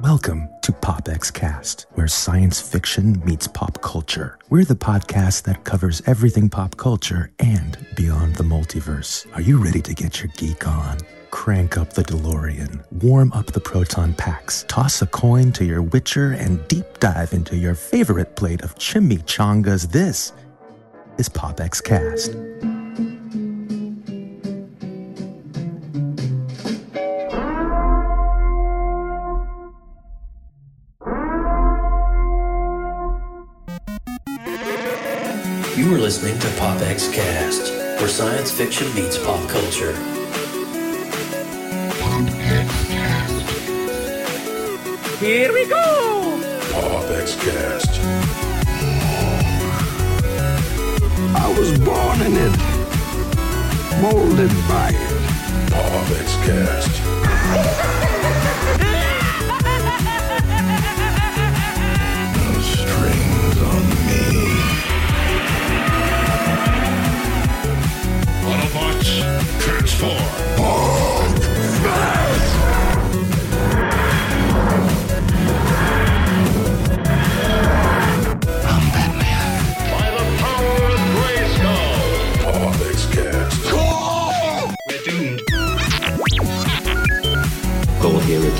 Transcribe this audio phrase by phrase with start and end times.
[0.00, 4.38] Welcome to PopX Cast, where science fiction meets pop culture.
[4.48, 9.26] We're the podcast that covers everything pop culture and beyond the multiverse.
[9.34, 10.98] Are you ready to get your geek on?
[11.34, 16.30] Crank up the DeLorean, warm up the proton packs, toss a coin to your Witcher,
[16.30, 19.90] and deep dive into your favorite plate of chimichangas.
[19.90, 20.32] This
[21.18, 22.34] is PopX Cast.
[35.76, 40.13] You are listening to PopX Cast, where science fiction meets pop culture.
[45.18, 46.38] Here we go!
[46.70, 48.00] PopX Cast.
[51.34, 52.56] I was born in it,
[54.00, 55.14] molded by it.
[55.72, 56.94] PopX Cast.
[62.36, 64.22] No strings on me.
[68.46, 69.10] Autobots,
[69.58, 71.03] transform.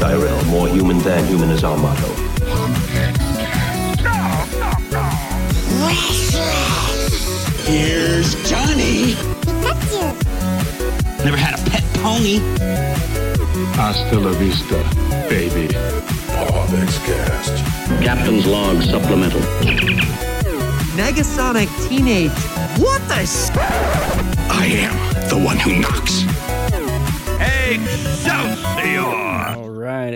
[0.05, 0.45] Tyrell.
[0.51, 3.15] More human than human is our motto.
[7.67, 9.15] Here's Johnny.
[11.25, 12.39] Never had a pet pony.
[13.77, 14.77] Hasta la vista,
[15.29, 15.69] baby.
[16.33, 17.55] PopX Cast.
[18.03, 19.41] Captain's log supplemental.
[20.97, 22.31] Negasonic Teenage.
[22.79, 23.51] What the s-
[24.51, 26.25] I am the one who knocks.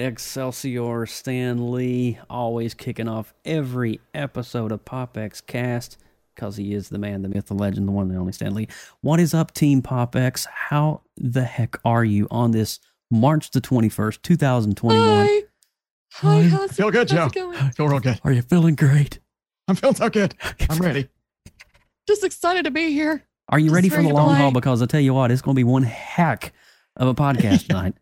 [0.08, 5.98] Excelsior Stan Lee, always kicking off every episode of PopX Cast
[6.34, 8.68] because he is the man, the myth, the legend, the one and only Stan Lee.
[9.02, 10.46] What is up, Team PopX?
[10.46, 12.80] How the heck are you on this
[13.10, 15.26] March the 21st, 2021?
[15.26, 15.42] Hi.
[16.14, 17.26] Hi, how's Feel good, how's Joe.
[17.26, 17.70] it going?
[17.72, 18.18] Feel real good.
[18.24, 19.18] Are you feeling great?
[19.68, 20.34] I'm feeling so good.
[20.70, 21.08] I'm ready.
[22.08, 23.24] Just excited to be here.
[23.50, 24.38] Are you Just ready for the long play.
[24.38, 24.52] haul?
[24.52, 26.54] Because I tell you what, it's going to be one heck
[26.96, 27.92] of a podcast tonight.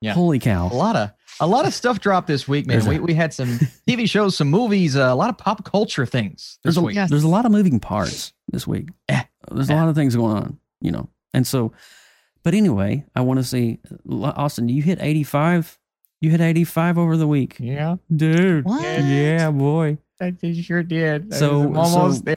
[0.00, 0.12] Yeah.
[0.14, 0.68] Holy cow.
[0.68, 1.10] A lot of
[1.40, 2.74] a lot of stuff dropped this week, man.
[2.76, 3.58] There's a- We, we had some
[3.88, 6.94] TV shows, some movies, uh, a lot of pop culture things this there's a, week.
[6.94, 7.10] Yes.
[7.10, 8.88] there's a lot of moving parts this week.
[9.08, 9.22] Eh.
[9.50, 11.08] There's a lot of things going on, you know.
[11.34, 11.72] And so,
[12.42, 14.68] but anyway, I want to see Austin.
[14.68, 15.78] You hit 85.
[16.20, 18.64] You hit 85 over the week, Yeah, dude.
[18.66, 18.82] What?
[18.82, 19.98] Yeah, boy.
[20.20, 21.32] I sure did.
[21.34, 22.36] So- I'm almost so- there.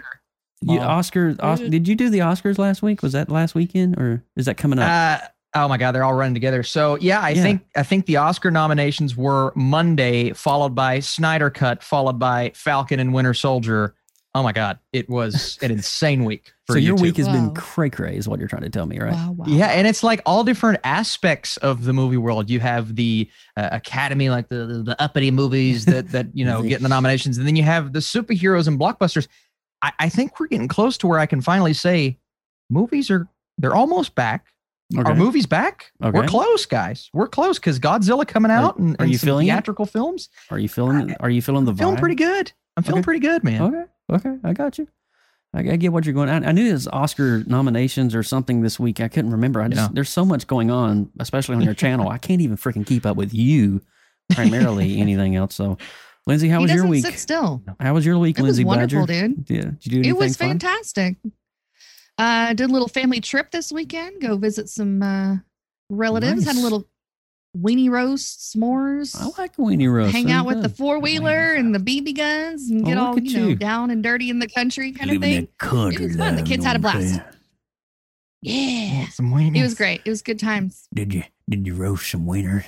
[0.65, 0.89] You, Mom.
[0.91, 3.03] Oscar, did you do the Oscars last week?
[3.03, 4.89] Was that last weekend or is that coming up?
[4.89, 6.63] Uh, oh my God, they're all running together.
[6.63, 7.43] So yeah, I Yeah.
[7.43, 12.99] think I think the Oscar nominations were Monday, followed by Snyder Cut, followed by Falcon
[12.99, 13.95] and Winter Soldier.
[14.35, 16.53] Oh my God, it was an insane week.
[16.65, 17.01] For so your YouTube.
[17.01, 17.53] week has been Wow.
[17.55, 19.13] cray cray, is what you're trying to tell me, right?
[19.13, 19.45] Wow, wow.
[19.47, 22.49] Yeah, and it's like all different aspects of the movie world.
[22.49, 26.61] You have the uh, Academy, like the, the the uppity movies that that you know
[26.63, 29.27] The- getting the nominations, and then you have the superheroes and blockbusters.
[29.83, 32.17] I, I think we're getting close to where I can finally say
[32.71, 33.27] movies are
[33.59, 34.47] they're almost back.
[34.97, 35.13] Are Okay.
[35.19, 35.91] movies back?
[36.03, 36.17] Okay.
[36.17, 37.09] We're close, guys.
[37.13, 39.51] We're close because Godzilla coming Are- out and, are you some feeling it?
[39.51, 40.29] theatrical films.
[40.51, 41.15] Are you feeling?
[41.19, 42.51] Are you feeling the I'm feeling pretty good.
[42.77, 43.05] I'm feeling Okay.
[43.05, 43.61] pretty good, man.
[43.61, 44.87] Okay, okay, I got you.
[45.53, 46.29] I, I get what you're going.
[46.29, 48.99] I, I knew there's Oscar nominations or something this week.
[48.99, 49.61] I couldn't remember.
[49.61, 49.89] I just Yeah.
[49.93, 52.09] there's so much going on, especially on your channel.
[52.09, 53.81] I can't even freaking keep up with you.
[54.31, 55.53] Primarily, anything else.
[55.55, 55.77] So,
[56.25, 57.05] Lindsay, how he was your week?
[57.05, 57.61] sit still.
[57.79, 59.27] How was your week, It was Lindsay wonderful, Badger?
[59.27, 59.49] dude.
[59.49, 60.57] Yeah, did you do anything It was fun?
[62.17, 62.51] Fantastic.
[62.51, 64.21] Uh, did a little family trip this weekend.
[64.21, 65.37] Go visit some uh,
[65.89, 66.45] relatives.
[66.45, 66.87] Had a little
[67.57, 69.15] weenie roast, s'mores.
[69.19, 70.11] I like weenie roast.
[70.13, 73.17] hang out with the four wheeler and the BB guns and Oh, get look all
[73.17, 75.47] at you know down and dirty in the country kind of thing.
[75.59, 76.35] country It was fun.
[76.35, 77.09] The kids had a blast.
[77.09, 77.21] saying?
[78.41, 79.55] Yeah, Some weenies.
[79.57, 80.01] it was great.
[80.03, 80.87] It was good times.
[80.93, 82.65] Did you did you roast some wieners?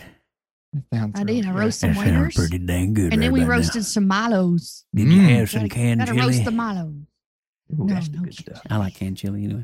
[0.94, 1.46] I real did.
[1.46, 1.60] I good.
[1.60, 3.12] roasted some That wieners, pretty dang good.
[3.14, 3.56] and then we about now.
[3.58, 4.86] roasted some mallows.
[4.94, 5.30] Did you Mm.
[5.40, 6.26] have some Gotta, canned gotta chili?
[6.28, 6.96] roast the mallows.
[7.74, 8.62] Ooh, No, that's the no good stuff.
[8.70, 9.64] I like canned chili anyway.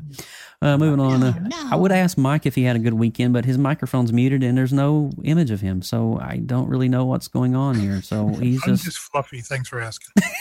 [0.60, 1.22] Uh, moving on.
[1.22, 1.68] Uh, no.
[1.70, 4.58] I would ask Mike if he had a good weekend, but his microphone's muted and
[4.58, 8.02] there's no image of him, so I don't really know what's going on here.
[8.02, 8.84] So he's I'm just.
[8.84, 9.40] just fluffy.
[9.40, 10.12] Thanks for asking.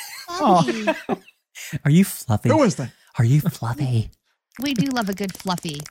[0.44, 0.96] Oh.
[1.84, 2.50] Are you fluffy?
[2.50, 2.92] Who was that?
[3.20, 4.10] Are you fluffy?
[4.62, 5.82] We do love a good fluffy.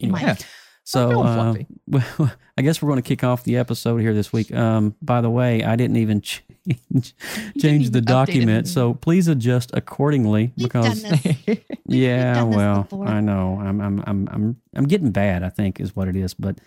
[0.00, 0.36] Anyway, Yeah.
[0.84, 1.54] So uh,
[1.86, 4.52] well, I guess we're going to kick off the episode here this week.
[4.52, 7.14] Um, by the way, I didn't even ch- change
[7.60, 8.68] change the document.
[8.68, 11.04] So please adjust accordingly We've because
[11.86, 13.06] yeah, well, before.
[13.06, 13.58] I know.
[13.60, 16.58] I'm I'm I'm I'm I'm getting bad, I think is what it is, but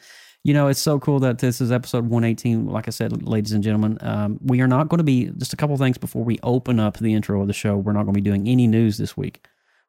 [0.45, 2.67] you know, it's so cool that this is episode 118.
[2.67, 5.55] Like I said, ladies and gentlemen, um, we are not going to be just a
[5.55, 7.75] couple things before we open up the intro of the show.
[7.75, 9.43] We're not going to be doing any news this week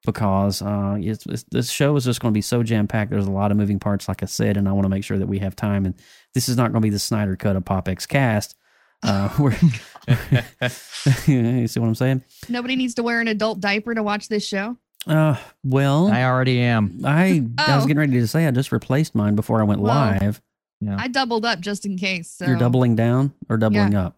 [0.06, 3.11] because uh, it's, it's, this show is just going to be so jam packed.
[3.11, 5.19] There's a lot of moving parts, like I said, and I want to make sure
[5.19, 5.85] that we have time.
[5.85, 5.94] And
[6.32, 8.56] this is not going to be the Snyder cut of Pop X Cast.
[9.02, 9.59] Uh, we're,
[11.26, 12.23] you see what I'm saying?
[12.49, 14.76] Nobody needs to wear an adult diaper to watch this show.
[15.06, 17.00] Uh, well, I already am.
[17.05, 17.87] I I was Oh.
[17.87, 20.41] getting ready to say I just replaced mine before I went Well, live.
[20.81, 20.97] Yeah.
[20.99, 22.31] I doubled up just in case.
[22.31, 24.17] So You're doubling down or doubling up?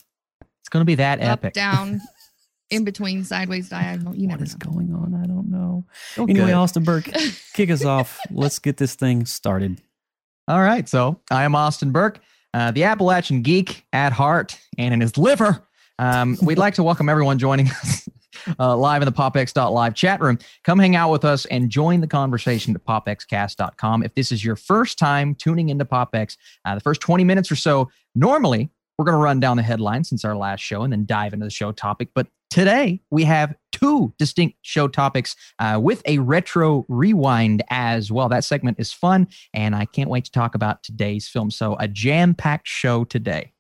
[0.61, 1.55] It's going to be that up, epic.
[1.55, 2.01] down,
[2.71, 4.15] in between, sideways, diagonal.
[4.15, 4.73] You What never is know.
[4.73, 5.15] going on?
[5.15, 5.85] I don't know.
[6.19, 6.31] Okay.
[6.33, 7.09] Anyway, Austin Burke,
[7.55, 8.19] kick us off.
[8.31, 9.81] Let's get this thing started.
[10.49, 10.89] All right.
[10.89, 12.19] So I am Austin Burke,
[12.55, 15.63] uh, the Appalachian geek at heart and in his liver.
[15.99, 18.09] Um, we'd like to welcome everyone joining us
[18.59, 20.39] uh, live in the popx.live chat room.
[20.65, 24.03] Come hang out with us and join the conversation at popxcast.com.
[24.03, 27.57] If this is your first time tuning into PopX, uh, the first 20 minutes or
[27.57, 31.07] so, normally we're going to run down the headlines since our last show and then
[31.07, 32.09] dive into the show topic.
[32.15, 38.29] But today we have two distinct show topics uh, with a retro rewind as well.
[38.29, 41.51] That segment is fun, and I can't wait to talk about today's film.
[41.51, 43.53] So, a jam packed show today.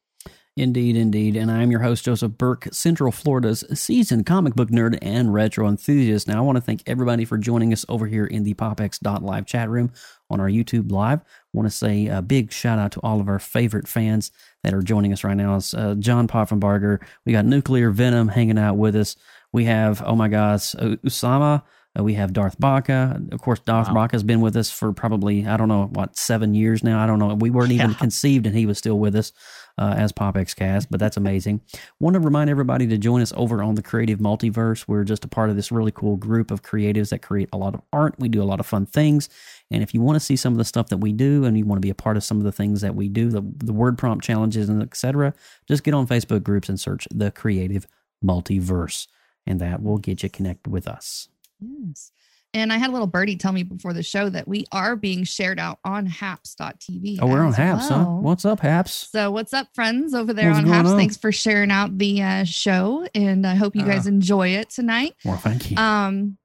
[0.58, 1.36] Indeed, indeed.
[1.36, 6.26] And I'm your host, Joseph Burke, Central Florida's seasoned comic book nerd and retro enthusiast.
[6.26, 9.70] Now, I want to thank everybody for joining us over here in the PopX.live chat
[9.70, 9.92] room
[10.28, 11.20] on our YouTube Live.
[11.20, 14.32] I want to say a big shout out to all of our favorite fans
[14.64, 15.54] that are joining us right now.
[15.54, 17.00] It's uh, John Poffenbarger.
[17.24, 19.14] We got Nuclear Venom hanging out with us.
[19.52, 21.62] We have, oh my gosh, uh, Usama.
[21.98, 23.22] Uh, we have Darth Baca.
[23.30, 23.94] Of course, Darth Wow.
[23.94, 27.02] Baca has been with us for probably, I don't know, what, seven years now?
[27.02, 27.34] I don't know.
[27.34, 27.96] We weren't even Yeah.
[27.96, 29.32] conceived and he was still with us
[29.78, 31.60] uh, as PopX Cast, but that's amazing.
[32.00, 34.86] Want to remind everybody to join us over on the Creative Multiverse.
[34.88, 37.74] We're just a part of this really cool group of creatives that create a lot
[37.74, 38.14] of art.
[38.18, 39.28] We do a lot of fun things.
[39.70, 41.64] And if you want to see some of the stuff that we do and you
[41.64, 43.72] want to be a part of some of the things that we do, the, the
[43.72, 45.32] word prompt challenges and etc.,
[45.66, 47.86] just get on Facebook groups and search the Creative
[48.24, 49.06] Multiverse.
[49.46, 51.28] And that will get you connected with us.
[51.60, 52.12] Yes.
[52.54, 55.24] And I had a little birdie tell me before the show that we are being
[55.24, 57.18] shared out on haps.tv.
[57.20, 58.04] Oh, we're on Haps, huh?
[58.04, 58.92] What's up, Haps?
[59.10, 60.88] So, what's up, friends, over there What's on Haps?
[60.88, 60.96] on?
[60.96, 64.08] Thanks for sharing out the uh, show, and I hope you guys Ah.
[64.08, 65.14] enjoy it tonight.
[65.26, 65.76] Well, thank you.
[65.76, 66.38] Um,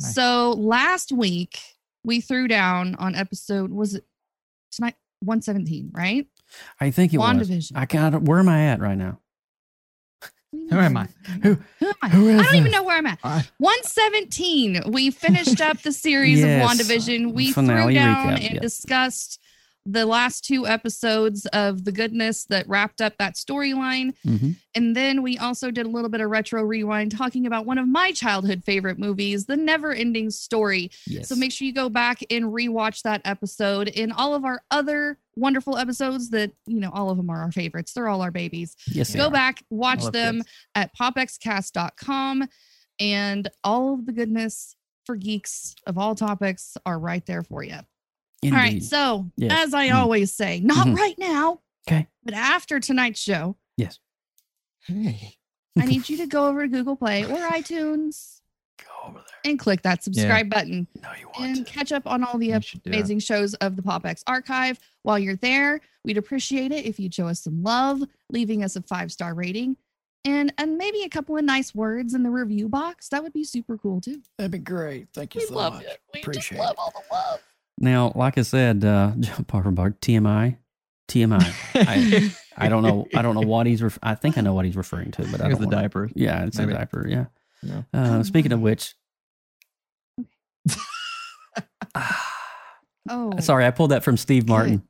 [0.00, 0.14] Nice.
[0.14, 1.58] so last week
[2.02, 4.04] we threw down on episode was it
[4.72, 6.26] tonight 117, right?
[6.80, 7.26] I think it was.
[7.48, 7.72] WandaVision.
[7.74, 8.22] I got.
[8.22, 9.18] Where am I at right now?
[10.52, 11.08] Who am I?
[11.42, 11.58] Who?
[11.80, 12.08] Who am I?
[12.08, 13.18] who I don't even know where I'm at.
[13.22, 14.82] I- 117.
[14.90, 16.62] We finished up the series Yes.
[16.62, 17.32] of WandaVision.
[17.32, 19.40] We threw down recap, and discussed
[19.88, 24.14] the last two episodes of the goodness that wrapped up that storyline.
[24.24, 27.78] hmm And then we also did a little bit of retro rewind talking about one
[27.78, 30.90] of my childhood favorite movies, The Never Ending Story.
[31.06, 31.28] Yes.
[31.28, 35.18] So make sure you go back and rewatch that episode and all of our other
[35.36, 37.92] wonderful episodes that, you know, all of them are our favorites.
[37.92, 38.74] They're all our babies.
[38.86, 39.14] Yes.
[39.14, 40.48] Go back, watch them kids.
[40.74, 42.48] at popxcast.com
[42.98, 44.74] and all of the goodness
[45.04, 47.78] for geeks of all topics are right there for you.
[48.46, 48.56] Indeed.
[48.58, 48.82] All right.
[48.82, 49.66] So, Yes.
[49.66, 49.94] as I Mm.
[49.94, 50.96] always say, not Mhm.
[50.96, 52.06] right now, Okay.
[52.24, 53.98] but after tonight's show, Yes.
[54.86, 55.36] Hey.
[55.78, 58.40] I need you to go over to Google Play or iTunes
[58.78, 59.24] Go over there.
[59.52, 61.72] and click that subscribe button No, you want and to.
[61.72, 62.96] catch up on all the You ap- should do it.
[62.96, 64.78] amazing shows of the PopX archive.
[65.02, 68.82] While you're there, we'd appreciate it if you'd show us some love, leaving us a
[68.82, 69.76] five star rating,
[70.24, 73.08] and and maybe a couple of nice words in the review box.
[73.10, 74.22] That would be super cool too.
[74.38, 75.08] That'd be great.
[75.12, 75.84] Thank you We so love much.
[75.84, 76.00] it.
[76.14, 76.78] We Appreciate just love it.
[76.78, 77.40] all the love.
[77.78, 80.56] Now, like I said, uh, John Parkenbach, TMI,
[81.08, 81.54] TMI.
[81.74, 82.32] I,
[82.66, 83.06] I don't know.
[83.14, 83.82] I don't know what he's.
[83.82, 85.68] Ref- I think I know what he's referring to, but I Here's don't.
[85.68, 86.10] the wanna- diaper.
[86.14, 86.72] Yeah, it's Maybe.
[86.72, 87.06] a diaper.
[87.08, 87.26] Yeah.
[87.62, 87.82] Yeah.
[87.92, 88.94] Uh, speaking of which,
[93.08, 94.82] Oh, sorry, I pulled that from Steve Martin.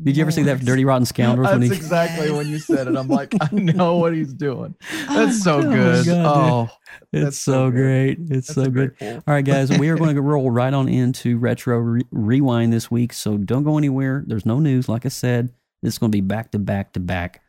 [0.00, 1.50] Did you ever see that Dirty Rotten Scoundrels?
[1.50, 2.96] when That's he, exactly when you said it.
[2.96, 4.76] I'm like, I know what he's doing.
[4.80, 6.06] Oh oh oh, that's so Oh my good.
[6.06, 6.76] God, oh,
[7.12, 8.18] it's so, so great.
[8.30, 8.96] It's that's so good.
[8.96, 9.14] great.
[9.14, 12.92] All right, guys, we are going to roll right on into retro re- rewind this
[12.92, 13.12] week.
[13.12, 14.22] So don't go anywhere.
[14.24, 14.88] There's no news.
[14.88, 15.52] Like I said,
[15.82, 17.42] it's going to be back to back to back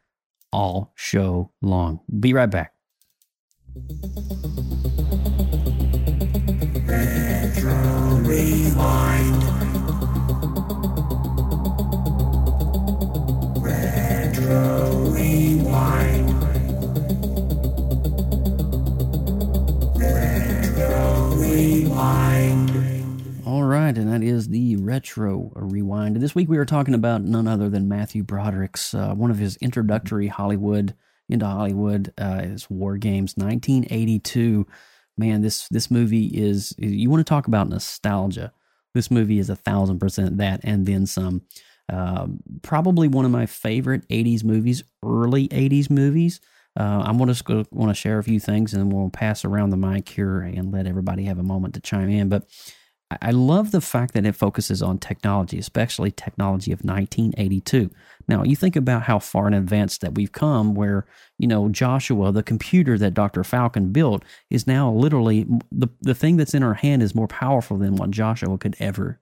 [0.51, 1.99] all show long.
[2.19, 2.73] Be right back.
[23.45, 26.15] All right, and that is the retro rewind.
[26.15, 29.55] This week we are talking about none other than Matthew Broderick's uh, one of his
[29.57, 30.95] introductory Hollywood
[31.29, 32.11] into Hollywood.
[32.17, 34.65] Uh, it's War Games, 1982.
[35.17, 36.73] Man, this this movie is.
[36.79, 38.51] You want to talk about nostalgia?
[38.95, 41.43] This movie is a thousand percent that, and then some.
[41.89, 42.27] Uh,
[42.61, 46.39] probably one of my favorite 80s movies, early 80s movies.
[46.79, 49.77] Uh, I'm going to want to share a few things, and we'll pass around the
[49.77, 52.29] mic here and let everybody have a moment to chime in.
[52.29, 52.47] But
[53.21, 57.89] I love the fact that it focuses on technology, especially technology of 1982.
[58.27, 61.07] Now, you think about how far in advance that we've come, where,
[61.39, 63.41] you know, Joshua, the computer that Dr.
[63.41, 67.77] Falken built, is now literally the, the thing that's in our hand is more powerful
[67.77, 69.19] than what Joshua could ever,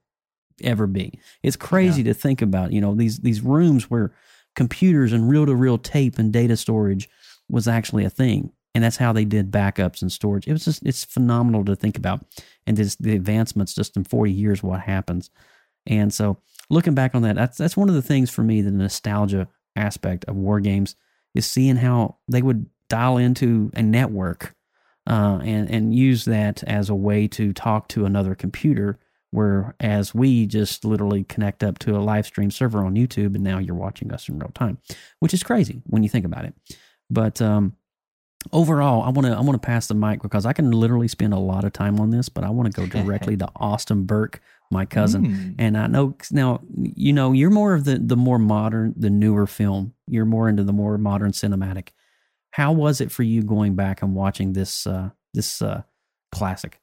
[0.62, 1.18] ever be.
[1.42, 2.12] It's crazy yeah.
[2.12, 4.12] to think about, you know, these, these rooms where
[4.54, 7.08] computers and reel to reel tape and data storage
[7.48, 10.46] was actually a thing and that's how they did backups and storage.
[10.46, 12.24] It was just it's phenomenal to think about,
[12.64, 15.30] and just the advancements just in forty years what happens.
[15.86, 16.38] And so
[16.70, 20.26] looking back on that, that's that's one of the things for me, the nostalgia aspect
[20.26, 20.94] of war games
[21.34, 24.54] is seeing how they would dial into a network
[25.08, 29.00] uh, and and use that as a way to talk to another computer.
[29.30, 33.58] Whereas we just literally connect up to a live stream server on YouTube, and now
[33.58, 34.78] you're watching us in real time,
[35.20, 36.54] which is crazy when you think about it.
[37.10, 37.76] But um,
[38.52, 41.34] overall, I want to I want to pass the mic because I can literally spend
[41.34, 44.40] a lot of time on this, but I want to go directly to Austin Burke,
[44.70, 45.26] my cousin.
[45.26, 45.54] Mm.
[45.58, 49.46] And I know now you know you're more of the the more modern, the newer
[49.46, 49.94] film.
[50.06, 51.88] You're more into the more modern cinematic.
[52.52, 55.82] How was it for you going back and watching this uh, this uh,
[56.32, 56.80] classic?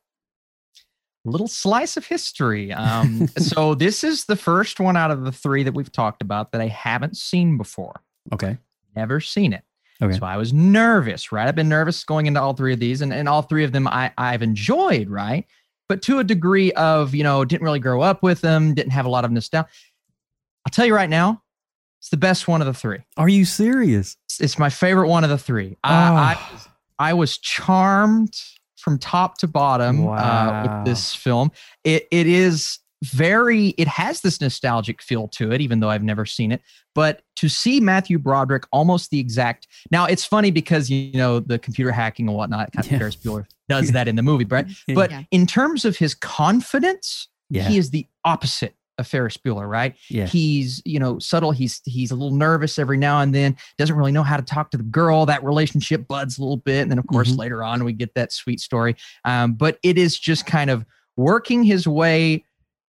[1.25, 2.72] Little slice of history.
[2.72, 6.51] Um, so this is the first one out of the three that we've talked about
[6.51, 8.01] that I haven't seen before.
[8.34, 8.58] Okay,
[8.96, 9.63] never seen it.
[10.01, 10.17] Okay.
[10.17, 11.48] So I was nervous, right?
[11.48, 13.88] I've been nervous going into all three of these, and, and all three of them
[13.88, 15.46] I, I've enjoyed, right?
[15.88, 19.05] But to a degree of, you know, didn't really grow up with them, didn't have
[19.05, 19.70] a lot of nostalgia.
[20.65, 21.44] I'll tell you right now,
[22.00, 23.00] it's the best one of the three.
[23.17, 24.17] Are you serious?
[24.25, 25.77] It's, it's my favorite one of the three.
[25.84, 25.89] Oh.
[25.89, 28.36] I, I, I was charmed
[28.85, 30.15] from top to bottom wow.
[30.15, 31.51] uh, with this film.
[31.83, 36.25] It it is very it has this nostalgic feel to it even though i've never
[36.25, 36.61] seen it
[36.95, 41.59] but to see matthew broderick almost the exact now it's funny because you know the
[41.59, 42.97] computer hacking and whatnot kind of yeah.
[42.97, 44.65] ferris bueller does that in the movie right
[44.95, 45.23] but yeah.
[45.29, 47.67] in terms of his confidence yeah.
[47.67, 49.95] he is the opposite of Ferris Bueller, right?
[50.09, 50.27] Yeah.
[50.27, 51.51] He's, you know, subtle.
[51.51, 53.57] He's he's a little nervous every now and then.
[53.77, 55.25] Doesn't really know how to talk to the girl.
[55.25, 57.39] That relationship buds a little bit, and then of course mm-hmm.
[57.39, 58.95] later on we get that sweet story.
[59.23, 60.85] Um, but it is just kind of
[61.17, 62.43] working his way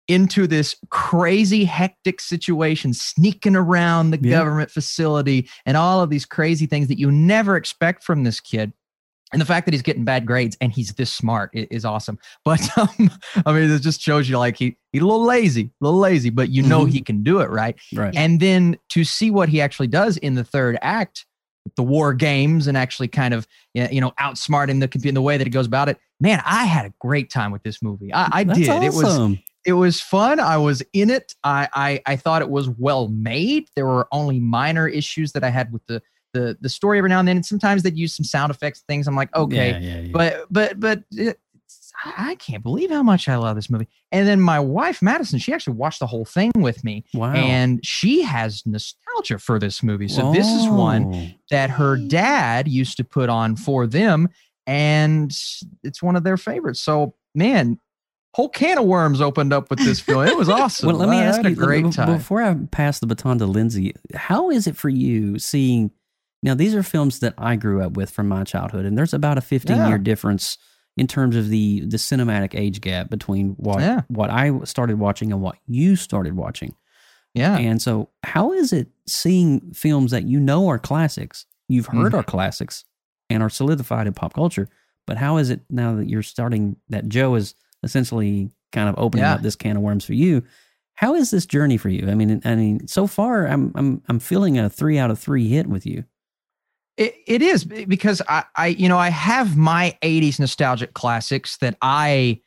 [0.06, 4.38] into this crazy hectic situation sneaking around the yeah.
[4.38, 8.72] government facility and all of these crazy things that you never expect from this kid
[9.32, 12.60] and the fact that he's getting bad grades and he's this smart is, awesome but
[12.78, 13.10] um,
[13.46, 16.30] i mean it just shows you like he he's a little lazy a little lazy
[16.30, 16.90] but you know mm-hmm.
[16.90, 20.34] he can do it right right and then to see what he actually does in
[20.34, 21.26] the third act
[21.76, 25.36] the war games and actually kind of you know outsmarting the computer in the way
[25.36, 28.28] that he goes about it man i had a great time with this movie i,
[28.32, 28.82] I did awesome.
[28.82, 30.40] it was it was fun.
[30.40, 31.34] I was in it.
[31.42, 33.68] I, I I thought it was well made.
[33.74, 36.02] There were only minor issues that I had with the
[36.34, 37.36] the the story every now and then.
[37.36, 39.08] And sometimes they'd use some sound effects things.
[39.08, 40.12] I'm like, okay, yeah, yeah, yeah.
[40.12, 41.40] but but but it,
[42.04, 43.88] I can't believe how much I love this movie.
[44.12, 47.04] And then my wife Madison, she actually watched the whole thing with me.
[47.14, 47.32] Wow.
[47.32, 50.08] And she has nostalgia for this movie.
[50.08, 54.28] So this is one that her dad used to put on for them
[54.66, 55.34] and
[55.82, 56.80] it's one of their favorites.
[56.80, 57.78] So man,
[58.34, 60.26] whole can of worms opened up with this film.
[60.26, 60.88] It was awesome.
[60.88, 62.16] well, let me I ask you, a great time.
[62.16, 65.90] before I pass the baton to Lindsay, how is it for you seeing?
[66.44, 69.38] Now, these are films that I grew up with from my childhood, and there's about
[69.38, 69.88] a 15 yeah.
[69.88, 70.58] year difference
[70.96, 74.02] in terms of the the cinematic age gap between what yeah.
[74.08, 76.76] what I started watching and what you started watching.
[77.34, 77.58] Yeah.
[77.58, 82.20] And so, how is it seeing films that you know are classics, you've heard mm-hmm.
[82.20, 82.84] are classics,
[83.28, 84.68] and are solidified in pop culture?
[85.06, 89.24] But how is it now that you're starting that Joe is essentially kind of opening
[89.24, 89.34] yeah.
[89.34, 90.42] up this can of worms for you.
[90.94, 92.08] How is this journey for you?
[92.10, 95.48] I mean, I mean, so far I'm I'm I'm feeling a three out of three
[95.48, 96.04] hit with you.
[96.96, 101.76] It, it is because I, I you know I have my 80s nostalgic classics that
[101.82, 102.40] I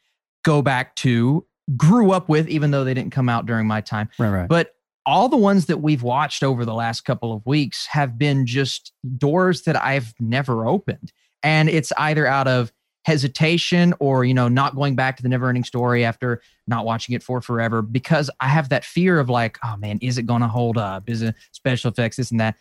[0.43, 4.09] go back to grew up with even though they didn't come out during my time.
[4.17, 4.47] Right right.
[4.47, 4.75] But
[5.05, 8.91] all the ones that we've watched over the last couple of weeks have been just
[9.17, 11.13] doors that I've never opened.
[11.43, 12.71] And it's either out of
[13.07, 17.15] hesitation or you know not going back to the never ending story after not watching
[17.15, 20.41] it for forever because i have that fear of like oh man is it going
[20.41, 21.09] to hold up?
[21.09, 22.55] Is it special effects this and that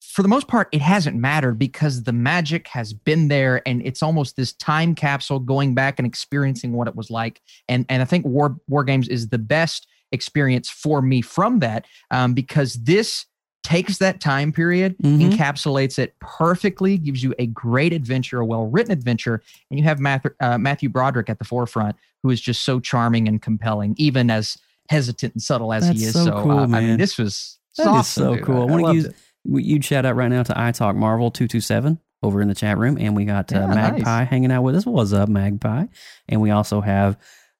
[0.00, 4.02] for the most part it hasn't mattered because the magic has been there and it's
[4.02, 8.04] almost this time capsule going back and experiencing what it was like and and i
[8.04, 13.26] think war war games is the best experience for me from that um, because this
[13.62, 15.32] takes that time period, Mhm.
[15.32, 20.00] encapsulates it perfectly, gives you a great adventure, a well written adventure, and you have
[20.00, 24.30] Matthew, uh, Matthew Broderick at the forefront, who is just so charming and compelling, even
[24.30, 24.56] as
[24.88, 26.14] hesitant and subtle as he is.
[26.14, 28.44] so So, cool, uh, I mean, this was That is awesome, so dude.
[28.44, 28.62] cool.
[28.62, 29.16] I I, want to use it.
[29.44, 32.54] You'd shout out right now to I Talk Marvel two two seven over in the
[32.54, 33.92] chat room, and we got uh, Yeah, nice.
[33.92, 34.86] Magpie hanging out with us.
[34.86, 35.86] What's up, Magpie?
[36.28, 37.16] And we also have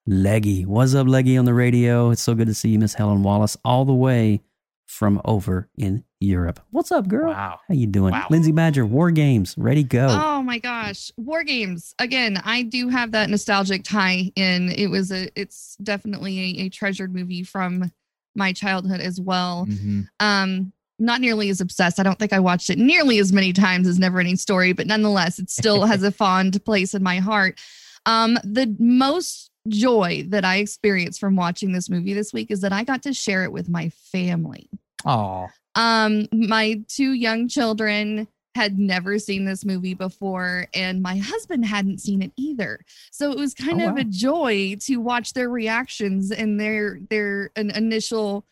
[0.07, 0.65] Leggy.
[0.65, 2.11] What's up, Leggy on the radio?
[2.11, 4.41] It's so good to see you, Miss Helen Wallace, all the way
[4.87, 6.59] from over in Europe.
[6.71, 7.31] What's up, girl?
[7.31, 7.61] Wow.
[7.69, 8.13] How you doing?
[8.13, 8.27] Wow.
[8.29, 10.09] Lindsay Badger, War Games, ready go.
[10.11, 12.41] Oh my gosh, War Games again.
[12.45, 14.71] I do have that nostalgic tie in.
[14.71, 15.29] It was a.
[15.41, 17.93] It's definitely a, a treasured movie from
[18.35, 19.67] my childhood as well.
[19.67, 20.09] Mhm.
[20.19, 21.99] Um, not nearly as obsessed.
[21.99, 24.87] I don't think I watched it nearly as many times as Never Ending Story, but
[24.87, 27.59] nonetheless, it still has a fond place in my heart.
[28.07, 32.73] Um, the most joy that I experienced from watching this movie this week is that
[32.73, 34.69] I got to share it with my family.
[35.05, 38.27] Oh, Um, my two young children
[38.57, 42.81] had never seen this movie before, and my husband hadn't seen it either.
[43.13, 44.01] So it was kind Oh, of wow.
[44.01, 48.45] a joy to watch their reactions and their their an initial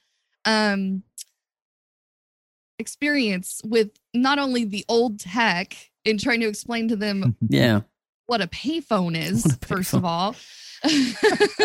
[0.44, 1.02] um
[2.78, 7.80] experience with not only the old tech and trying to explain to them yeah,
[8.26, 10.34] what a payphone is, What a first of all.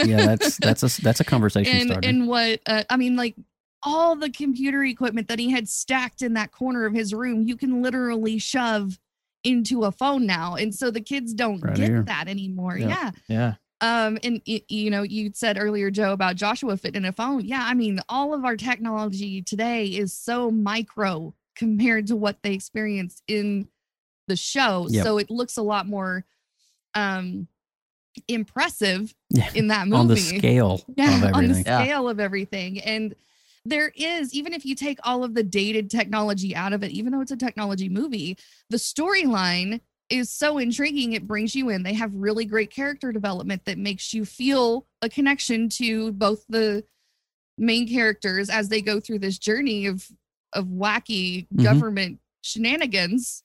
[0.06, 0.26] yeah.
[0.26, 2.08] That's that's a that's a conversation and starter.
[2.10, 3.36] and what uh, I mean, like
[3.84, 7.56] all the computer equipment that he had stacked in that corner of his room, you
[7.58, 8.98] can literally shove
[9.44, 12.04] into a phone now, and so the kids don't Right get here.
[12.04, 12.78] that anymore.
[12.78, 12.88] Yeah.
[12.88, 13.12] Yeah.
[13.28, 13.54] yeah.
[13.84, 17.44] Um, and you know, you said earlier, Joe, about Joshua fitting in a phone.
[17.44, 22.54] Yeah, I mean, all of our technology today is so micro compared to what they
[22.54, 23.68] experienced in
[24.30, 24.88] the show.
[24.90, 25.04] Yep.
[25.04, 26.24] So it looks a lot more
[26.96, 27.50] um
[28.30, 31.64] impressive yeah, in that movie on the scale yeah, of on the everything.
[31.66, 31.84] Yeah.
[31.84, 32.80] scale of everything.
[32.80, 33.16] And
[33.66, 37.12] there is, even if you take all of the dated technology out of it, even
[37.12, 38.38] though it's a technology movie,
[38.70, 41.14] the storyline is so intriguing.
[41.14, 41.84] It brings you in.
[41.84, 46.84] They have really great character development that makes you feel a connection to both the
[47.58, 50.08] main characters as they go through this journey of
[50.54, 51.64] of wacky Mhm.
[51.64, 53.44] government shenanigans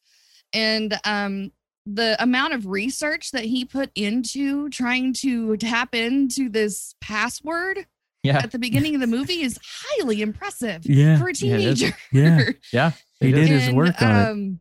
[0.53, 1.53] and um
[1.87, 7.87] the amount of research that he put into trying to tap into this password
[8.23, 8.39] Yeah.
[8.43, 11.79] at the beginning of the movie is highly impressive Yeah, for a yeah, it is.
[11.79, 11.97] teenager.
[12.13, 12.51] Yeah.
[12.73, 12.91] Yeah.
[13.21, 13.65] He did is.
[13.67, 14.11] his work on
[14.53, 14.59] it.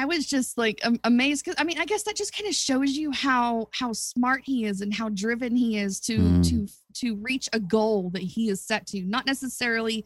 [0.00, 2.92] I was just like amazed because I mean I guess that just kind of shows
[2.96, 6.48] you how how smart he is and how driven he is to Mm.
[6.48, 6.68] to
[7.00, 9.02] to reach a goal that he is set to.
[9.02, 10.04] Not necessarily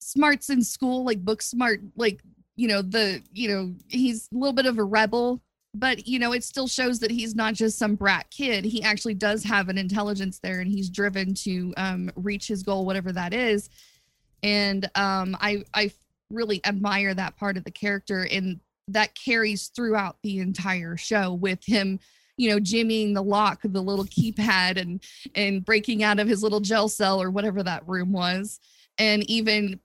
[0.00, 2.20] smarts in school like book smart like
[2.56, 5.40] you know the you know he's a little bit of a rebel
[5.74, 9.14] but you know it still shows that he's not just some brat kid he actually
[9.14, 13.34] does have an intelligence there and he's driven to um, reach his goal whatever that
[13.34, 13.68] is
[14.42, 15.90] and um, i i
[16.30, 21.64] really admire that part of the character and that carries throughout the entire show with
[21.64, 21.98] him
[22.36, 25.02] you know jimmying the lock of the little keypad and
[25.34, 28.58] and breaking out of his little jail cell or whatever that room was
[28.98, 29.78] and even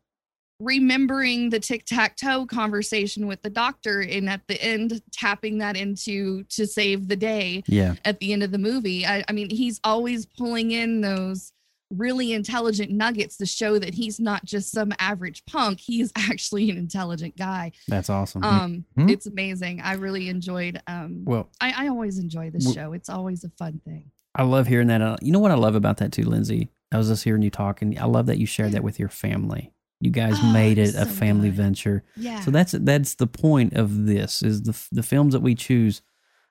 [0.62, 6.66] remembering the tic-tac-toe conversation with the doctor and at the end tapping that into to
[6.66, 7.96] save the day Yeah.
[8.06, 11.52] at the end of the movie I, I mean he's always pulling in those
[11.91, 16.78] really intelligent nuggets to show that he's not just some average punk he's actually an
[16.78, 18.43] intelligent guy That's awesome.
[18.43, 19.12] um Mhm.
[19.12, 23.10] it's amazing i really enjoyed um well, I, I always enjoy this w- show it's
[23.10, 25.02] always a fun thing I love hearing that.
[25.02, 26.67] Uh, You know what I love about that too, Lindsay?
[26.91, 27.98] I was just hearing you talking.
[27.98, 29.71] I love that you shared that with your family.
[30.02, 31.56] You guys Oh, made it it's a family good.
[31.56, 32.04] venture.
[32.17, 36.02] yeah So that's that's the point of this is the the films that we choose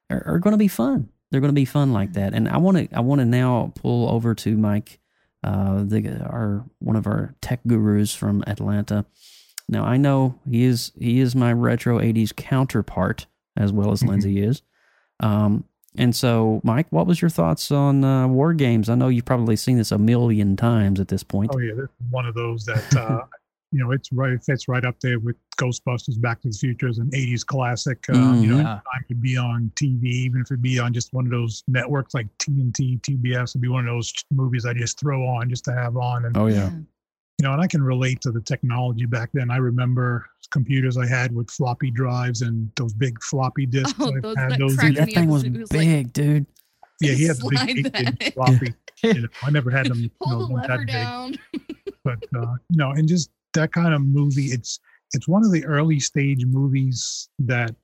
[0.09, 1.11] are, are going to be fun.
[1.31, 2.33] They're going to be fun like that.
[2.33, 4.99] And I want to I want to now pull over to Mike,
[5.45, 9.05] uh, the our one of our tech gurus from Atlanta.
[9.69, 13.27] Now I know he is he is my retro '80s counterpart
[13.57, 14.63] as well as Lindsay is.
[15.21, 15.65] Um,
[15.97, 18.89] and so, Mike, what was your thoughts on uh, War Games?
[18.89, 21.53] I know you've probably seen this a million times at this point.
[21.55, 23.23] Oh yeah, this is one of those that uh,
[23.75, 26.87] you know it's right it fits right up there with Ghostbusters, Back to the Future
[26.89, 27.99] as an '80s classic.
[28.11, 28.61] Um, You know, Mhm.
[28.61, 32.15] anytime could be on TV, even if it be on just one of those networks
[32.15, 35.73] like TNT, TBS, would be one of those movies I just throw on just to
[35.73, 36.25] have on.
[36.25, 39.51] And Oh yeah, you know, and I can relate to the technology back then.
[39.51, 43.99] I remember computers I had with floppy drives and those big floppy disks.
[43.99, 44.77] Oh, those had that those.
[44.77, 45.29] cracked that thing up.
[45.31, 46.47] was It was like- big, dude.
[47.01, 48.23] Yeah, he had the Slide big eight that.
[48.23, 48.75] inch floppy.
[49.03, 49.99] you know, I never had them.
[50.05, 50.95] You pull know, the that lever big.
[50.95, 51.35] down
[52.05, 54.47] but uh, no, and just that kind of movie.
[54.47, 54.79] It's
[55.15, 57.75] it's one of the early stage movies that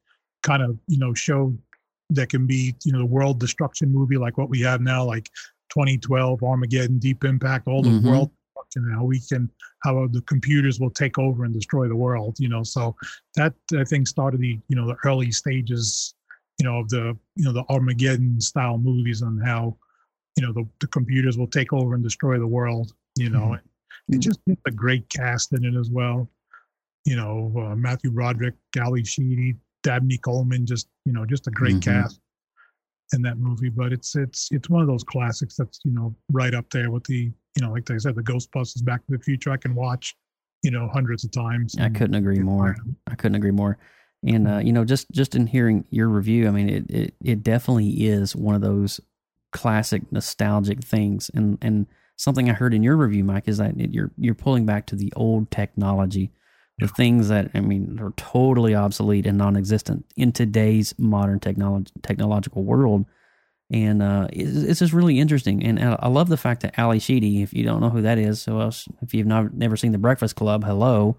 [0.42, 1.54] kind of you know show
[2.10, 5.30] that can be you know the world destruction movie like what we have now, like
[5.70, 8.04] 2012, Armageddon, Deep Impact, all the Mhm.
[8.04, 8.30] world
[8.76, 9.50] and how we can
[9.82, 12.38] how the computers will take over and destroy the world.
[12.38, 12.94] You know, so
[13.36, 16.14] that I think started the you know the early stages,
[16.58, 19.76] you know, of the you know the Armageddon style movies on how
[20.36, 22.92] you know the, the computers will take over and destroy the world.
[23.16, 23.66] You know, Mm-hmm.
[24.08, 26.28] And it just a great cast in it as well.
[27.04, 31.76] You know, uh, Matthew Broderick, Ally Sheedy, Dabney Coleman, just you know, just a great
[31.76, 31.82] Mhm.
[31.82, 32.20] cast
[33.14, 33.70] in that movie.
[33.70, 37.04] But it's it's it's one of those classics that's you know right up there with
[37.04, 39.50] the you know like I said the Ghostbusters, Back to the Future.
[39.50, 40.14] I can watch
[40.62, 41.74] you know hundreds of times.
[41.78, 42.66] I couldn't agree more.
[42.74, 42.94] tired of it.
[43.06, 43.78] I couldn't agree more.
[44.22, 47.42] And uh, you know, just just in hearing your review, I mean, it, it it
[47.42, 49.00] definitely is one of those
[49.52, 51.30] classic nostalgic things.
[51.32, 51.86] And and
[52.20, 55.12] something I heard in your review, Mike, is that you're you're pulling back to the
[55.16, 56.30] old technology,
[56.78, 62.62] the things that I mean are totally obsolete and non-existent in today's modern technology technological
[62.62, 63.06] world.
[63.72, 65.64] And uh, it's, it's just really interesting.
[65.64, 68.42] And I love the fact that Ally Sheedy, if you don't know who that is,
[68.42, 71.16] so else, if you've not, never seen The Breakfast Club, hello.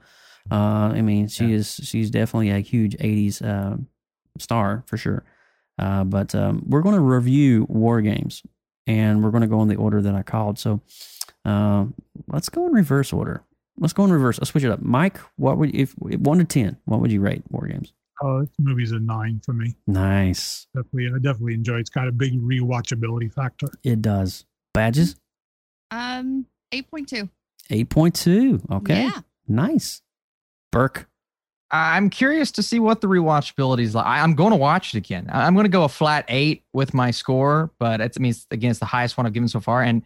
[0.51, 3.77] Uh, I mean, she is she's definitely a huge '80s uh,
[4.37, 5.23] star for sure.
[5.79, 8.43] Uh, but um, we're going to review War Games,
[8.87, 10.59] and we're going to go in the order that I called.
[10.59, 10.81] So
[11.45, 11.93] um,
[12.27, 13.43] let's go in reverse order.
[13.77, 14.37] Let's go in reverse.
[14.39, 14.81] Let's switch it up.
[14.81, 16.77] Mike, what would if one to ten?
[16.85, 17.93] What would you rate War Games?
[18.23, 19.75] Uh, movie's a nine for me.
[19.87, 20.67] Nice.
[20.75, 21.77] Definitely, I definitely enjoy.
[21.77, 21.81] it.
[21.81, 23.67] It's got a big rewatchability factor.
[23.83, 24.45] It does.
[24.73, 25.05] Badger
[25.89, 27.29] Um, eight point two.
[27.71, 28.61] eight point two.
[28.71, 29.03] Okay.
[29.03, 29.21] Yeah.
[29.47, 30.01] Nice.
[30.71, 31.07] Burke.
[31.71, 34.05] I'm curious to see what the rewatchability is like.
[34.05, 35.29] I- I'm going to watch it again.
[35.31, 38.31] I- I'm going to go a flat eight with my score, but it's, I mean,
[38.31, 39.81] it's, again, it's the highest one I've given so far.
[39.81, 40.03] And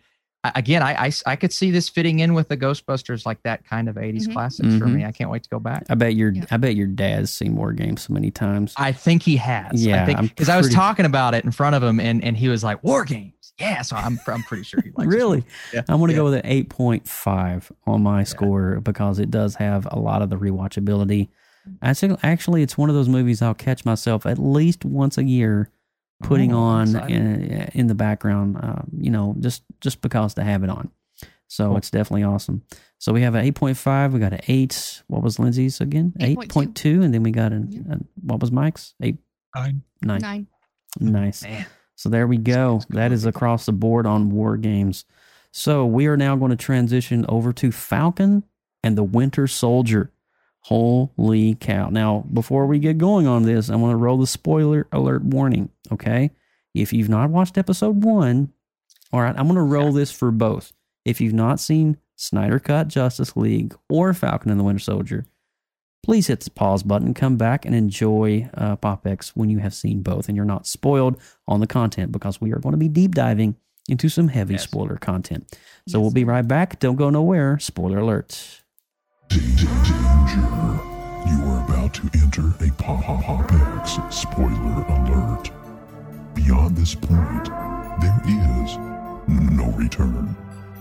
[0.54, 3.90] again, I, I, I could see this fitting in with the Ghostbusters, like that kind
[3.90, 4.34] of 80s Mhm.
[4.34, 4.94] classics for Mhm.
[4.94, 5.06] me.
[5.06, 5.86] I can't wait to go back.
[5.90, 6.46] I bet your Yeah.
[6.52, 8.76] I bet your dad's seen War Games so many times.
[8.78, 9.84] I think he has.
[9.84, 12.24] Yeah, I think I'm because I was talking about it in front of him, and
[12.24, 15.10] and he was like, "War games." Yeah, so I'm I'm pretty sure he likes.
[15.10, 15.44] this really?
[15.74, 15.82] Yeah.
[15.90, 16.18] I'm going to Yeah.
[16.20, 20.36] go with an 8.5 on my score because it does have a lot of the
[20.38, 21.30] rewatchability.
[21.82, 25.70] Actually, actually, it's one of those movies I'll catch myself at least once a year
[26.24, 30.64] putting Oh, on in, in the background, uh, you know, just just because to have
[30.64, 30.90] it on.
[31.48, 31.78] So Cool.
[31.78, 32.64] it's definitely awesome.
[32.98, 35.04] So we have an 8.5, we got an 8.
[35.08, 36.14] What was Lindsay's again?
[36.20, 36.48] 8.2.
[36.74, 37.82] 8.2 and then we got an, Yeah.
[37.94, 38.96] an what was Mike's?
[39.02, 39.18] 8
[39.56, 39.82] Nine.
[40.02, 40.22] 9.
[40.22, 40.48] Nine.
[41.00, 41.44] Nice.
[41.44, 41.66] Man.
[41.96, 42.82] So there we go.
[42.90, 45.06] That is across the board on war games.
[45.52, 48.44] So we are now going to transition over to Falcon
[48.84, 50.12] and the Winter Soldier.
[50.70, 51.90] Holy cow.
[51.90, 55.70] Now, before we get going on this, I want to roll the spoiler alert warning.
[55.92, 56.32] Okay.
[56.74, 58.52] If you've not watched episode one,
[59.14, 60.74] all right, I'm going to roll this for both.
[61.06, 65.28] If you've not seen Snyder Cut Justice League or Falcon and the Winter Soldier,
[66.02, 70.02] please hit the pause button, come back and enjoy uh, PopX when you have seen
[70.02, 73.14] both and you're not spoiled on the content because we are going to be deep
[73.14, 73.56] diving
[73.88, 74.64] into some heavy Yes.
[74.64, 75.56] spoiler content.
[75.88, 76.80] So we'll be right back.
[76.80, 77.60] Don't go nowhere.
[77.60, 78.64] Spoiler alert.
[79.30, 79.68] Danger.
[81.28, 85.50] You are about to enter a Pop Pop X spoiler alert.
[86.34, 87.46] Beyond this point,
[88.02, 88.78] there is
[89.28, 90.36] no return.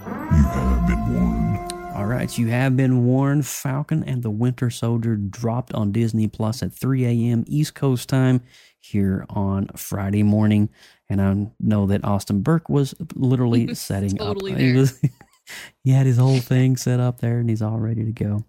[0.06, 1.72] You have been warned.
[1.94, 3.46] All right, you have been warned.
[3.46, 7.44] Falcon and the Winter Soldier dropped on Disney Plus at 3 a.m.
[7.46, 8.42] East Coast time
[8.78, 10.68] here on Friday morning.
[11.08, 14.58] And I know that Austin Burke was literally was setting totally up.
[14.58, 14.86] He, there.
[15.82, 18.44] he had his whole thing set up there and he's all ready to go.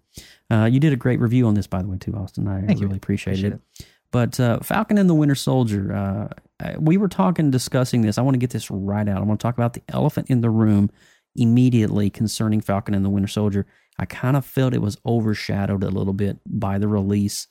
[0.50, 2.48] Uh, you did a great review on this, by the way, too, Austin.
[2.48, 3.86] I Thank really appreciated Appreciate it.
[4.12, 8.18] But uh, Falcon and the Winter Soldier, uh, we were talking, discussing this.
[8.18, 9.18] I want to get this right out.
[9.18, 10.90] I want to talk about the elephant in the room
[11.34, 13.66] immediately concerning Falcon and the Winter Soldier.
[13.98, 17.48] I kind of felt it was overshadowed a little bit by the release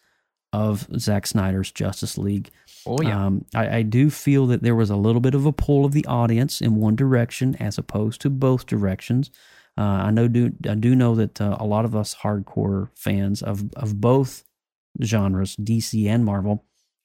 [0.53, 2.49] of Zack Snyder's Justice League.
[2.87, 3.25] Oh yeah.
[3.25, 5.91] Um, I, I do feel that there was a little bit of a pull of
[5.93, 9.31] the audience in one direction as opposed to both directions.
[9.77, 13.41] Uh, I know do I do know that uh, a lot of us hardcore fans
[13.41, 14.43] of of both
[15.03, 16.63] genres, DC and Marvel,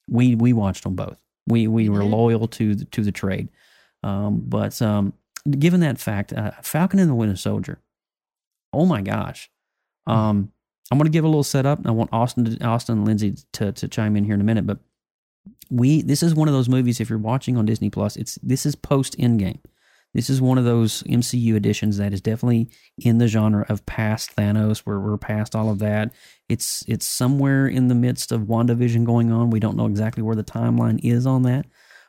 [0.09, 1.17] we we watched them both.
[1.47, 2.11] We we were Mhm.
[2.11, 3.49] loyal to the, to the trade.
[4.03, 5.15] Um, but um,
[5.59, 7.81] given that fact, uh, Falcon and the Winter Soldier.
[8.73, 9.51] Oh my gosh.
[10.07, 10.53] Um,
[10.93, 11.81] I'm going to give a little setup.
[11.87, 14.67] I want Austin, to, Austin and Lindsay to, to chime in here in a minute,
[14.67, 14.79] but
[15.71, 17.01] we this is one of those movies.
[17.01, 19.61] If you're watching on Disney Plus, it's this is post Endgame.
[20.13, 24.35] This is one of those MCU editions that is definitely in the genre of past
[24.35, 26.13] Thanos, where we're past all of that.
[26.49, 29.51] It's it's somewhere in the midst of WandaVision going on.
[29.51, 31.67] We don't know exactly where the timeline is on that.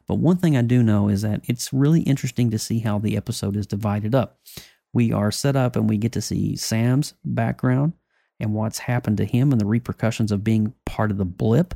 [0.07, 3.15] But one thing I do know is that it's really interesting to see how the
[3.15, 4.39] episode is divided up.
[4.93, 7.93] We are set up and we get to see Sam's background
[8.39, 11.75] and what's happened to him and the repercussions of being part of the blip.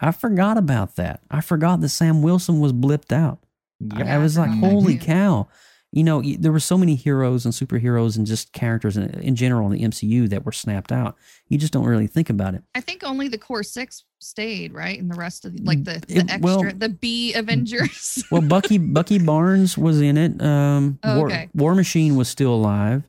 [0.00, 1.20] I forgot about that.
[1.30, 3.38] I forgot that Sam Wilson was blipped out.
[3.80, 4.06] Yep.
[4.06, 5.48] I was like, holy cow.
[5.92, 9.70] you know, there were so many heroes and superheroes and just characters in, in general
[9.70, 11.16] in the MCU that were snapped out.
[11.48, 12.62] You just don't really think about it.
[12.74, 14.98] I think only the core six stayed, right?
[15.00, 18.22] And the rest of the, like the, the It- extra, well- the B Avengers.
[18.30, 20.42] Well, Bucky Bucky Barnes was in it.
[20.42, 21.48] Um, Oh, War, okay.
[21.54, 23.04] War Machine was still alive.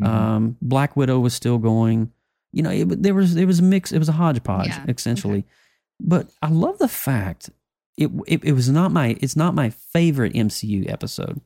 [0.00, 0.06] Mhm.
[0.06, 2.12] Um, Black Widow was still going.
[2.52, 3.90] You know, it, there was there was a mix.
[3.92, 5.44] It was a hodgepodge Yeah, essentially.
[6.02, 7.50] But I love the fact
[7.96, 11.40] it, it it was not my it's not my favorite MCU episode.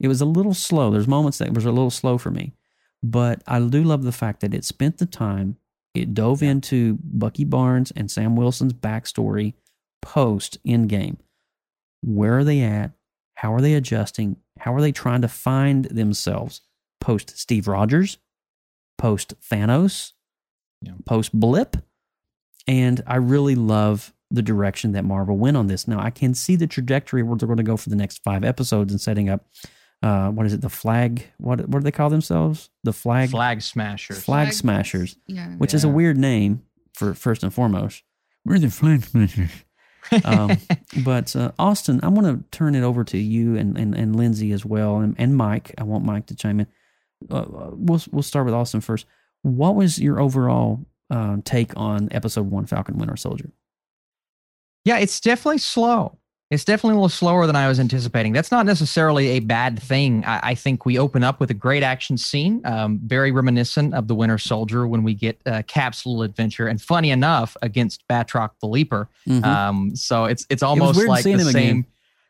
[0.00, 0.90] It was a little slow.
[0.90, 2.54] There's moments that was a little slow for me,
[3.02, 5.56] but I do love the fact that it spent the time.
[5.94, 9.54] It dove into Bucky Barnes and Sam Wilson's backstory
[10.02, 11.18] post Endgame.
[12.02, 12.90] Where are they at?
[13.36, 14.36] How are they adjusting?
[14.58, 16.60] How are they trying to find themselves
[17.00, 18.18] post Steve Rogers,
[18.98, 20.12] post Thanos,
[20.82, 20.92] Yeah.
[21.06, 21.76] post Blip?
[22.66, 25.86] And I really love the direction that Marvel went on this.
[25.86, 28.42] Now I can see the trajectory where they're going to go for the next five
[28.44, 29.44] episodes and setting up.
[30.02, 30.60] Uh, what is it?
[30.60, 31.26] The flag?
[31.38, 32.68] What what do they call themselves?
[32.82, 34.22] The flag Flag smashers.
[34.22, 35.48] flag smashers, yeah.
[35.56, 36.62] which is a weird name
[36.94, 38.02] for first and foremost.
[38.44, 39.50] We're the flag smashers.
[40.24, 40.58] um,
[41.04, 44.52] but uh, Austin, I want to turn it over to you and, and, and Lindsay
[44.52, 45.72] as well, and, and Mike.
[45.78, 46.66] I want Mike to chime in.
[47.30, 49.06] Uh, Uh, we'll we'll start with Austin first.
[49.42, 53.50] What was your overall uh, take on Episode One, Falcon Winter Soldier?
[54.84, 56.18] Yeah, it's definitely slow.
[56.50, 58.32] It's definitely a little slower than I was anticipating.
[58.32, 60.24] That's not necessarily a bad thing.
[60.26, 64.08] I, I think we open up with a great action scene, um, very reminiscent of
[64.08, 68.50] the Winter Soldier when we get uh, Cap's little adventure, and funny enough, against Batroc
[68.60, 69.08] the Leaper.
[69.26, 69.44] Mhm.
[69.44, 71.48] Um, so it's it's almost weird like the same.
[71.48, 71.86] again.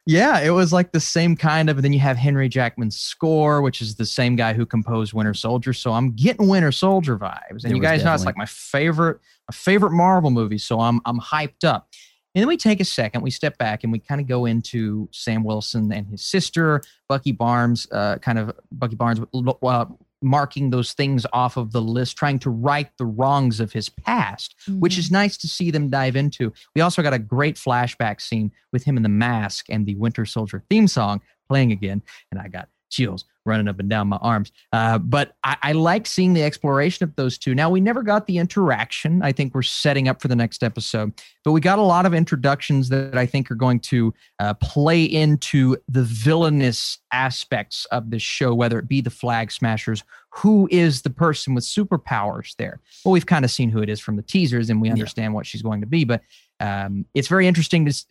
[0.06, 1.78] Yeah, it was like the same kind of.
[1.78, 5.32] And then you have Henry Jackman's score, which is the same guy who composed Winter
[5.32, 5.72] Soldier.
[5.72, 7.64] So I'm getting Winter Soldier vibes.
[7.64, 10.58] And It you guys know it's like my favorite, my favorite Marvel movie.
[10.58, 11.88] So I'm I'm hyped up.
[12.34, 15.08] And then we take a second, we step back, and we kind of go into
[15.12, 19.84] Sam Wilson and his sister, Bucky Barnes, uh, kind of Bucky Barnes uh,
[20.24, 24.54] marking those things off of the list, trying to right the wrongs of his past
[24.78, 25.14] which is mm-hmm.
[25.14, 26.52] nice to see them dive into.
[26.74, 30.24] We also got a great flashback scene with him in the mask and the Winter
[30.24, 34.52] Soldier theme song playing again, and I got chills running up and down my arms.
[34.72, 37.54] Uh, but I, I like seeing the exploration of those two.
[37.54, 39.22] Now we never got the interaction.
[39.22, 41.12] I think we're setting up for the next episode,
[41.44, 45.04] but we got a lot of introductions that I think are going to uh, play
[45.04, 50.02] into the villainous aspects of this show, whether it be the Flag Smashers.
[50.30, 52.80] Who is the person with superpowers there?
[53.04, 55.46] Well, we've kind of seen who it is from the teasers, and we understand what
[55.46, 56.04] she's going to be.
[56.04, 56.22] But
[56.58, 58.04] um, it's very interesting to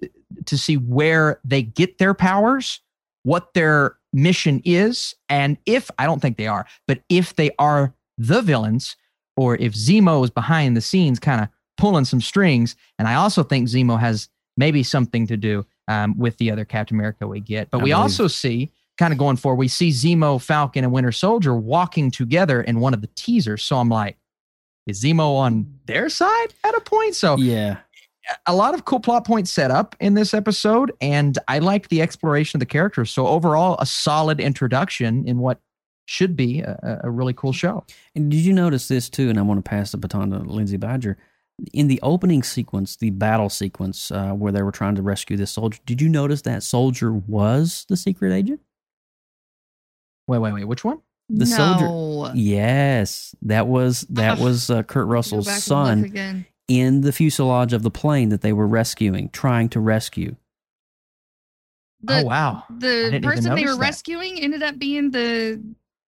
[0.46, 2.80] to see where they get their powers,
[3.24, 7.94] what their mission is, and if I don't think they are, but if they are
[8.18, 8.96] the villains,
[9.36, 12.76] or if Zemo is behind the scenes, kind of pulling some strings.
[13.00, 16.96] And I also think Zemo has maybe something to do um, with the other Captain
[16.96, 17.72] America we get.
[17.72, 20.94] But I we believe- also see kind of going forward, we see Zemo, Falcon, and
[20.94, 23.64] Winter Soldier walking together in one of the teasers.
[23.64, 24.18] So I'm like,
[24.86, 27.16] is Zemo on their side at a point?
[27.16, 27.78] So Yeah,
[28.46, 32.02] a lot of cool plot points set up in this episode, and I like the
[32.02, 33.12] exploration of the characters.
[33.12, 35.60] So overall, a solid introduction in what
[36.06, 37.86] should be a, a really cool show.
[38.16, 39.30] And did you notice this too?
[39.30, 41.18] And I want to pass the baton to Lindsay Badger.
[41.72, 45.52] In the opening sequence, the battle sequence uh, where they were trying to rescue this
[45.52, 48.60] soldier, did you notice that soldier was the secret agent?
[50.28, 50.66] Wait, wait, wait.
[50.66, 51.00] Which one?
[51.30, 51.56] The no.
[51.56, 52.34] soldier.
[52.36, 56.46] Yes, that was that was uh, Kurt Russell's back and look son again.
[56.68, 60.36] In the fuselage of the plane that they were rescuing, trying to rescue.
[62.02, 62.64] The, oh wow!
[62.70, 63.80] The person they were that.
[63.80, 65.62] rescuing ended up being the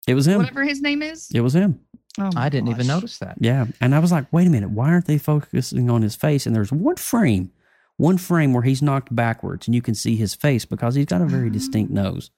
[0.07, 0.39] It was him.
[0.39, 1.31] whatever his name is.
[1.33, 1.81] It was him.
[2.19, 3.37] Oh I didn't even notice that.
[3.41, 3.67] Yeah.
[3.81, 6.47] And I was like, wait a minute, why aren't they focusing on his face?
[6.47, 7.51] And there's one frame,
[7.97, 11.23] one frame where he's knocked backwards and you can see his face because he's got
[11.23, 11.55] a very uh-huh.
[11.55, 12.31] distinct nose.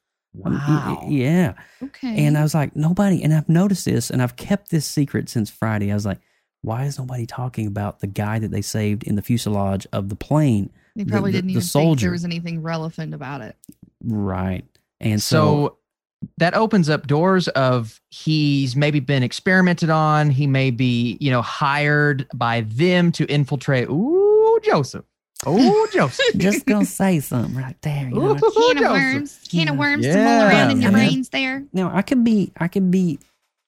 [0.44, 1.06] I mean, Wow.
[1.08, 1.54] Yeah.
[1.82, 2.26] Okay.
[2.26, 5.50] And I was like, nobody, and I've noticed this and I've kept this secret since
[5.50, 5.90] Friday.
[5.90, 6.20] I was like,
[6.66, 10.16] why is nobody talking about the guy that they saved in the fuselage of the
[10.16, 10.70] plane?
[10.96, 12.00] they probably the- didn't the even think soldier.
[12.06, 13.54] there was anything relevant about it.
[14.02, 14.64] Right.
[15.00, 20.30] And so, so, that opens up doors of he's maybe been experimented on.
[20.30, 23.88] He may be, you know, hired by them to infiltrate.
[23.88, 25.04] Ooh, Joseph.
[25.44, 26.24] Oh, Joseph.
[26.38, 28.08] just gonna say something right there.
[28.08, 28.30] You know?
[28.36, 29.38] Ooh, Can of worms.
[29.50, 29.78] Can of Yeah.
[29.78, 31.08] worms to mull around in Yeah, your man.
[31.08, 31.62] brains there.
[31.74, 33.18] Now I could be, I could be,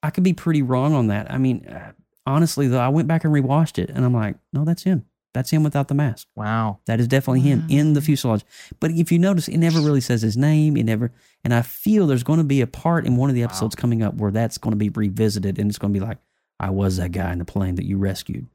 [0.03, 1.31] I could be pretty wrong on that.
[1.31, 1.93] I mean, uh,
[2.29, 5.07] honestly though, I went back and rewatched it, and I'm like, no, that's him.
[5.35, 6.27] That's him without the mask.
[6.35, 6.79] Wow.
[6.87, 8.45] That is definitely him in the fuselage.
[8.81, 10.77] But if you notice, it never really says his name.
[10.77, 11.13] It never,
[11.45, 14.03] and I feel there's going to be a part in one of the episodes coming
[14.03, 16.19] up where that's going to be revisited, and it's going to be like,
[16.59, 18.49] I was that guy in the plane that you rescued.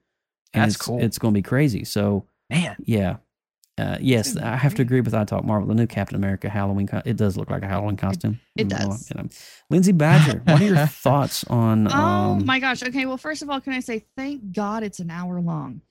[0.54, 1.02] And That's it's, cool.
[1.02, 1.84] It's going to be crazy.
[1.86, 2.76] So Man.
[2.84, 3.18] yeah,
[3.78, 5.68] Uh, yes, I have to agree with I Talk Marvel.
[5.68, 8.40] The new Captain America Halloween, co- it does look like a Halloween costume.
[8.56, 9.10] it You know, does.
[9.10, 9.30] you know.
[9.72, 11.88] Lindsay Badger, what are your thoughts on?
[11.88, 12.84] Oh Um, my gosh.
[12.84, 13.08] Okay.
[13.08, 15.82] Well, first of all, can I say thank God it's an hour long?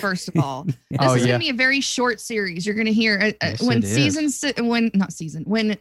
[0.00, 1.28] First of all, this Oh, is yeah.
[1.28, 2.66] going to be a very short series.
[2.66, 5.76] You're going to hear uh, uh, Yes, when season si- when not season when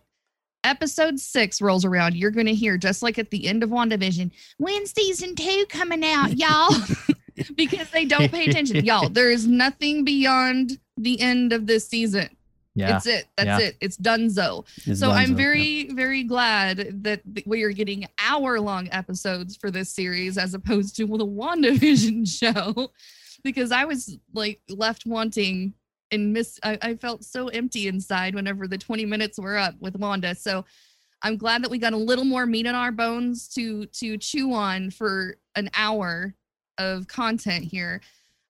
[0.63, 2.15] episode six rolls around.
[2.15, 6.03] You're going to hear just like at the end of WandaVision, when season two coming
[6.03, 6.69] out, y'all,
[7.55, 9.09] because they don't pay attention, y'all.
[9.09, 12.29] There is nothing beyond the end of this season.
[12.75, 12.97] Yeah.
[12.97, 13.25] It's it.
[13.35, 13.67] That's Yeah.
[13.69, 13.77] it.
[13.81, 14.65] It's donezo.
[14.85, 19.71] It's so I'm Dunzo, very, very glad that we are getting hour long episodes for
[19.71, 22.91] this series as opposed to the WandaVision show
[23.43, 25.73] because I was like left wanting
[26.11, 26.59] and miss.
[26.63, 30.35] I, I felt so empty inside whenever the 20 minutes were up with Wanda.
[30.35, 30.63] So
[31.21, 34.53] I'm glad that we got a little more meat on our bones to to chew
[34.53, 36.33] on for an hour
[36.77, 37.99] of content here.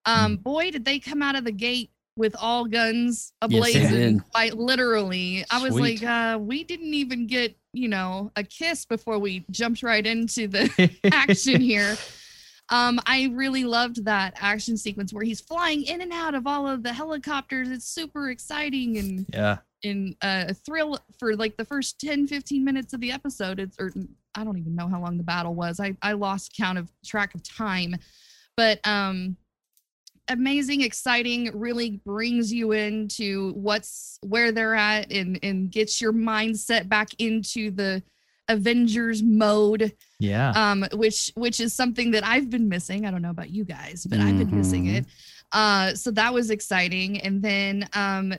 [0.06, 4.22] Um, boy, did they come out of the gate with all guns ablazing!
[4.36, 9.18] Like literally, I was like, uh, we didn't even get you know a kiss before
[9.18, 11.98] we jumped right into the action here.
[12.72, 16.68] Um, I really loved that action sequence where he's flying in and out of all
[16.68, 17.72] of the helicopters.
[17.72, 19.58] It's super exciting and yeah.
[19.82, 23.76] in uh, a thrill for like the first 10 15 minutes of the episode it's
[23.80, 23.92] or
[24.36, 27.34] i don't even know how long the battle was i i lost count of track
[27.34, 27.96] of time
[28.56, 29.36] but um
[30.30, 36.88] amazing exciting really brings you into what's where they're at and and gets your mindset
[36.88, 38.02] back into the
[38.48, 40.52] avengers mode Yeah.
[40.56, 44.06] um which which is something that i've been missing i don't know about you guys
[44.10, 44.96] but i've been missing Mhm.
[44.98, 45.06] it
[45.52, 48.34] uh so that was exciting and then um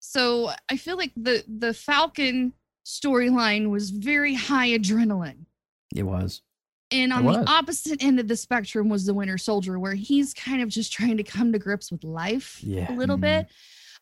[0.00, 2.52] so i feel like the the falcon
[2.84, 5.44] storyline was very high adrenaline
[5.94, 6.42] It was.
[6.90, 10.62] And on the opposite end of the spectrum was the winter soldier where he's kind
[10.62, 12.90] of just trying to come to grips with life Yeah.
[12.92, 13.20] a little Mhm.
[13.22, 13.46] bit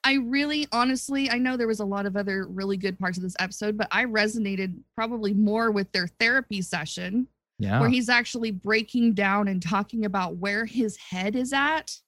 [0.05, 3.23] i really honestly i know there was a lot of other really good parts of
[3.23, 7.27] this episode but i resonated probably more with their therapy session
[7.59, 7.81] Yeah.
[7.81, 11.99] where he's actually breaking down and talking about where his head is at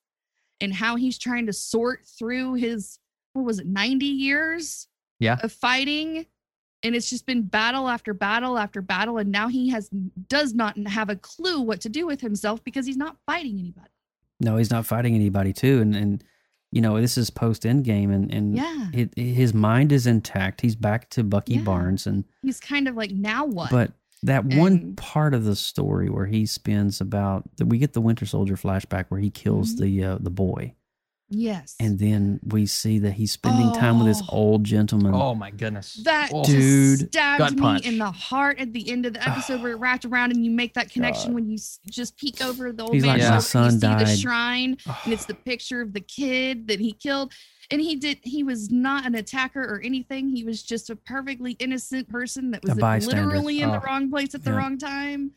[0.60, 2.98] and how he's trying to sort through his
[3.32, 4.86] what was it 90 years
[5.18, 5.38] Yeah.
[5.42, 6.26] of fighting
[6.82, 9.88] and it's just been battle after battle after battle and now he has
[10.28, 13.90] does not have a clue what to do with himself because he's not fighting anybody
[14.40, 16.24] No, he's not fighting anybody too, and and
[16.70, 18.90] you know this is post end game, and and Yeah.
[18.92, 20.60] it, his mind is intact.
[20.60, 21.62] He's back to Bucky Yeah.
[21.62, 26.08] Barnes, and he's kind of like now what but that one part of the story
[26.10, 29.78] where he spends about that we get the Winter Soldier flashback where he kills Mhm.
[29.80, 30.74] the uh, the boy,
[31.30, 34.36] yes and then we see that he's spending time with this Oh.
[34.36, 35.12] old gentleman.
[35.14, 36.00] oh my goodness.
[36.04, 36.44] that Oh.
[36.44, 37.86] Dude, stabbed gut me punch.
[37.86, 40.50] in the heart at the end of the episode where it wrapped around and you
[40.50, 41.34] make that connection God.
[41.34, 41.58] when you
[41.90, 44.04] just peek over the old He's man's like, "My shoulder and you son see the
[44.06, 47.32] died." shrine and it's the picture of the kid that he killed
[47.70, 51.52] and he did he was not an attacker or anything he was just a perfectly
[51.58, 53.84] innocent person that was literally in the Oh.
[53.84, 54.56] wrong place at the Yeah.
[54.56, 55.32] wrong time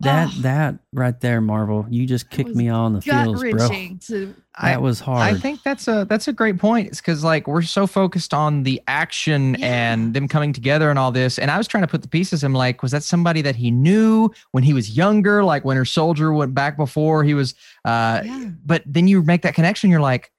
[0.00, 0.40] that oh.
[0.42, 3.68] that right there, Marvel, you just kicked me on the feels, bro.
[3.68, 5.34] to I- That was hard.
[5.34, 6.88] I think that's a that's a great point.
[6.88, 9.92] It's because like we're so focused on the action Yeah.
[9.92, 11.38] and them coming together and all this.
[11.38, 12.44] And I was trying to put the pieces.
[12.44, 16.32] I'm like, was that somebody that he knew when he was younger, like Winter Soldier
[16.32, 17.54] went back before he was?
[17.84, 19.90] uh yeah But then you make that connection.
[19.90, 20.30] You're like,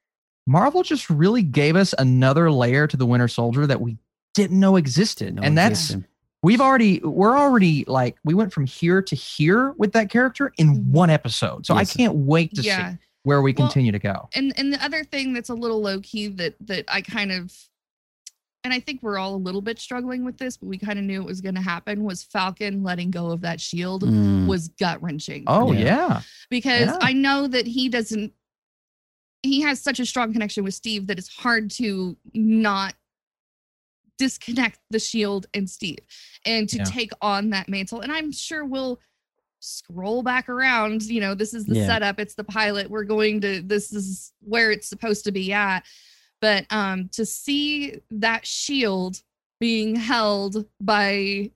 [0.47, 3.97] Marvel just really gave us another layer to the Winter Soldier that we
[4.35, 6.05] didn't know existed, No and that's existence.
[6.43, 10.75] We've already we're already like we went from here to here with that character in
[10.77, 10.85] Mhm.
[10.91, 11.65] one episode.
[11.65, 11.93] So Yes.
[11.93, 14.29] I can't wait to yeah see where we Well, continue to go.
[14.33, 17.53] and and the other thing that's a little low key that that I kind of
[18.63, 21.05] and I think we're all a little bit struggling with this, but we kind of
[21.05, 24.47] knew it was going to happen was Falcon letting go of that shield Mm.
[24.47, 25.45] was gut wrenching.
[25.47, 25.79] Oh Yeah.
[25.83, 26.21] yeah.
[26.49, 26.97] because yeah.
[27.01, 28.33] I know that he doesn't
[29.43, 32.93] he has such a strong connection with Steve that it's hard to not
[34.19, 35.97] disconnect the shield and Steve
[36.45, 36.83] and to Yeah.
[36.83, 38.01] take on that mantle.
[38.01, 38.99] And I'm sure we'll
[39.61, 41.03] scroll back around.
[41.03, 41.87] You know, this is the Yeah.
[41.87, 42.89] setup, it's the pilot.
[42.89, 45.85] We're going to this is where it's supposed to be at.
[46.41, 49.21] But um to see that shield
[49.59, 51.51] being held by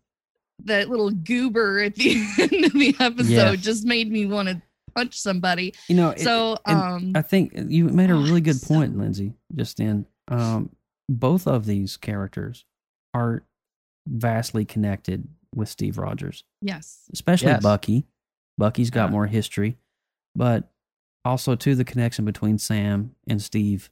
[0.65, 3.55] that little goober at the end of the episode Yeah.
[3.55, 4.61] just made me want to
[4.95, 5.73] punch somebody.
[5.87, 9.33] You know, So and um I think you made a really good so point, Lindsay.
[9.55, 10.69] Just in, um,
[11.09, 12.65] both of these characters
[13.13, 13.43] are
[14.07, 17.03] vastly connected with Steve Rogers, yes.
[17.13, 17.61] especially Yes.
[17.63, 18.05] Bucky.
[18.57, 19.11] Bucky's got Yeah.
[19.11, 19.77] more history,
[20.35, 20.71] but
[21.25, 23.89] also to the connection between Sam and Steve,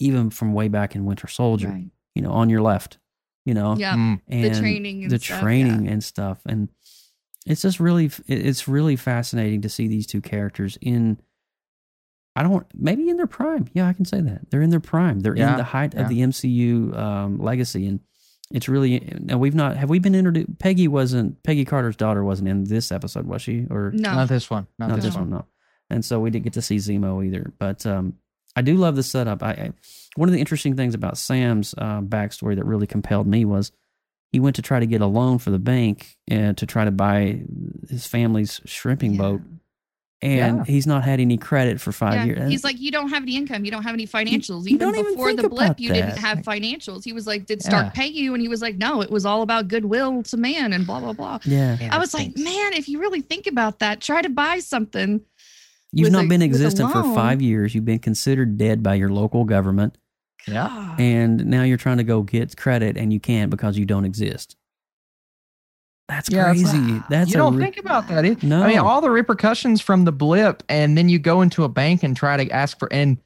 [0.00, 1.68] even from way back in Winter Soldier.
[1.68, 1.90] Right.
[2.14, 2.98] You know, on your left.
[3.44, 3.94] You know, Yeah.
[3.96, 4.20] Mm.
[4.28, 5.92] and the training and the stuff, training yeah.
[5.92, 6.68] and stuff and
[7.46, 11.18] it's just really it's really fascinating to see these two characters in
[12.38, 13.66] I don't maybe in their prime.
[13.72, 15.20] Yeah, I can say that they're in their prime.
[15.20, 16.02] They're Yeah, in the height yeah.
[16.02, 18.00] of the MCU um, legacy, and
[18.52, 19.00] it's really.
[19.20, 20.58] Now we've not have we been introduced?
[20.58, 23.66] Peggy wasn't Peggy Carter's daughter wasn't in this episode, was she?
[23.70, 24.14] Or No.
[24.14, 24.66] Not this one.
[24.78, 25.30] Not, not this, this one.
[25.30, 25.44] one, no.
[25.90, 27.52] And so we didn't get to see Zemo either.
[27.58, 28.14] But um,
[28.56, 29.42] I do love the setup.
[29.42, 29.70] I, I
[30.16, 33.72] one of the interesting things about Sam's uh, backstory that really compelled me was
[34.32, 36.90] he went to try to get a loan for the bank and to try to
[36.90, 37.40] buy
[37.88, 39.18] his family's shrimping Yeah.
[39.18, 39.40] boat,
[40.20, 40.64] and Yeah.
[40.64, 42.50] he's not had any credit for five Yeah, years.
[42.50, 44.64] he's like, you don't have any income, you don't have any financials.
[44.64, 45.94] you even don't even before think the blip, you that.
[45.94, 47.04] didn't have financials.
[47.04, 47.90] He was like, did Stark Yeah.
[48.02, 48.34] pay you?
[48.34, 51.12] And he was like, no, it was all about goodwill to man and blah blah
[51.12, 51.38] blah.
[51.44, 54.58] yeah, Man, I was like, man, if you really think about that, try to buy
[54.58, 55.20] something.
[55.92, 57.74] you've not a- been with existent for five years.
[57.74, 59.96] You've been considered dead by your local government,
[60.46, 60.96] Yeah.
[60.98, 64.56] and now you're trying to go get credit, and you can't because you don't exist.
[66.08, 66.76] That's Yeah, crazy.
[66.78, 68.24] like- That's you don't re- think about that.
[68.24, 68.62] It, No.
[68.62, 72.02] I mean, all the repercussions from the blip, and then you go into a bank
[72.02, 73.18] and try to ask for, and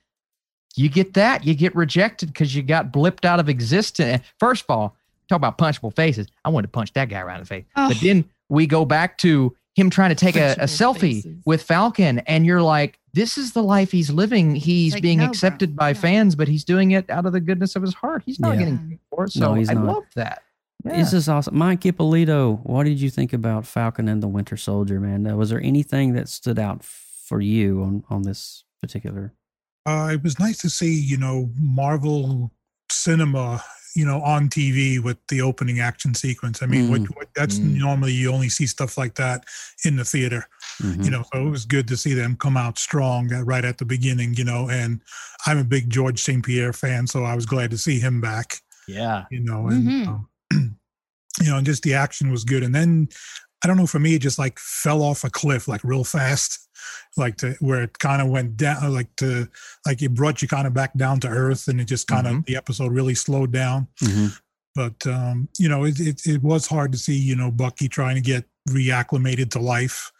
[0.74, 1.47] you get that.
[1.47, 4.24] You get rejected because you got blipped out of existence.
[4.41, 4.97] First of all,
[5.28, 6.26] talk about punchable faces.
[6.45, 7.64] I wanted to punch that guy around the face.
[7.76, 7.99] But Oh.
[8.03, 11.37] then we go back to him trying to take a, a selfie faces.
[11.47, 14.55] with Falcon, and you're like, this is the life he's living.
[14.57, 15.30] He's Like, being no, bro.
[15.30, 15.95] accepted by Yeah.
[15.95, 18.22] fans, but he's doing it out of the goodness of his heart.
[18.26, 18.59] He's not Yeah.
[18.61, 19.37] getting paid for it.
[19.37, 19.85] No, So he's I not.
[19.85, 20.43] love that.
[20.85, 20.97] Yeah.
[20.97, 21.57] This is awesome.
[21.57, 25.26] Mike Ippolito, what did you think about Falcon and the Winter Soldier, man?
[25.26, 29.33] Uh, was there anything that stood out for you on, on this particular?
[29.87, 32.53] Uh, it was nice to see, you know, Marvel
[32.91, 33.62] cinema,
[33.97, 36.62] you know, on TV with the opening action sequence.
[36.62, 37.78] I mean, what, what, that's Mm.
[37.78, 39.45] normally you only see stuff like that
[39.85, 40.47] in the theater,
[40.80, 41.05] Mhm.
[41.05, 41.24] you know.
[41.33, 44.45] So it was good to see them come out strong right at the beginning, you
[44.45, 44.68] know.
[44.70, 45.01] And
[45.47, 49.24] I'm a big Georges St-Pierre fan, so I was glad to see him back yeah.
[49.30, 50.07] you know, and Mhm.
[50.09, 50.28] um,
[51.41, 52.62] you know, and just the action was good.
[52.62, 53.09] And then
[53.64, 56.68] I don't know, for me, it just like fell off a cliff like real fast,
[57.16, 59.49] like to where it kind of went down, like to
[59.87, 62.45] like it brought you kind of back down to earth, and it just kind of
[62.45, 63.87] the episode really slowed down.
[64.01, 64.39] Mhm.
[64.74, 68.16] But um, you know, it, it it was hard to see, you know, Bucky trying
[68.16, 70.11] to get reacclimated to life,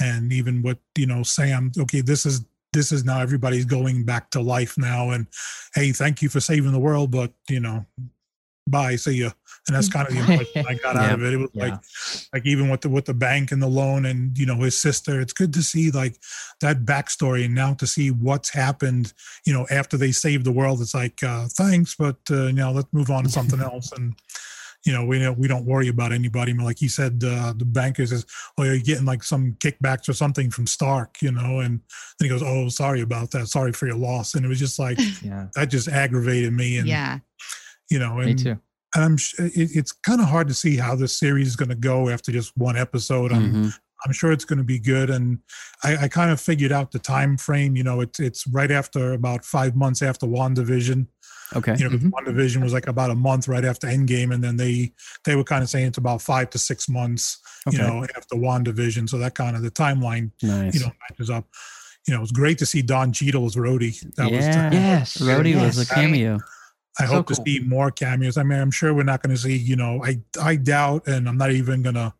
[0.00, 1.72] and even what you know Sam.
[1.78, 5.26] Okay, this is this is now everybody's going back to life now, and
[5.74, 7.86] hey, thank you for saving the world, but you know,
[8.68, 9.30] bye, see ya.
[9.66, 11.34] And that's kind of the impression I got out of it.
[11.34, 11.74] It was like,
[12.32, 15.20] like even with the with the bank and the loan, and you know his sister.
[15.20, 16.16] It's good to see like
[16.60, 19.12] that backstory, and now to see what's happened.
[19.44, 22.72] You know, after they saved the world, it's like uh, thanks, but uh, you know,
[22.72, 23.92] let's move on to something else.
[23.92, 24.14] And
[24.84, 26.54] you know, we don't we don't worry about anybody.
[26.58, 28.24] I like he said, uh, the banker says,
[28.56, 31.80] "Oh, you're getting like some kickbacks or something from Stark," you know, and
[32.18, 33.48] then he goes, "Oh, sorry about that.
[33.48, 35.48] Sorry for your loss." And it was just like Yeah.
[35.56, 36.78] that just aggravated me.
[36.78, 37.18] And yeah.
[37.90, 38.60] you know, and Me too.
[38.96, 41.68] And I'm sh- it, it's kind of hard to see how this series is going
[41.68, 43.30] to go after just one episode.
[43.32, 43.78] I'm Mhm.
[44.04, 45.38] I'm sure it's going to be good, and
[45.82, 47.76] I, I kind of figured out the time frame.
[47.76, 51.06] You know, it's it's right after about five months after WandaVision.
[51.54, 51.76] Okay.
[51.78, 52.10] You know, 'cause Mhm.
[52.10, 54.92] WandaVision was like about a month right after Endgame, and then they
[55.24, 57.38] they were kind of saying it's about five to six months.
[57.68, 57.76] Okay.
[57.78, 60.74] You know, after WandaVision, so that kind of the timeline Nice.
[60.74, 61.46] you know matches up.
[62.06, 63.98] You know, it was great to see Don Cheadle as Rhodey.
[64.16, 64.70] That was yeah.
[64.72, 65.16] Yes.
[65.16, 65.88] Rhodey was a Yes.
[65.92, 66.38] cameo.
[66.98, 67.36] I So hope cool.
[67.36, 68.36] to see more cameos.
[68.36, 71.28] I mean, I'm sure we're not going to see, you know, I I doubt, and
[71.28, 72.12] I'm not even going to,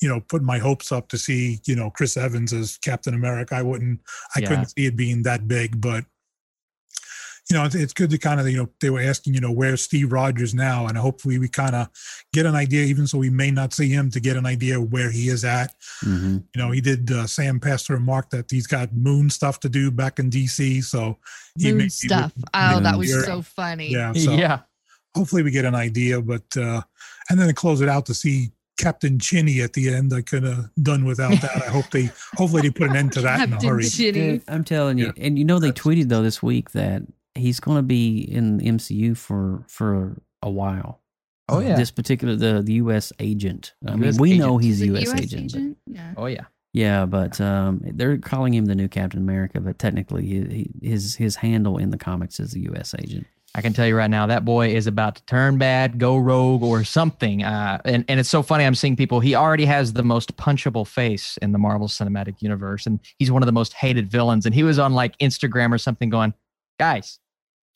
[0.00, 3.54] you know, put my hopes up to see, you know, Chris Evans as Captain America.
[3.54, 4.00] I wouldn't,
[4.36, 4.48] I Yeah.
[4.48, 6.04] couldn't see it being that big, but
[7.50, 9.50] you know, it's, it's good to kind of, you know, they were asking, you know,
[9.52, 11.88] where's Steve Rogers now, and hopefully we kind of
[12.34, 14.92] get an idea, even so we may not see him, to get an idea of
[14.92, 15.74] where he is at.
[16.04, 16.44] Mhm.
[16.54, 17.10] You know, he did.
[17.10, 20.82] Uh, Sam passed a remark that he's got moon stuff to do back in DC,
[20.84, 21.16] so
[21.58, 22.32] he may Moon be stuff.
[22.36, 23.24] with- Oh, that was Fury.
[23.24, 23.90] so funny.
[23.92, 24.60] Yeah, so yeah.
[25.14, 26.80] hopefully we get an idea but uh
[27.30, 30.44] and then to close it out to see captain chinny at the end i could
[30.44, 33.52] have done without that i hope they hopefully they put an end to that in
[33.52, 34.12] a hurry Chinny.
[34.12, 37.02] Dude, I'm telling you, and you know they tweeted though this week that
[37.38, 41.00] he's going to be in the MCU for for a while.
[41.48, 41.76] Oh yeah.
[41.76, 43.12] This particular the the U.S.
[43.20, 43.72] agent.
[43.86, 44.46] I mean, we agent.
[44.46, 45.12] know he's a U.S.
[45.12, 45.52] US agent.
[45.86, 46.12] but- Yeah.
[46.16, 46.44] oh yeah.
[46.74, 50.40] yeah, but um, they're calling him the new Captain America, but technically he,
[50.80, 52.94] he, his his handle in the comics is the U.S.
[52.98, 53.26] agent.
[53.54, 56.62] I can tell you right now that boy is about to turn bad, go rogue,
[56.62, 57.42] or something.
[57.44, 58.64] Uh, and and it's so funny.
[58.64, 59.20] I'm seeing people.
[59.20, 63.42] He already has the most punchable face in the Marvel Cinematic Universe, and he's one
[63.42, 64.44] of the most hated villains.
[64.44, 66.34] And he was on like Instagram or something, going,
[66.78, 67.18] "Guys,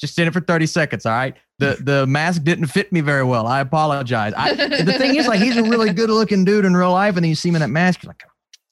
[0.02, 1.06] just in it for 30 seconds.
[1.06, 3.46] All right, the the mask didn't fit me very well.
[3.46, 4.34] I apologize.
[4.36, 7.24] I, the thing is, like, he's a really good looking dude in real life, and
[7.24, 8.22] then you see him in that mask, you're like,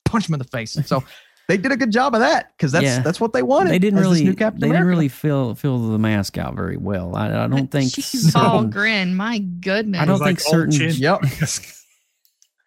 [0.05, 0.77] punch him in the face.
[0.87, 1.03] So
[1.49, 3.01] they did a good job of that because that's Yeah.
[3.01, 3.71] that's what they wanted.
[3.73, 7.17] They didn't really new they Captain didn't really fill fill the mask out very well.
[7.17, 9.15] I, I don't think She's all grin.
[9.17, 10.01] My goodness.
[10.01, 11.23] I don't think like certain- Yep.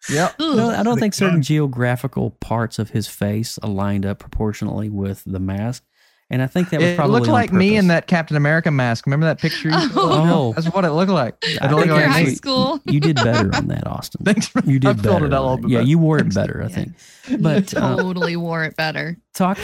[0.09, 0.35] Yep.
[0.39, 5.39] No, I don't think certain geographical parts of his face aligned up proportionally with the
[5.39, 5.83] mask.
[6.29, 8.71] And I think that was It probably looked on like me in that Captain America
[8.71, 9.05] mask.
[9.05, 9.69] Remember that picture?
[9.69, 10.53] You Oh.
[10.53, 11.35] that's what it looked like.
[11.43, 12.29] It think looked you're like high me.
[12.35, 12.79] school.
[12.85, 14.21] You did better on that, Austin.
[14.25, 14.47] Thanks.
[14.47, 15.25] For, You did I better.
[15.25, 15.61] it out a on little that.
[15.63, 16.75] bit Yeah, you wore it better, I Yeah.
[16.75, 16.93] think.
[17.41, 19.17] But uh, totally wore it better.
[19.33, 19.57] talk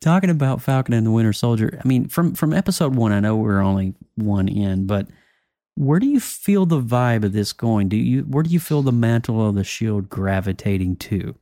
[0.00, 1.78] talking about Falcon and the Winter Soldier.
[1.82, 5.08] I mean, from from episode one, I know we're only one in, but
[5.76, 7.88] where do you feel the vibe of this going?
[7.88, 11.34] Do you where do you feel the mantle of the shield gravitating to?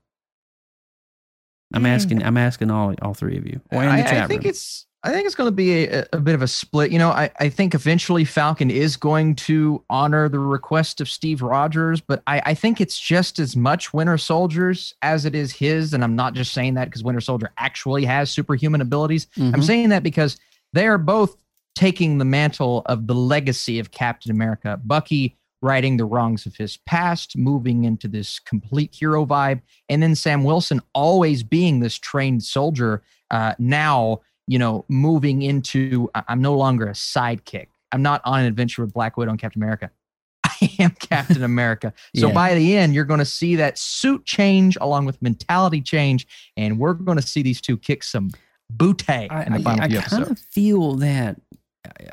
[1.75, 2.23] I'm asking.
[2.23, 3.61] I'm asking all all three of you.
[3.71, 4.51] Or in the I, chat I think room.
[4.51, 6.91] it's I think it's going to be a, a bit of a split.
[6.91, 11.41] You know, I, I think eventually Falcon is going to honor the request of Steve
[11.41, 15.95] Rogers, but I, I think it's just as much Winter Soldier's as it is his.
[15.95, 19.29] And I'm not just saying that because Winter Soldier actually has superhuman abilities.
[19.37, 19.65] I'm Mhm.
[19.65, 20.37] saying that because
[20.73, 21.37] they are both
[21.77, 24.81] taking the mantle of the legacy of Captain America.
[24.85, 30.15] Bucky righting the wrongs of his past, moving into this complete hero vibe, and then
[30.15, 33.03] Sam Wilson always being this trained soldier.
[33.31, 37.67] Uh, now, you know, moving into I'm no longer a sidekick.
[37.93, 39.91] I'm not on an adventure with Black Widow and Captain America.
[40.45, 41.93] I am Captain America.
[42.17, 42.35] So Yeah.
[42.35, 46.79] by the end, you're going to see that suit change along with mentality change, and
[46.79, 48.31] we're going to see these two kick some
[48.75, 51.41] bootay I, in the final I, I kind of feel that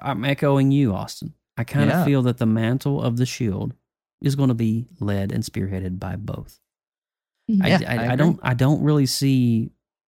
[0.01, 1.33] I'm echoing you, Austin.
[1.57, 2.05] I kind of Yeah.
[2.05, 3.73] feel that the mantle of the shield
[4.21, 6.59] is going to be led and spearheaded by both.
[7.61, 8.15] I, Yeah, I, I I, agree.
[8.17, 9.71] don't I don't really see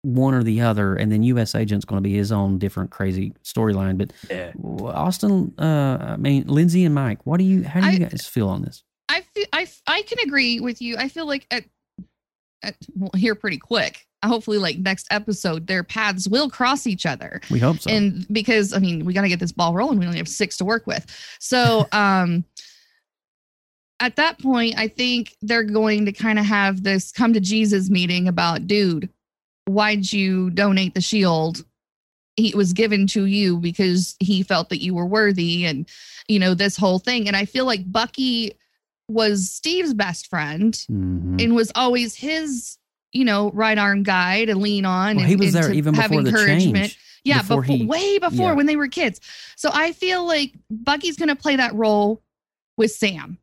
[0.02, 1.54] one or the other, and then U.S.
[1.56, 3.98] Agent's going to be his own different crazy storyline.
[3.98, 4.52] But Yeah.
[4.84, 7.64] Austin, uh, I mean Lindsay and Mike, what do you?
[7.64, 8.84] How do you guys feel on this?
[9.08, 10.96] I feel I f- I can agree with you.
[10.96, 11.64] I feel like at,
[12.62, 14.06] at well, here pretty quick.
[14.26, 17.40] Hopefully, like next episode, their paths will cross each other.
[17.50, 17.90] We hope so.
[17.90, 19.98] And because I mean, we got to get this ball rolling.
[19.98, 21.06] We only have six to work with.
[21.40, 22.44] So, um,
[24.00, 27.88] at that point, I think they're going to kind of have this come to Jesus
[27.88, 29.08] meeting about, dude,
[29.64, 31.64] why'd you donate the shield?
[32.38, 35.88] he was given to you because he felt that you were worthy, and
[36.28, 37.28] you know this whole thing.
[37.28, 38.52] And I feel like Bucky
[39.08, 41.40] was Steve's best friend Mhm.
[41.42, 42.76] and was always his,
[43.12, 45.16] you know, right arm guy to lean on.
[45.16, 46.76] Well, and, he was there even have before the encouragement.
[46.76, 46.98] change.
[47.24, 48.52] Yeah, before before, he- way before yeah.
[48.52, 49.20] when they were kids.
[49.56, 52.22] So I feel like Bucky's going to play that role
[52.76, 53.38] with Sam.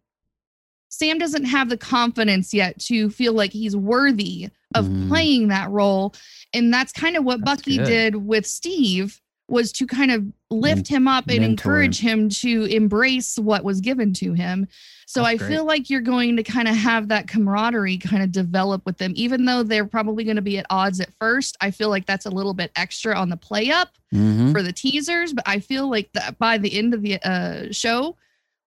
[0.89, 5.07] Sam doesn't have the confidence yet to feel like he's worthy of Mm.
[5.07, 6.13] playing that role,
[6.53, 7.85] and that's kind of what That's Bucky good.
[7.85, 9.19] did with Steve
[9.53, 13.79] was to kind of lift him up and mentor encourage him to embrace what was
[13.81, 14.67] given to him.
[15.05, 15.49] So That's I great.
[15.49, 19.13] feel like you're going to kind of have that camaraderie kind of develop with them,
[19.15, 21.55] even though they're probably going to be at odds at first.
[21.61, 24.51] I feel like that's a little bit extra on the play up Mhm.
[24.51, 28.15] for the teasers, but I feel like that by the end of the uh, show,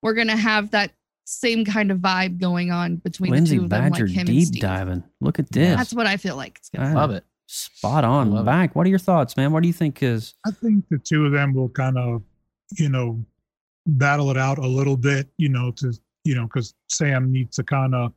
[0.03, 0.93] we're going to have that
[1.24, 4.20] same kind of vibe going on between Lindsay the two of them, Badger like him
[4.20, 4.62] and deep Steve.
[4.62, 5.03] diving.
[5.20, 5.76] Look at this.
[5.76, 6.57] That's what I feel like.
[6.59, 7.24] It's gonna Ah, Love it.
[7.47, 8.33] Spot on.
[8.33, 8.51] love it.
[8.51, 9.53] Mike, what are your thoughts, man?
[9.53, 10.35] What do you think is?
[10.47, 12.23] I think the two of them will kind of,
[12.77, 13.25] you know,
[13.87, 15.93] battle it out a little bit, you know, to,
[16.25, 18.13] you know, because Sam needs to kind of,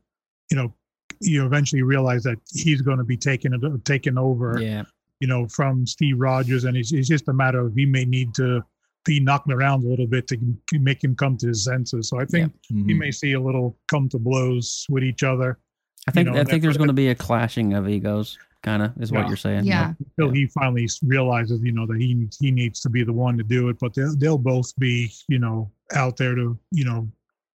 [0.50, 0.74] you know,
[1.22, 4.84] you eventually realize that he's going to be taking it, taking over, Yeah.
[5.20, 8.34] you know, from Steve Rogers, and it's, it's just a matter of he may need
[8.36, 8.64] to
[9.06, 10.38] be knocked around a little bit to
[10.74, 12.10] make him come to his senses.
[12.10, 12.88] So I think Mm-hmm.
[12.88, 15.60] we may see a little come to blows with each other
[16.08, 18.94] I think know, I think there's going to be a clashing of egos, kind of,
[19.02, 19.66] is what you're saying.
[19.66, 19.94] Yeah.
[20.18, 23.38] until he finally realizes, you know, that he needs he needs to be the one
[23.38, 23.78] to do it.
[23.80, 27.10] But they'll they'll both be, you know, out there to, you know,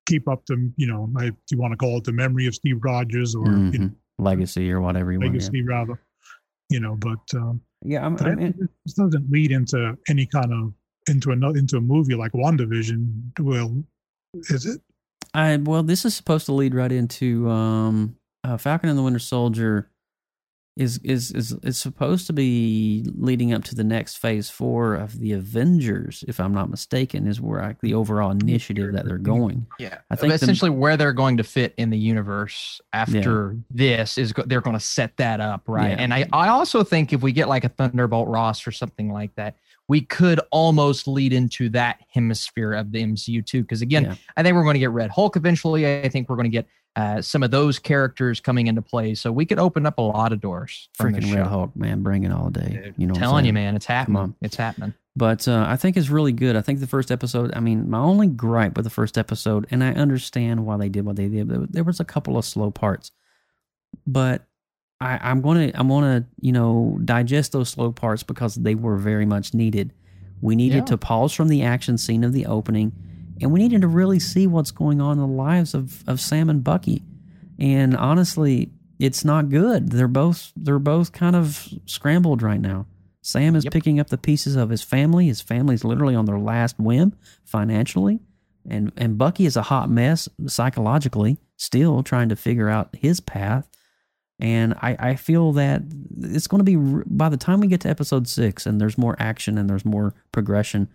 [0.06, 2.80] keep up the, you know, if you want to call it the memory of Steve
[2.82, 3.90] Rogers or you know.
[4.18, 5.34] Legacy or whatever you want.
[5.34, 6.00] Yeah, legacy rather,
[6.70, 6.94] you know.
[6.96, 10.72] But um, yeah I'm, but I'm it, this doesn't lead into any kind of
[11.08, 13.38] into another into a movie like WandaVision.
[13.40, 13.82] Well,
[14.34, 14.80] is it?
[15.34, 19.18] I well, this is supposed to lead right into um, uh, Falcon and the Winter
[19.18, 19.90] Soldier.
[20.76, 25.20] Is is is is supposed to be leading up to the next phase four of
[25.20, 29.66] the Avengers, if I'm not mistaken, is where like the overall initiative that they're going.
[29.78, 34.18] Yeah, I think the- essentially where they're going to fit in the universe after this
[34.18, 35.90] is they're going to set that up right.
[35.90, 35.96] Yeah.
[36.00, 39.32] And I I also think if we get like a Thunderbolt Ross or something like
[39.36, 39.54] that,
[39.86, 43.62] we could almost lead into that hemisphere of the MCU too.
[43.62, 44.14] Because again, Yeah.
[44.36, 46.00] I think we're going to get Red Hulk eventually.
[46.02, 46.66] I think we're going to get
[46.96, 50.32] uh, some of those characters coming into play, so we could open up a lot
[50.32, 50.88] of doors.
[50.98, 51.44] Freaking Red show.
[51.44, 52.80] Hulk, man, bring it all day.
[52.84, 54.16] Dude, You know, what I'm telling you, man, it's happening.
[54.16, 54.34] on.
[54.40, 54.94] It's happening.
[55.16, 56.54] but uh, I think it's really good.
[56.56, 57.52] I think the first episode.
[57.54, 61.04] I mean, my only gripe with the first episode, and I understand why they did
[61.04, 61.48] what they did.
[61.48, 63.10] But there was a couple of slow parts,
[64.06, 64.46] but
[65.00, 69.26] I, I'm gonna I'm gonna you know digest those slow parts because they were very
[69.26, 69.92] much needed.
[70.40, 70.84] We needed Yeah.
[70.84, 72.92] to pause from the action scene of the opening,
[73.40, 76.48] and we needed to really see what's going on in the lives of of Sam
[76.50, 77.02] and Bucky.
[77.58, 79.90] And honestly, it's not good.
[79.90, 82.86] They're both they're both kind of scrambled right now.
[83.22, 83.72] Sam is Yep.
[83.72, 85.26] picking up the pieces of his family.
[85.28, 87.14] His family's literally on their last whim
[87.44, 88.20] financially.
[88.68, 93.68] And and Bucky is a hot mess psychologically, still trying to figure out his path.
[94.40, 95.82] And I, I feel that
[96.20, 96.76] it's going to be
[97.06, 100.12] by the time we get to episode six and there's more action and there's more
[100.32, 100.88] progression,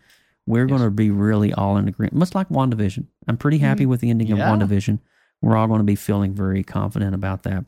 [0.49, 2.15] we're going to be really all in agreement.
[2.15, 3.05] Much like WandaVision.
[3.27, 4.51] I'm pretty happy with the ending Yeah.
[4.51, 4.99] of WandaVision.
[5.41, 7.65] We're all going to be feeling very confident about that.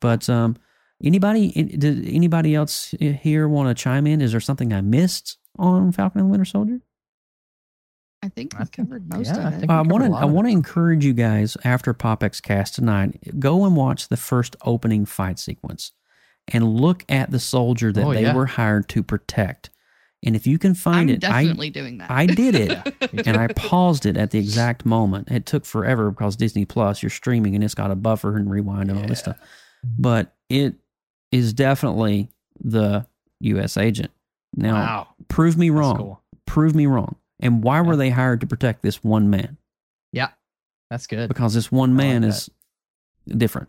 [0.00, 0.56] But um,
[1.02, 4.20] anybody, eh, did anybody else eh, here want to chime in?
[4.20, 6.80] Is there something I missed on Falcon and the Winter Soldier?
[8.22, 9.70] I think I we think- covered most yeah, of it.
[9.70, 13.76] I want to I want to encourage you guys after PopX Cast tonight, go and
[13.76, 15.92] watch the first opening fight sequence
[16.48, 18.34] and look at the soldier that Oh, they yeah.
[18.34, 19.70] were hired to protect.
[20.26, 22.10] And if you can find I'm it, I definitely doing that.
[22.10, 22.94] I did it,
[23.26, 25.28] and I paused it at the exact moment.
[25.30, 28.90] It took forever because Disney Plus, you're streaming, and it's got a buffer and rewind
[28.90, 29.38] and all this stuff.
[29.84, 30.74] But it
[31.30, 32.28] is definitely
[32.60, 33.06] the
[33.40, 33.76] U.S.
[33.76, 34.10] agent.
[34.56, 35.08] Now, Wow.
[35.28, 35.96] prove me wrong.
[35.96, 36.22] cool.
[36.44, 37.16] Prove me wrong.
[37.40, 39.58] And why were they hired to protect this one man?
[40.12, 40.30] Yeah.
[40.90, 41.28] That's good.
[41.28, 42.28] Because this one I like man that.
[42.28, 42.50] is
[43.28, 43.68] different.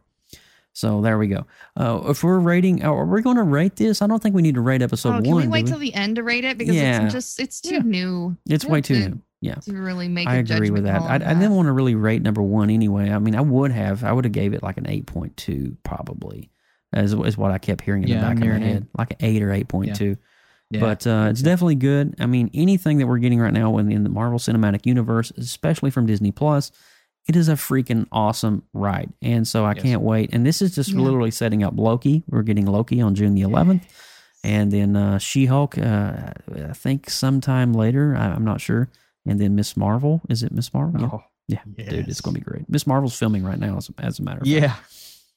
[0.78, 1.47] So there we go.
[1.75, 4.03] Uh, if we're rating, are we going to rate this?
[4.03, 5.23] I don't think we need to rate episode oh, one.
[5.23, 7.05] can we wait till the end to rate it because Yeah.
[7.05, 7.82] it's just it's too Yeah.
[7.84, 8.38] new.
[8.47, 9.21] It's way too to- new.
[9.41, 9.55] Yeah.
[9.55, 10.28] To really make.
[10.28, 10.99] I a agree with judgment that.
[10.99, 13.09] call I, on I didn't want to really rate number one anyway.
[13.09, 14.03] I mean, I would have.
[14.03, 16.51] I would have gave it like an eight point two probably.
[16.95, 19.11] Is, is what I kept hearing in Yeah, the back of my near head, like
[19.11, 20.17] an eight or eight point two.
[20.69, 20.82] Yeah.
[20.82, 22.15] But uh, it's definitely good.
[22.19, 25.89] I mean, anything that we're getting right now in, in the Marvel Cinematic Universe, especially
[25.89, 26.71] from Disney Plus,
[27.28, 29.11] it is a freaking awesome ride.
[29.21, 29.84] And so I Yes.
[29.84, 30.30] can't wait.
[30.34, 30.99] And this is just Yeah.
[31.01, 32.23] literally setting up Loki.
[32.30, 33.84] We're getting Loki on June the 11th.
[34.43, 38.15] And then uh, She Hulk, uh, I think sometime later.
[38.15, 38.89] I, I'm not sure.
[39.25, 40.21] And then Miss Marvel.
[40.30, 41.01] Is it Miss Marvel?
[41.01, 41.09] Yeah.
[41.11, 41.59] Oh, Yeah,
[41.89, 42.69] dude, it's going to be great.
[42.69, 44.49] Miss Marvel's filming right now, as, as a matter of fact.
[44.49, 44.75] yeah.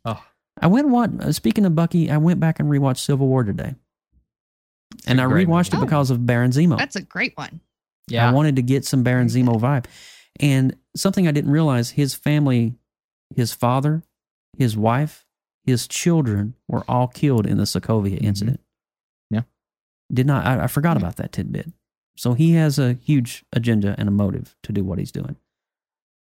[0.04, 0.22] Oh,
[0.60, 3.42] I went and watched, uh, speaking of Bucky, I went back and rewatched Civil War
[3.44, 3.74] today.
[5.06, 5.84] And I great rewatched movie.
[5.84, 6.76] it because of Baron Zemo.
[6.78, 7.60] That's a great one.
[8.08, 8.28] yeah.
[8.28, 9.86] I wanted to get some Baron Zemo vibe.
[10.38, 12.74] And something I didn't realize his family,
[13.34, 14.02] his father,
[14.58, 15.26] his wife,
[15.64, 18.60] his children were all killed in the Sokovia incident.
[19.30, 19.42] Yeah.
[20.12, 21.70] Did not, I, I forgot about that tidbit.
[22.16, 25.36] So he has a huge agenda and a motive to do what he's doing.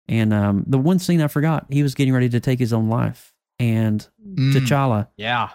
[0.08, 2.88] And um, the one scene I forgot, he was getting ready to take his own
[2.88, 3.34] life.
[3.58, 4.52] And Mm.
[4.54, 5.50] T'Challa Yeah.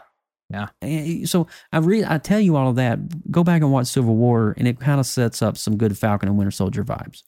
[0.81, 3.29] and so I re- I tell you all of that.
[3.31, 6.29] Go back and watch Civil War, and it kind of sets up some good Falcon
[6.29, 7.23] and Winter Soldier vibes.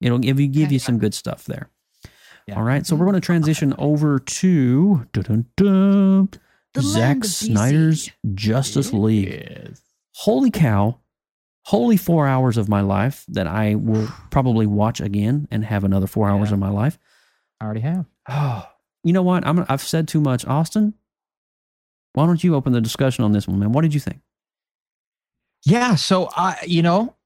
[0.00, 0.74] It'll give you give Okay.
[0.74, 1.70] you some good stuff there.
[2.46, 2.56] Yeah.
[2.56, 3.24] All right, so we're going to mm-hmm.
[3.26, 6.28] transition over to dun-dun-dun,
[6.78, 7.46] Zack land of DC.
[7.46, 9.28] Snyder's Justice League.
[9.28, 9.80] Yes.
[10.14, 10.98] Holy cow!
[11.66, 16.06] Holy four hours of my life that I will probably watch again and have another
[16.06, 16.54] four hours Yeah.
[16.54, 16.98] of my life.
[17.60, 18.04] I already have.
[18.28, 18.66] Oh,
[19.02, 19.46] you know what?
[19.46, 20.94] I'm I've said too much, Austin.
[22.12, 23.72] Why don't you open the discussion on this one, man?
[23.72, 24.20] What did you think?
[25.64, 25.94] Yeah.
[25.94, 27.16] So I, you know,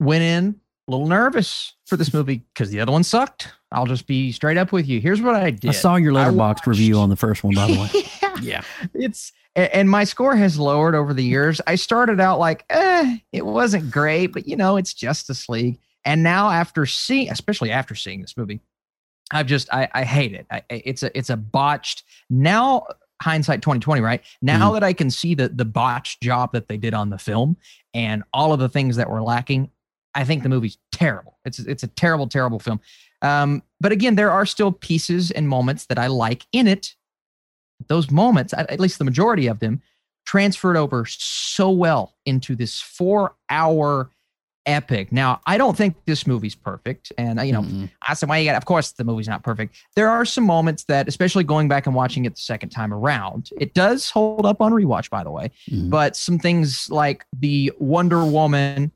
[0.00, 0.60] went in
[0.92, 3.48] little nervous for this movie because the other one sucked.
[3.72, 5.00] I'll just be straight up with you.
[5.00, 5.70] Here's what I did.
[5.70, 7.88] I saw your Letterboxd review on the first one, by the way.
[8.22, 8.36] yeah.
[8.42, 8.62] yeah.
[8.94, 11.60] It's and my score has lowered over the years.
[11.66, 15.78] I started out like, eh, it wasn't great, but you know, it's Justice League.
[16.04, 18.60] And now after seeing, especially after seeing this movie,
[19.30, 20.46] I've just I, I hate it.
[20.50, 22.86] I, I- it's a it's a botched now
[23.22, 24.74] hindsight 2020 right now Mhm.
[24.74, 27.56] that i can see the the botched job that they did on the film
[27.94, 29.70] and all of the things that were lacking
[30.14, 32.80] i think the movie's terrible it's it's a terrible terrible film
[33.22, 36.94] um but again there are still pieces and moments that i like in it
[37.88, 39.80] those moments at least the majority of them
[40.24, 44.10] transferred over so well into this four hour
[44.66, 47.90] epic now i don't think this movie's perfect and you know Mm-mm.
[48.06, 48.56] I said, why you got?
[48.56, 49.76] Of course, the movie's not perfect.
[49.96, 53.48] There are some moments that, especially going back and watching it the second time around,
[53.60, 55.08] it does hold up on rewatch.
[55.08, 55.88] By the way, Mhm.
[55.88, 58.90] but some things like the Wonder Woman.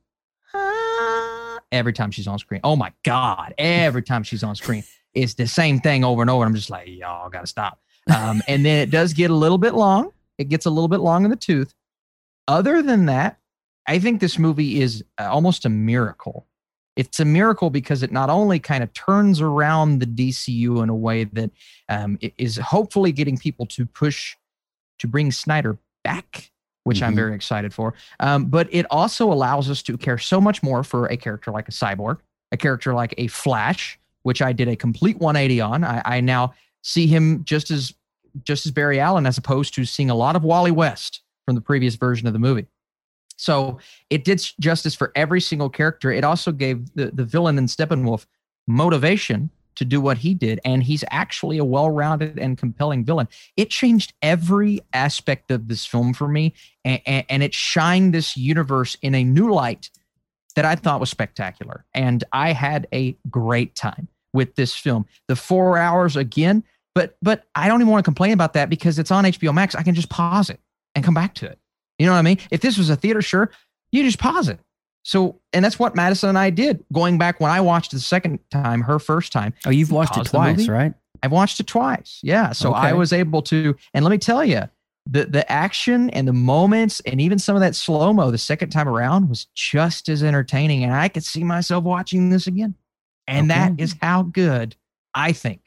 [1.72, 3.54] Every time she's on screen, oh my god!
[3.58, 6.44] Every time she's on screen, it's the same thing over and over.
[6.44, 7.80] I'm just like, y'all gotta stop.
[8.14, 10.12] Um, and then it does get a little bit long.
[10.38, 11.74] It gets a little bit long in the tooth.
[12.46, 13.38] Other than that,
[13.86, 16.46] I think this movie is uh, almost a miracle
[16.96, 20.94] it's a miracle because it not only kind of turns around the DCU in a
[20.94, 21.50] way that
[21.88, 24.34] um, is hopefully getting people to push
[24.98, 26.50] to bring Snyder back,
[26.86, 27.16] which I'm Mhm.
[27.16, 31.06] very excited for, um, but it also allows us to care so much more for
[31.06, 32.18] a character like a cyborg,
[32.52, 35.82] a character like a Flash, which I did a complete 180 on.
[35.82, 37.92] I, I now see him just as
[38.44, 41.60] just as Barry Allen as opposed to seeing a lot of Wally West from the
[41.60, 42.66] previous version of the movie.
[43.36, 43.78] So
[44.10, 46.12] it did justice for every single character.
[46.12, 48.26] It also gave the, the villain in Steppenwolf
[48.68, 50.60] motivation to do what he did.
[50.64, 53.28] And he's actually a well rounded and compelling villain.
[53.56, 56.54] It changed every aspect of this film for me.
[56.84, 59.90] And, and, and it shined this universe in a new light
[60.56, 61.84] that I thought was spectacular.
[61.94, 65.06] And I had a great time with this film.
[65.28, 66.64] The four hours again,
[66.94, 69.74] but but I don't even want to complain about that because it's on HBO Max.
[69.74, 70.60] I can just pause it
[70.94, 71.58] and come back to it.
[71.98, 72.38] You know what I mean?
[72.50, 73.50] If this was a theater, sure,
[73.92, 74.58] you just pause it.
[75.08, 78.02] So, and that's what Madison and I did going back when I watched it the
[78.02, 79.54] second time, her first time.
[79.64, 80.94] Oh, you've watched it twice, right?
[81.22, 82.18] I've watched it twice.
[82.24, 82.50] Yeah.
[82.50, 84.62] So I was able to, and let me tell you,
[85.08, 88.70] the the action and the moments and even some of that slow mo the second
[88.70, 92.74] time around was just as entertaining, and I could see myself watching this again.
[93.28, 93.84] And that Okay.
[93.84, 94.74] is how good
[95.14, 95.60] I think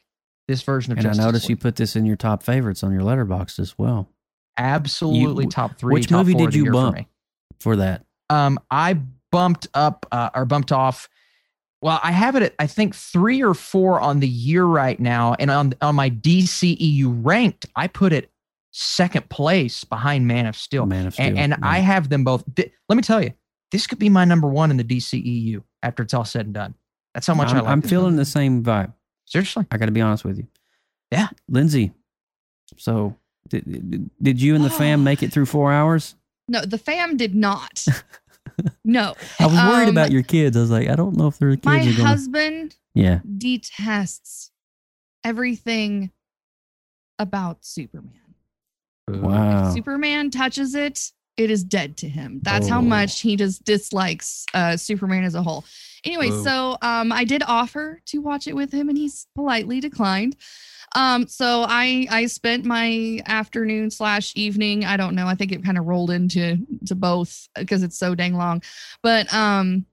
[0.48, 2.92] this version of And I Justice noticed you put this in your top favorites on
[2.92, 4.10] your Letterboxd as well.
[4.58, 5.94] absolutely You- top three.
[5.94, 7.08] Which top movie did you year for bump
[7.58, 8.04] for that?
[8.28, 9.00] Um, I
[9.32, 11.08] bumped up uh, or bumped off.
[11.82, 15.34] Well, I have it at I think three or four on the year right now,
[15.38, 18.30] and on on my DCEU ranked, I put it
[18.72, 20.86] second place behind Man of Steel.
[20.86, 21.56] Man of And, Steel, and yeah.
[21.62, 22.44] I have them both.
[22.54, 23.32] Th- let me tell you,
[23.72, 26.74] this could be my number one in the DCEU after it's all said and done.
[27.14, 27.68] That's how much I'm, I like.
[27.70, 28.16] I'm feeling movie.
[28.22, 28.92] the same vibe.
[29.24, 30.46] Seriously, I got to be honest with you.
[31.10, 31.28] Yeah.
[31.48, 31.92] Lindsay.
[32.76, 33.16] So,
[33.48, 36.14] did, did- did you and the fam make it through four hours?
[36.46, 37.84] No, the fam did not.
[38.84, 39.14] no.
[39.40, 40.56] I was worried Um, about your kids.
[40.56, 41.96] I was like, I don't know if their kids My are going.
[41.96, 43.20] to husband Yeah.
[43.38, 44.50] detests
[45.24, 46.10] everything
[47.18, 48.14] about Superman.
[49.08, 49.72] Wow.
[49.74, 52.40] Superman touches it, it is dead to him.
[52.42, 52.82] That's how Oh.
[52.82, 55.64] much he just dislikes uh, Superman as a whole.
[56.04, 56.42] Anyway, Oh.
[56.42, 60.36] so um, I did offer to watch it with him, and he's politely declined.
[60.96, 64.84] Um, so I I spent my afternoon slash evening.
[64.84, 65.26] I don't know.
[65.28, 68.62] I think it kind of rolled into to both because it's so dang long.
[69.02, 69.86] But um,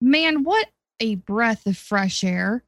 [0.00, 0.68] man, what
[1.00, 2.64] a breath of fresh air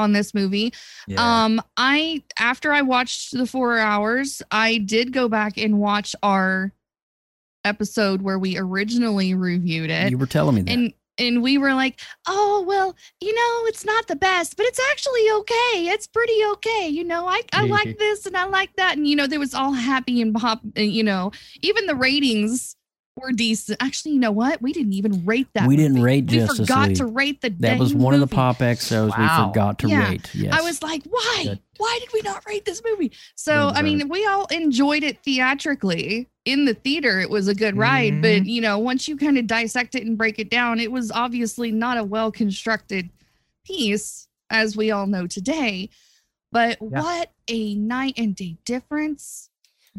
[0.00, 0.72] on this movie.
[1.16, 6.72] Um, I after I watched the four hours, I did go back and watch our
[7.64, 10.10] episode where we originally reviewed it.
[10.10, 10.70] You were telling me that.
[10.72, 14.80] and and we were like, oh well, you know, it's not the best, but it's
[14.90, 15.88] actually okay.
[15.88, 16.88] It's pretty okay.
[16.88, 17.72] You know, I I mm-hmm.
[17.72, 20.60] like this and I like that, and you know, there was all happy and pop.
[20.76, 22.76] Uh, you know, even the ratings
[23.18, 23.76] were decent.
[23.82, 24.62] Actually, you know what?
[24.62, 25.66] We didn't even rate that.
[25.68, 26.04] we didn't movie.
[26.04, 26.96] rate We Justice forgot League.
[26.98, 27.50] to rate the.
[27.50, 28.26] That was dang one of the.
[28.26, 29.46] Pop X shows Wow.
[29.46, 30.08] we forgot to Yeah.
[30.10, 30.30] rate.
[30.34, 30.54] Yes.
[30.54, 31.40] I was like, why?
[31.44, 31.60] Good.
[31.78, 33.12] Why did we not rate this movie?
[33.36, 37.20] So, Well I mean, we all enjoyed it theatrically in the theater.
[37.20, 38.48] It was a good ride, but mm-hmm.
[38.48, 41.70] you know, once you kind of dissect it and break it down, it was obviously
[41.70, 43.10] not a well constructed
[43.64, 45.90] piece, as we all know today.
[46.50, 47.02] But Yeah.
[47.02, 49.50] what a night and day difference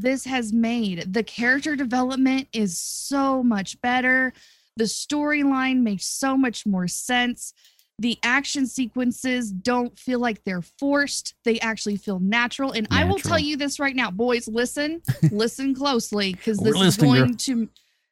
[0.02, 1.14] this has made.
[1.14, 4.34] The character development is so much better.
[4.78, 7.54] The storyline makes so much more sense.
[8.00, 11.34] The action sequences don't feel like they're forced.
[11.44, 12.72] They actually feel natural.
[12.72, 16.96] And I will tell you this right now, boys, listen, listen closely because this is
[16.96, 17.14] girl.
[17.14, 17.70] going to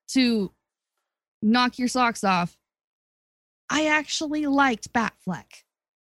[0.09, 0.51] to
[1.41, 2.57] knock your socks off.
[3.69, 5.63] I actually liked Batfleck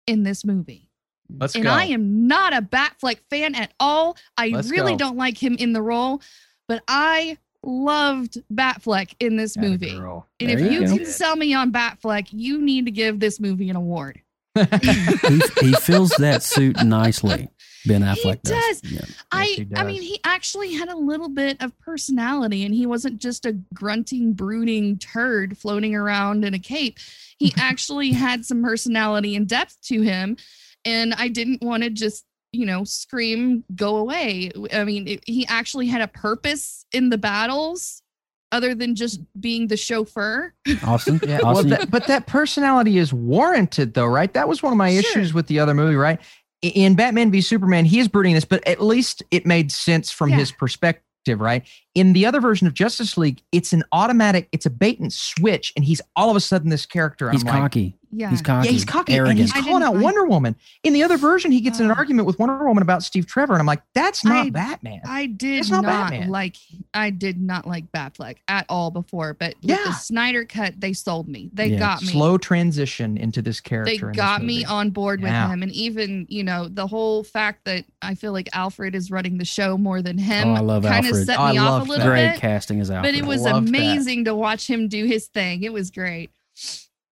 [0.06, 0.87] in this movie.
[1.30, 1.70] Let's and go.
[1.70, 4.16] I am not a Batfleck fan at all.
[4.36, 4.98] I Let's really go.
[4.98, 6.22] don't like him in the role,
[6.66, 9.96] but I loved Batfleck in this Atta movie.
[9.96, 10.26] girl.
[10.40, 13.40] And There if you you can sell me on Batfleck, you need to give this
[13.40, 14.22] movie an award.
[14.54, 17.48] he, he fills that suit nicely.
[17.86, 18.80] Ben Affleck does.
[18.80, 18.92] does.
[18.92, 19.04] Yeah.
[19.30, 23.20] I he I mean, he actually had a little bit of personality and he wasn't
[23.20, 26.98] just a grunting, brooding turd floating around in a cape.
[27.38, 30.36] He actually had some personality and depth to him.
[30.84, 34.50] And I didn't want to just, you know, scream, go away.
[34.72, 38.02] I mean, it, he actually had a purpose in the battles
[38.50, 40.54] other than just being the chauffeur.
[40.84, 41.20] Austin.
[41.26, 44.32] Yeah, well, that, but that personality is warranted, though, right?
[44.32, 45.00] That was one of my Sure.
[45.00, 46.18] issues with the other movie, right?
[46.62, 50.30] In Batman v Superman, he is brooding this, but at least it made sense from
[50.30, 50.36] Yeah.
[50.36, 51.64] his perspective, right?
[51.94, 55.72] In the other version of Justice League, it's an automatic, it's a bait and switch,
[55.76, 57.30] and he's all of a sudden this character.
[57.30, 57.94] he's I'm like, cocky.
[58.10, 58.30] Yeah.
[58.30, 58.66] He's cocky.
[58.68, 59.40] yeah, he's cocky, Arrogant.
[59.40, 60.56] and he's calling out like- Wonder Woman.
[60.82, 61.94] In the other version, he gets in an Oh.
[61.94, 65.00] argument with Wonder Woman about Steve Trevor, and I'm like, that's not I- Batman.
[65.04, 66.30] I did That's not, not Batman.
[66.30, 66.56] like
[66.94, 69.84] I did not like Batfleck at all before, but with Yeah.
[69.84, 71.50] the Snyder cut, they sold me.
[71.52, 71.78] They Yeah.
[71.78, 72.08] got me.
[72.08, 74.06] Slow transition into this they character.
[74.06, 75.48] in this got me on board with Yeah.
[75.48, 79.38] him and even, you know, the whole fact that I feel like Alfred is running
[79.38, 81.26] the show more than him Oh, I love kind of Alfred.
[81.26, 81.90] set oh, I me off love a that.
[81.90, 82.40] little Great bit.
[82.40, 83.12] casting as Alfred.
[83.14, 83.68] But it was Loved that.
[83.68, 85.62] amazing to watch him do his thing.
[85.62, 86.30] It was great.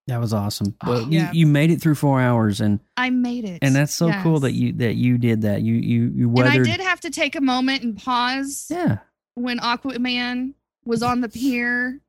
[0.06, 0.74] That was awesome.
[0.84, 1.32] Oh, But you, yeah.
[1.32, 3.58] you made it through four hours, and I made it.
[3.62, 5.62] and that's so cool that you that you did that.
[5.62, 8.98] You you you And I did have to take a moment and pause Yeah.
[9.34, 10.54] when Aquaman
[10.84, 12.00] was on the pier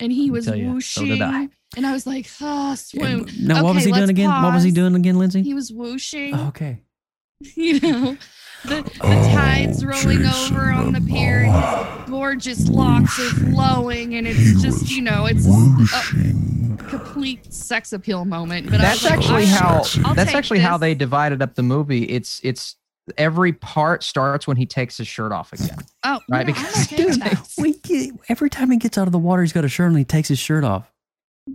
[0.00, 1.30] and he was tell you, so did I.
[1.42, 4.30] whooshing, and I was like, "Ah, swoon." Now, what was Okay, he doing let's again?
[4.30, 4.74] What was he pause.
[4.74, 5.42] doing again, Lindsay?
[5.42, 6.34] He was whooshing.
[6.34, 6.80] Oh, okay.
[7.54, 8.16] you know,
[8.64, 13.30] the, the Oh, tides rolling Jason over on the pier, and his gorgeous locks are
[13.52, 18.70] flowing, and it's just, you know, it's a complete sex appeal moment.
[18.70, 21.62] But that's I actually like, how I'll that's take actually how they divided up the
[21.62, 22.04] movie.
[22.04, 22.76] It's it's
[23.16, 25.78] every part starts when he takes his shirt off again.
[26.02, 26.46] Oh, right?
[26.48, 27.54] yeah, Because I'm okay with.
[27.58, 29.98] We get, every time he gets out of the water, he's got a shirt and
[29.98, 30.90] he takes his shirt off.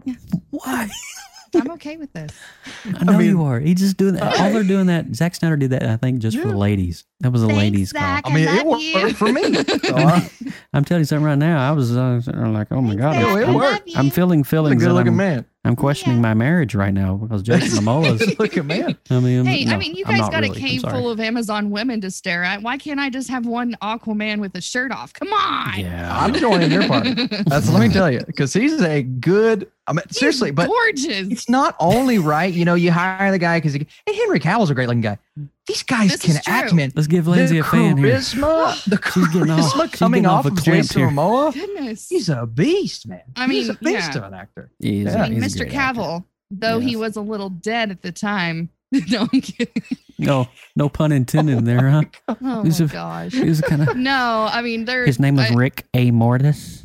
[0.05, 0.13] Yeah.
[0.51, 0.89] Why?
[1.55, 2.31] I'm okay with this.
[2.99, 3.59] I know mean- you are.
[3.59, 4.39] He just doing that.
[4.39, 5.13] All they're doing that.
[5.15, 5.83] Zack Snyder did that.
[5.83, 6.53] I think just for Yeah.
[6.55, 7.03] ladies.
[7.19, 8.23] That was a Thanks, ladies Zack.
[8.23, 8.31] call.
[8.31, 9.13] I mean, I it love you.
[9.13, 9.53] for me.
[9.53, 9.63] So,
[9.95, 10.21] uh,
[10.73, 11.69] I'm telling you something right now.
[11.69, 13.89] I was uh, like, oh my god, Zack, it I'm, worked.
[13.95, 14.83] I'm feeling he's a feelings.
[14.83, 15.45] good looking man.
[15.63, 16.21] I'm questioning Yeah.
[16.23, 18.25] my marriage right now because Jason Momoa's.
[18.25, 18.97] Good looking man.
[19.11, 20.47] I mean, Hey, no, I mean, you guys got really.
[20.47, 22.63] a I'm cave full of Amazon women to stare at.
[22.63, 25.13] Why can't I just have one Aquaman with a shirt off?
[25.13, 25.77] Come on.
[25.79, 27.13] Yeah, I'm joining your party.
[27.45, 29.69] That's let me tell you, because he's a good.
[29.87, 31.27] I mean, He's seriously, but gorgeous.
[31.29, 32.53] it's not only right.
[32.53, 35.17] You know, you hire the guy because and Henry Cavill's a great looking guy.
[35.67, 36.91] These guys This can act, man.
[36.95, 38.15] Let's give Lindsay the a fan here.
[38.17, 41.09] charisma, the She's off- charisma coming off, off a of clamp Jason here.
[41.09, 41.53] Momoa.
[41.53, 42.07] Goodness.
[42.09, 43.21] He's a beast, man.
[43.35, 44.17] I mean, he's a mean, beast yeah.
[44.19, 44.71] of an actor.
[44.79, 45.23] He's, Yeah.
[45.23, 45.59] I mean, he's Mr.
[45.59, 45.99] great actor.
[46.01, 48.69] Cavill, though he was a little dead at the time.
[48.91, 49.83] no, I'm kidding.
[50.19, 52.03] No, no pun intended there, huh?
[52.27, 53.31] Oh He's my a- gosh.
[53.33, 53.95] He was kind of.
[53.97, 55.05] No, I mean, there.
[55.05, 56.11] His name was I- Rick A.
[56.11, 56.80] Mortis.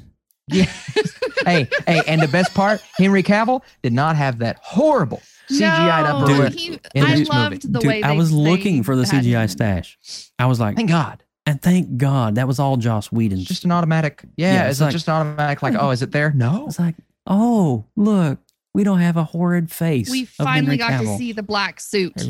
[0.49, 0.65] Yeah.
[1.45, 5.21] hey, hey, and the best part, Henry Cavill did not have that horrible
[5.51, 6.53] CGI'd upper No, lip.
[6.53, 7.69] he, in I this loved movie.
[7.73, 9.49] the Dude, way I was looking for the CGI him.
[9.49, 9.99] stash.
[10.39, 11.23] I was like, Thank God.
[11.47, 13.45] and thank God that was all Joss Whedon's.
[13.45, 14.25] Just an automatic.
[14.37, 15.63] Yeah, Yeah, is it's it like- just an automatic?
[15.63, 16.33] Like, oh, is it there?
[16.33, 16.67] No.
[16.67, 16.95] It's like,
[17.27, 18.39] oh, look,
[18.75, 20.11] we don't have a horrid face.
[20.11, 22.15] We finally Henry got to see the black suit.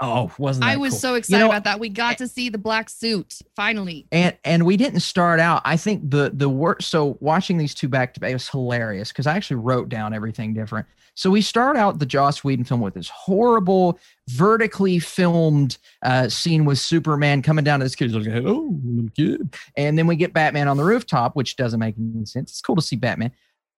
[0.00, 0.98] Oh, wasn't that I was cool?
[1.00, 1.80] so You excited know, about that.
[1.80, 4.06] We got to see the black suit finally.
[4.12, 5.62] and and we didn't start out.
[5.64, 6.82] I think the the work.
[6.82, 10.52] So watching these two back to back was hilarious because I actually wrote down everything
[10.52, 10.86] different.
[11.14, 16.66] So we start out the Joss Whedon film with this horrible, vertically filmed uh, scene
[16.66, 18.10] with Superman coming down to this kid.
[18.10, 21.80] He's like, "Hello, little kid," and then we get Batman on the rooftop, which doesn't
[21.80, 22.50] make any sense.
[22.50, 23.32] It's cool to see Batman.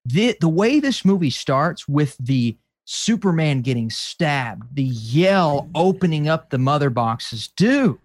[0.04, 2.56] The the way this movie starts with the
[2.90, 7.98] Superman getting stabbed, the yell opening up the mother boxes, dude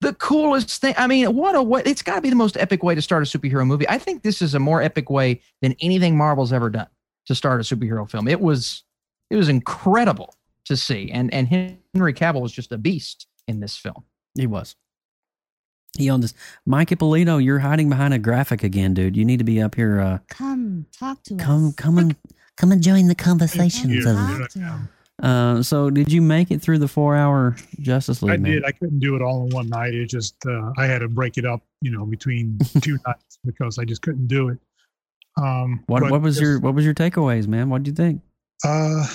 [0.00, 0.94] the coolest thing.
[0.96, 1.82] I mean, what a way!
[1.84, 3.88] It's got to be the most epic way to start a superhero movie.
[3.88, 6.88] I think this is a more epic way than anything Marvel's ever done
[7.26, 8.28] to start a superhero film.
[8.28, 8.84] It was,
[9.30, 10.34] it was incredible
[10.66, 14.04] to see, and and Henry Cavill was just a beast in this film.
[14.34, 14.76] He was.
[15.96, 16.34] He owned this.
[16.66, 19.16] Mike Ippolito, you're hiding behind a graphic again, dude.
[19.16, 19.98] You need to be up here.
[19.98, 21.74] Uh, Come talk to come, us.
[21.74, 22.16] Come, come and
[22.56, 24.04] come and join the conversations.
[24.04, 24.10] Yeah.
[24.10, 24.80] of- Talk to us.
[25.22, 28.34] Uh, so, did you make it through the four-hour Justice League?
[28.34, 28.52] I man?
[28.52, 28.64] did.
[28.66, 29.94] I couldn't do it all in one night.
[29.94, 33.78] It just uh, I had to break it up, you know, between two nights because
[33.78, 34.58] I just couldn't do it.
[35.38, 37.70] Um, What What was just, your What was your takeaways, man?
[37.70, 38.20] What did you think?
[38.62, 39.06] Uh,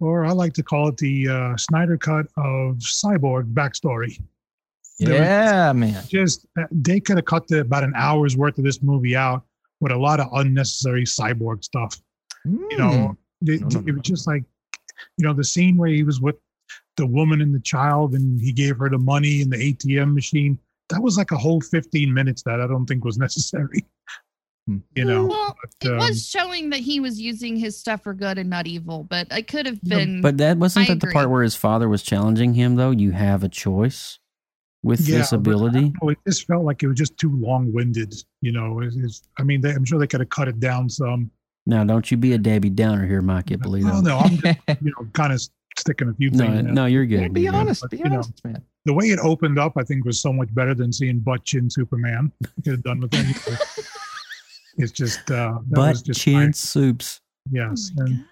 [0.00, 4.20] or I like to call it the uh, Snyder cut of Cyborg backstory.
[4.98, 6.04] There was Yeah, man.
[6.06, 9.44] Just uh, they could have cut the, about an hour's worth of this movie out
[9.80, 11.98] with a lot of unnecessary cyborg stuff.
[12.46, 14.44] You know, it, No, no, it was just like,
[15.18, 16.36] you know, the scene where he was with
[16.96, 20.58] the woman and the child and he gave her the money and the ATM machine.
[20.88, 23.84] That was like a whole 15 minutes that I don't think was necessary.
[24.66, 24.78] Hmm.
[24.94, 28.14] You know, Well, but, it um, was showing that he was using his stuff for
[28.14, 30.20] good and not evil, but I could have been.
[30.22, 32.90] But that wasn't I that the part where his father was challenging him, though.
[32.90, 34.18] You have a choice
[34.82, 35.80] with Yeah, this ability.
[35.80, 38.14] don't know, it just felt like it was just too long winded.
[38.40, 40.88] You know, It's- it's- I mean, they, I'm sure they could have cut it down
[40.88, 41.30] some.
[41.66, 43.90] Now, don't you be a Debbie Downer here, Mike Ippolito.
[43.92, 45.42] Oh, no, I'm just, you know, kind of
[45.78, 46.58] sticking a few no, things.
[46.60, 46.74] in.
[46.74, 47.20] no, you're good.
[47.22, 47.58] Yeah, be You're good.
[47.58, 47.82] honest.
[47.82, 48.62] But, Be you know, honest, man.
[48.84, 51.68] The way it opened up, I think, was so much better than seeing butt chin
[51.68, 52.30] Superman.
[52.64, 53.86] Could have done with that.
[54.78, 57.20] it's just, uh, that was Butt just chin my- soups.
[57.50, 57.90] yes.
[57.98, 58.26] Oh and God.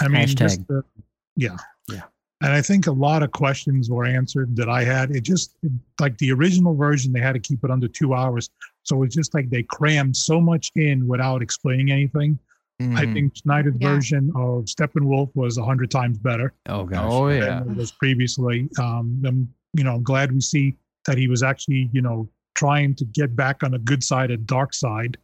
[0.00, 0.36] I mean, Hashtag.
[0.38, 0.82] just, uh,
[1.36, 1.56] yeah.
[1.88, 2.02] Yeah.
[2.42, 5.12] And I think a lot of questions were answered that I had.
[5.14, 5.56] It just,
[6.00, 8.50] like the original version, they had to keep it under two hours.
[8.82, 12.36] So it's just like they crammed so much in without explaining anything.
[12.80, 13.12] I Mhm.
[13.14, 13.94] think Snyder's Yeah.
[13.94, 16.98] version of Steppenwolf was a hundred times better Oh gosh.
[17.12, 17.60] Oh yeah.
[17.60, 18.68] than it was previously.
[18.78, 23.04] Um, I'm, you know, glad we see that he was actually, you know, trying to
[23.04, 25.16] get back on the good side of dark side,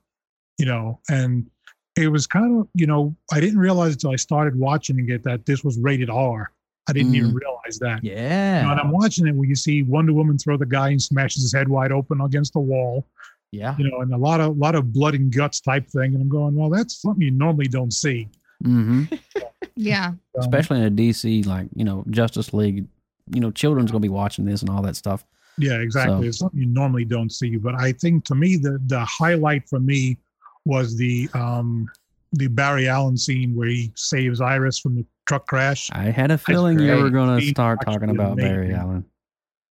[0.59, 1.49] you know, and
[1.97, 5.45] it was kind of, you know, I didn't realize until I started watching it that
[5.47, 6.53] this was rated R.
[6.89, 8.03] I didn't even realize that.
[8.05, 11.03] You know, and I'm watching it where you see Wonder Woman throw the guy and
[11.03, 13.05] smashes his head wide open against the wall,
[13.53, 13.75] Yeah.
[13.79, 16.13] you know, and a lot of lot of blood and guts type thing.
[16.15, 18.29] And I'm going, well, that's something you normally don't see.
[18.63, 19.05] hmm
[19.75, 20.09] Yeah.
[20.09, 22.87] Um, Especially in a DC like you know Justice League.
[23.33, 25.25] You know, children's gonna be watching this and all that stuff.
[25.57, 26.23] Yeah, exactly.
[26.23, 27.57] So- It's something you normally don't see.
[27.57, 30.19] But I think to me, the the highlight for me
[30.65, 31.89] was the um
[32.33, 35.89] the Barry Allen scene where he saves Iris from the truck crash.
[35.93, 38.75] I had a feeling you were going to start talking actually about Barry.
[38.75, 39.05] Allen.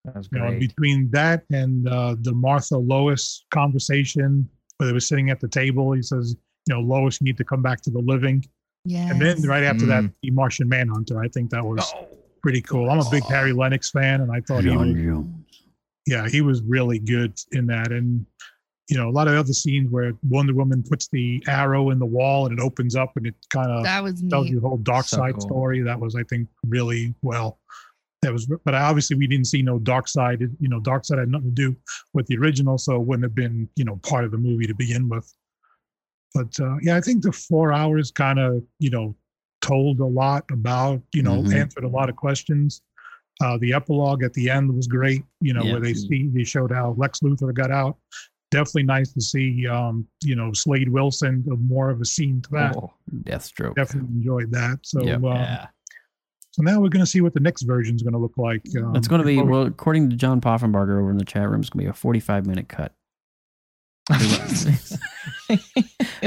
[0.06, 4.48] That was You know, between that and uh, the Martha Lois conversation
[4.78, 6.36] where they were sitting at the table, he says,
[6.68, 8.44] you know, Lois, you need to come back to the living.
[8.84, 9.10] Yeah.
[9.10, 10.12] And then right after that, Mm.
[10.22, 11.20] the Martian Manhunter.
[11.20, 11.92] I think that was
[12.42, 12.88] pretty cool.
[12.90, 15.24] I'm a big Harry Lennix fan, and I thought he was,
[16.06, 17.90] yeah, he was really good in that.
[17.92, 18.24] And
[18.88, 22.06] you know, a lot of other scenes where Wonder Woman puts the arrow in the
[22.06, 24.52] wall and it opens up and it kind of that was tells neat.
[24.52, 25.40] you the whole dark So side cool.
[25.40, 25.80] story.
[25.82, 27.58] That was, I think, really well.
[28.26, 30.40] That was, but obviously we didn't see no Darkseid.
[30.58, 31.76] You know, Darkseid had nothing to do
[32.12, 34.74] with the original, so it wouldn't have been, you know, part of the movie to
[34.74, 35.32] begin with.
[36.34, 39.14] But uh, yeah, I think the four hours kind of, you know,
[39.60, 41.54] told a lot about, you know, Mhm.
[41.54, 42.82] answered a lot of questions.
[43.40, 45.22] Uh, the epilogue at the end was great.
[45.40, 45.72] You know, Yeah.
[45.72, 47.96] where they see they showed how Lex Luthor got out.
[48.50, 52.76] Definitely nice to see, um, you know, Slade Wilson more of a scene to that.
[52.76, 53.76] Oh, Deathstroke.
[53.76, 54.80] Definitely enjoyed that.
[54.82, 55.16] So, Yep.
[55.18, 55.66] um, yeah.
[56.56, 58.62] So now we're going to see what the next version is going to look like.
[58.78, 61.60] Um, It's going to be, well, according to John Poffenbarger over in the chat room,
[61.60, 62.94] it's going to be a 45 minute cut.
[64.10, 64.96] it's
[65.50, 65.58] I'm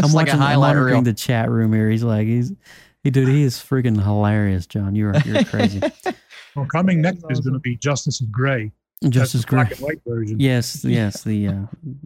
[0.02, 1.02] like watching, a I'm highlight monitoring reel.
[1.02, 1.90] the chat room here.
[1.90, 2.54] He's like, he's,
[3.04, 4.94] he, dude, he is freaking hilarious, John.
[4.94, 5.82] You're, you're crazy.
[6.56, 8.72] well, coming next is going to be Justice of Gray.
[9.10, 10.40] Justice the black and white version.
[10.40, 11.24] Yes, yes.
[11.24, 11.62] The, uh,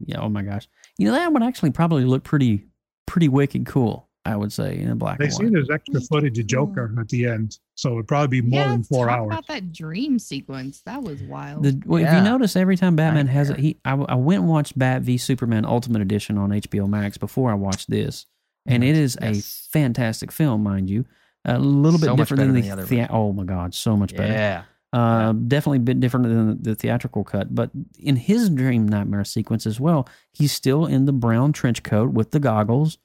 [0.05, 0.69] yeah, oh my gosh.
[0.97, 2.67] You know, that would actually probably look pretty,
[3.05, 6.47] pretty wicked cool, I would say, in a black They see there's extra footage of
[6.47, 9.28] Joker at the end, so it'd probably be more yeah, than four talk hours.
[9.28, 10.82] about that dream sequence.
[10.86, 11.63] That was wild.
[11.63, 14.49] The, well, If you notice, every time Batman has a, he, I, I went and
[14.49, 18.26] watched Bat v Superman Ultimate Edition on HBO Max before I watched this,
[18.65, 19.67] and it is Yes.
[19.67, 21.05] a fantastic film, mind you.
[21.43, 23.74] A little bit So different better than than the, the other thea- oh my god,
[23.76, 24.32] so much better.
[24.32, 24.63] Yeah.
[24.93, 27.53] Uh, definitely a bit different than the, the theatrical cut.
[27.53, 32.11] But in his dream nightmare sequence as well, he's still in the brown trench coat
[32.11, 32.99] with the goggles,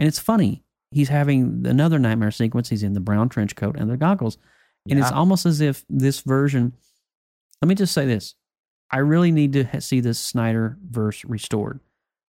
[0.00, 0.64] and it's funny.
[0.90, 2.68] He's having another nightmare sequence.
[2.68, 4.38] He's in the brown trench coat and the goggles,
[4.88, 6.72] and it's almost as if this version.
[7.62, 8.34] Let me just say this:
[8.90, 11.78] I really need to see this Snyder verse restored.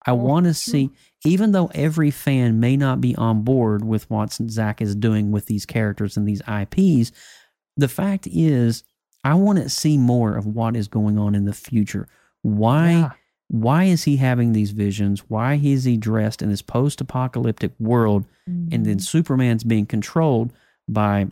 [0.07, 0.91] I oh, want to see,
[1.25, 5.47] even though every fan may not be on board with what Zack is doing with
[5.47, 7.12] these characters and these IPs,
[7.77, 8.83] the fact is,
[9.25, 12.09] I want to see more of what is going on in the future.
[12.43, 12.91] Why?
[12.93, 13.11] Yeah.
[13.51, 15.24] Why is he having these visions?
[15.28, 20.53] Why is he dressed in this post-apocalyptic world, and then Superman's being controlled
[20.86, 21.26] by?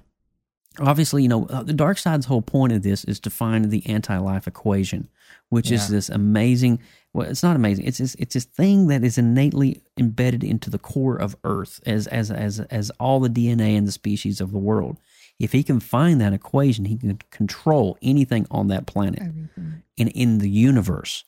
[0.81, 4.49] Obviously, you know, uh, the Darkseid's whole point of this is to find the anti-life
[4.49, 5.09] equation,
[5.49, 6.81] which is this amazing.
[7.13, 7.87] Well, it's not amazing.
[7.87, 12.09] It's this, it's this thing that is innately embedded into the core of Earth, as
[12.09, 14.97] as as as all the DNA and the species of the world.
[15.39, 19.83] If he can find that equation, he can control anything on that planet Everything.
[19.97, 21.25] and in the universe.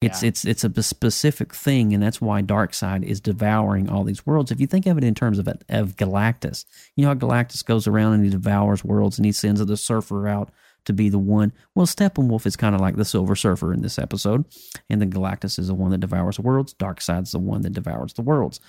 [0.00, 0.28] It's Yeah.
[0.28, 4.52] it's it's a specific thing, and that's why Darkseid is devouring all these worlds.
[4.52, 7.86] If you think of it in terms of of Galactus, you know how Galactus goes
[7.88, 10.50] around and he devours worlds, and he sends the Surfer out
[10.84, 11.52] to be the one.
[11.74, 14.44] Well, Steppenwolf is kind of like the Silver Surfer in this episode,
[14.88, 16.74] and then Galactus is the one that devours worlds.
[16.74, 18.60] Darkseid's the one that devours the worlds.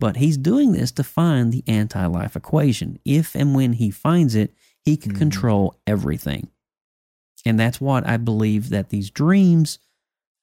[0.00, 2.98] But he's doing this to find the anti-life equation.
[3.04, 4.52] If and when he finds it,
[4.84, 5.18] he can Mhm.
[5.18, 6.48] control everything.
[7.46, 9.78] And that's what I believe that these dreams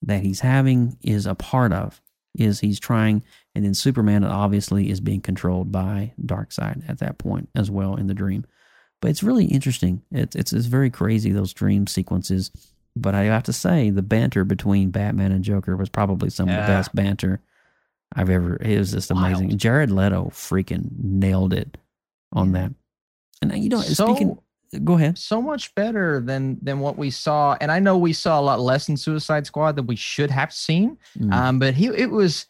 [0.03, 2.01] that he's having is a part of.
[2.37, 3.23] Is he's trying,
[3.55, 8.05] and then Superman obviously is being controlled by Darkseid at that point as well in
[8.07, 8.45] the dream.
[9.01, 10.03] But it's really interesting.
[10.11, 12.51] It's it's, it's very crazy those dream sequences.
[12.95, 16.55] But I have to say, the banter between Batman and Joker was probably some of
[16.55, 17.41] the best banter
[18.15, 18.57] I've ever.
[18.61, 19.47] It was just amazing.
[19.49, 19.59] Wild.
[19.59, 21.77] Jared Leto freaking nailed it
[22.31, 22.71] on that.
[23.41, 24.37] And you know, So- speaking,
[24.83, 25.17] go ahead.
[25.17, 28.59] so much better than than what we saw and i know we saw a lot
[28.59, 31.33] less in suicide squad than we should have seen Mm.
[31.33, 32.45] um but he it was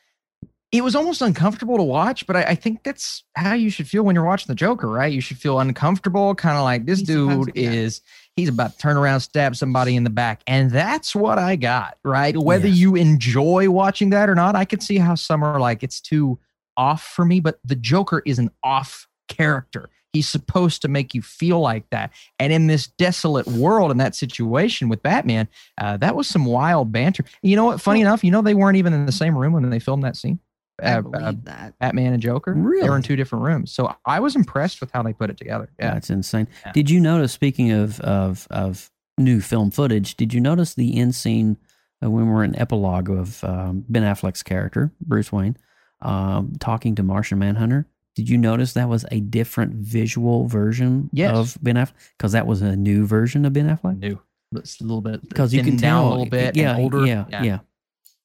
[0.72, 4.03] it was almost uncomfortable to watch but I, I think that's how you should feel
[4.03, 7.07] when you're watching the joker right you should feel uncomfortable kind of like this He's
[7.07, 8.01] dude is
[8.36, 11.97] he's about to turn around stab somebody in the back and that's what i got
[12.03, 12.78] right whether Yes.
[12.78, 16.38] you enjoy watching that or not i could see how some are like it's too
[16.78, 21.22] off for me but the joker is an off character he's supposed to make you
[21.22, 25.47] feel like that and in this desolate world in that situation with Batman,
[25.78, 27.24] uh, that was some wild banter.
[27.41, 27.82] You know what?
[27.82, 30.16] Funny enough, you know they weren't even in the same room when they filmed that
[30.16, 30.39] scene.
[30.82, 31.78] I Uh, believe uh, that.
[31.80, 32.53] Batman and Joker.
[32.53, 32.84] Really?
[32.84, 33.72] They were in two different rooms.
[33.72, 35.70] So I was impressed with how they put it together.
[35.78, 35.93] Yeah.
[35.93, 36.47] That's insane.
[36.66, 36.72] Yeah.
[36.72, 37.34] Did you notice?
[37.34, 41.57] Speaking of of of new film footage, did you notice the end scene
[42.01, 45.57] uh, when we're in epilogue of um, Ben Affleck's character Bruce Wayne
[46.01, 47.86] um, talking to Martian Manhunter?
[48.20, 51.36] Did you notice that was a different visual version Yes.
[51.36, 51.93] of Ben Affleck?
[52.17, 53.97] Because that was a new version of Ben Affleck.
[53.99, 54.20] New.
[54.55, 56.55] It's a little bit Because you can tell a little bit.
[56.57, 57.05] Yeah, and older.
[57.05, 57.59] yeah, yeah,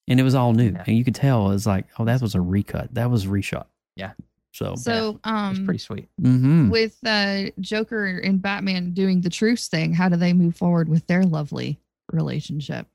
[0.09, 0.83] and it was all new, Yeah.
[0.87, 3.67] and you could tell it's like, oh, that was a recut, that was reshot.
[3.97, 4.13] Yeah.
[4.53, 6.09] So, So, It's um, pretty sweet.
[6.21, 6.71] mhm.
[6.71, 11.07] with uh, Joker and Batman doing the truce thing, how do they move forward with
[11.09, 11.79] their lovely
[12.13, 12.87] relationship?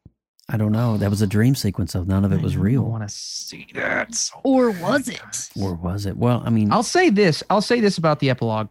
[0.52, 0.98] I don't know.
[0.98, 2.84] That was a dream sequence of none of it was real.
[2.84, 4.16] I want to see that.
[4.16, 5.22] So Or was it?
[5.62, 6.18] or was it?
[6.18, 7.44] Well, I mean, I'll say this.
[7.52, 8.68] I'll say this about the epilogue.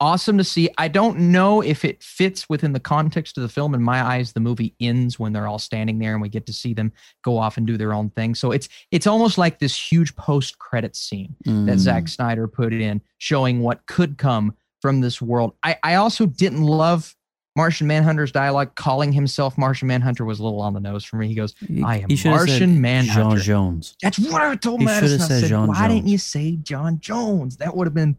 [0.00, 0.68] Awesome to see.
[0.76, 3.74] I don't know if it fits within the context of the film.
[3.74, 6.52] In my eyes, the movie ends when they're all standing there and we get to
[6.52, 6.90] see them
[7.22, 8.34] go off and do their own thing.
[8.34, 12.72] So it's it's almost like this huge post credit scene that mm, Zack Snyder put
[12.72, 15.54] in, showing what could come from this world.
[15.62, 17.14] I, I also didn't love
[17.56, 18.74] Martian Manhunter's dialogue.
[18.74, 21.28] Calling himself Martian Manhunter was a little on the nose for me.
[21.28, 23.36] He goes, I am he should said Martian Manhunter.
[23.36, 23.96] John Jones.
[24.02, 25.18] That's what I told He Madison.
[25.18, 27.56] shoulda I said said, John why didn't you say John Jones?
[27.58, 28.16] That would have been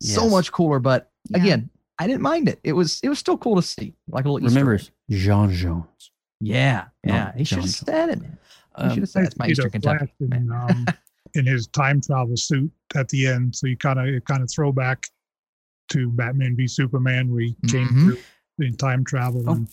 [0.00, 0.30] so Yes.
[0.30, 0.78] much cooler.
[0.78, 1.38] But Yeah.
[1.38, 2.60] again, I didn't mind it.
[2.64, 3.94] It was it was still cool to see.
[4.08, 4.80] Like a little Remember, egg.
[4.80, 4.90] it's
[5.22, 5.86] Jean Jones.
[6.40, 7.32] Yeah, No, yeah.
[7.36, 8.38] he should have said it, man.
[8.76, 10.10] He Um, should have said it's my He's a Kentucky.
[10.18, 10.86] Flash in, um,
[11.34, 13.54] in his time travel suit at the end.
[13.54, 15.06] So you kind of kind of throwback
[15.90, 18.04] to Batman v Superman, where he came Mhm.
[18.04, 18.18] through
[18.58, 19.44] in time travel.
[19.48, 19.52] Oh.
[19.54, 19.68] And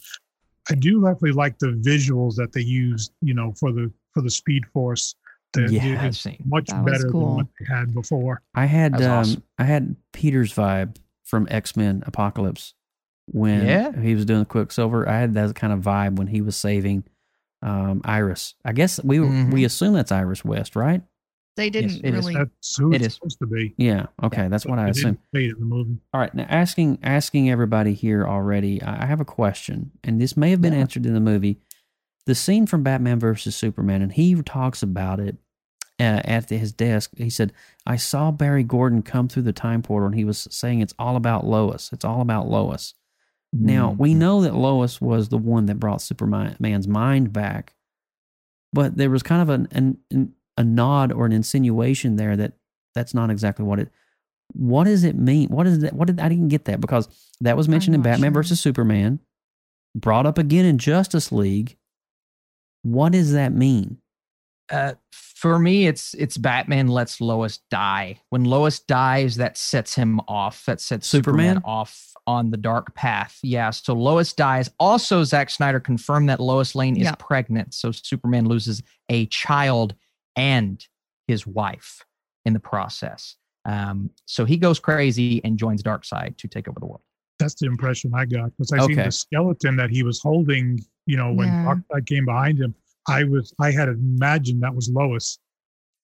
[0.70, 4.30] I do definitely like the visuals that they used, you know, for the for the
[4.30, 5.16] Speed Force.
[5.54, 5.84] That Yeah.
[5.86, 6.44] it- I've it's seen.
[6.46, 7.26] much That better cool.
[7.28, 8.42] than what they had before.
[8.54, 9.44] I had um, awesome.
[9.58, 12.76] I had Peter's vibe from X Men Apocalypse
[13.26, 14.00] when Yeah.
[14.00, 15.10] he was doing Quicksilver.
[15.10, 17.04] I had that kind of vibe when he was saving
[17.62, 18.54] um, Iris.
[18.64, 19.52] I guess we Mhm.
[19.52, 21.02] we assume that's Iris West, right?
[21.60, 22.26] They didn't it is.
[22.26, 22.34] really.
[22.36, 23.14] That's who It it's is.
[23.16, 23.74] supposed to be.
[23.78, 24.08] Yeah.
[24.24, 25.18] Okay, that's what I They assume.
[25.34, 25.98] didn't it in the movie.
[26.14, 30.36] All right, now asking asking everybody here already, I I have a question, and this
[30.38, 30.80] may have been Yeah.
[30.80, 31.60] answered in the movie.
[32.26, 35.38] The scene from Batman versus Superman, and he talks about it
[36.00, 37.12] uh, at the- his desk.
[37.18, 37.52] He said,
[37.86, 41.16] "I saw Barry Gordon come through the time portal, and he was saying it's all
[41.18, 41.92] about Lois.
[41.92, 42.94] It's all about Lois."
[43.52, 44.18] Now we Mhm.
[44.18, 47.76] know that Lois was the one that brought Superman's mind back,
[48.72, 52.54] but there was kind of an, an, an a nod or an insinuation there that
[52.94, 53.90] that's not exactly what it.
[54.54, 55.50] What does it mean?
[55.50, 55.94] What is that?
[55.94, 57.08] What did I didn't get that because
[57.42, 58.42] that was mentioned in Batman sure.
[58.42, 59.20] versus Superman,
[59.96, 61.78] brought up again in Justice League.
[62.84, 63.98] What does that mean?
[64.72, 68.20] uh, for me, it's it's Batman lets Lois die.
[68.30, 70.66] When Lois dies, that sets him off.
[70.66, 71.62] That sets Superman, Superman?
[71.66, 73.40] off on the dark path.
[73.42, 73.70] Yeah.
[73.72, 74.70] So Lois dies.
[74.80, 77.16] Also, Zack Snyder confirmed that Lois Lane is Yeah.
[77.16, 77.74] pregnant.
[77.74, 79.96] So Superman loses a child
[80.36, 80.84] and
[81.28, 82.06] his wife
[82.46, 83.36] in the process.
[83.66, 87.02] Um, so he goes crazy and joins Darkseid to take over the world.
[87.40, 90.80] That's the impression I got because I seen the skeleton that he was holding.
[91.06, 91.64] You know, when Yeah.
[91.92, 92.74] Darkseid came behind him,
[93.08, 95.40] I was I had imagined that was Lois.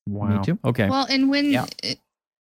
[0.07, 0.41] Wow.
[0.43, 0.59] too.
[0.63, 0.89] Okay.
[0.89, 1.65] Well, and when Yeah.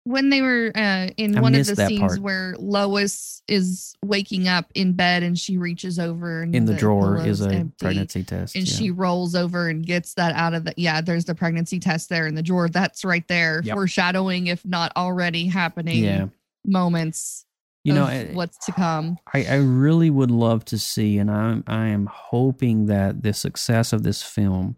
[0.07, 2.19] It- when they were uh, in I one of the scenes part.
[2.21, 7.17] where Lois is waking up in bed and she reaches over and in the, drawer
[7.17, 8.55] pillow's is a empty, pregnancy test.
[8.57, 8.75] and yeah.
[8.77, 11.01] she rolls over and gets that out of the yeah.
[11.01, 12.69] There's the pregnancy test there in the drawer.
[12.69, 13.75] That's right there, Yep.
[13.75, 16.27] foreshadowing, if not already happening, yeah.
[16.65, 17.45] moments
[17.85, 19.19] You know, I- what's to come.
[19.33, 23.93] I, I really would love to see, and I'm I am hoping that the success
[23.93, 24.77] of this film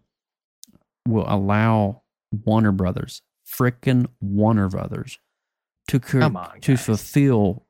[1.07, 2.03] will allow
[2.45, 5.19] Warner Brothers, frickin' Warner Brothers,
[5.87, 7.65] to cre- Come on, to fulfill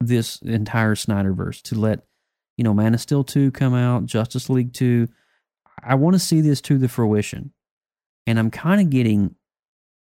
[0.00, 1.62] this entire Snyderverse.
[1.62, 2.00] To let
[2.56, 5.08] you know, Man of Steel two come out, Justice League two.
[5.82, 7.52] I want to see this to the fruition,
[8.26, 9.34] and I'm kind of getting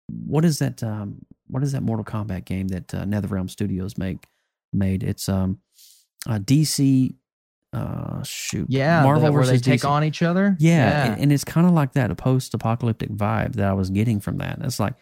[0.09, 0.83] what is that?
[0.83, 4.25] Um, what is that Mortal Kombat game that uh, NetherRealm Studios make
[4.73, 5.03] made?
[5.03, 5.59] It's um,
[6.27, 7.15] uh, DC.
[7.71, 9.03] Uh, shoot, Yeah.
[9.03, 9.89] Marvel the- where versus they take DC.
[9.89, 10.55] on each other.
[10.59, 14.19] Yeah, And, and it's kind of like that, a post-apocalyptic vibe that I was getting
[14.19, 14.57] from that.
[14.61, 14.95] It's like,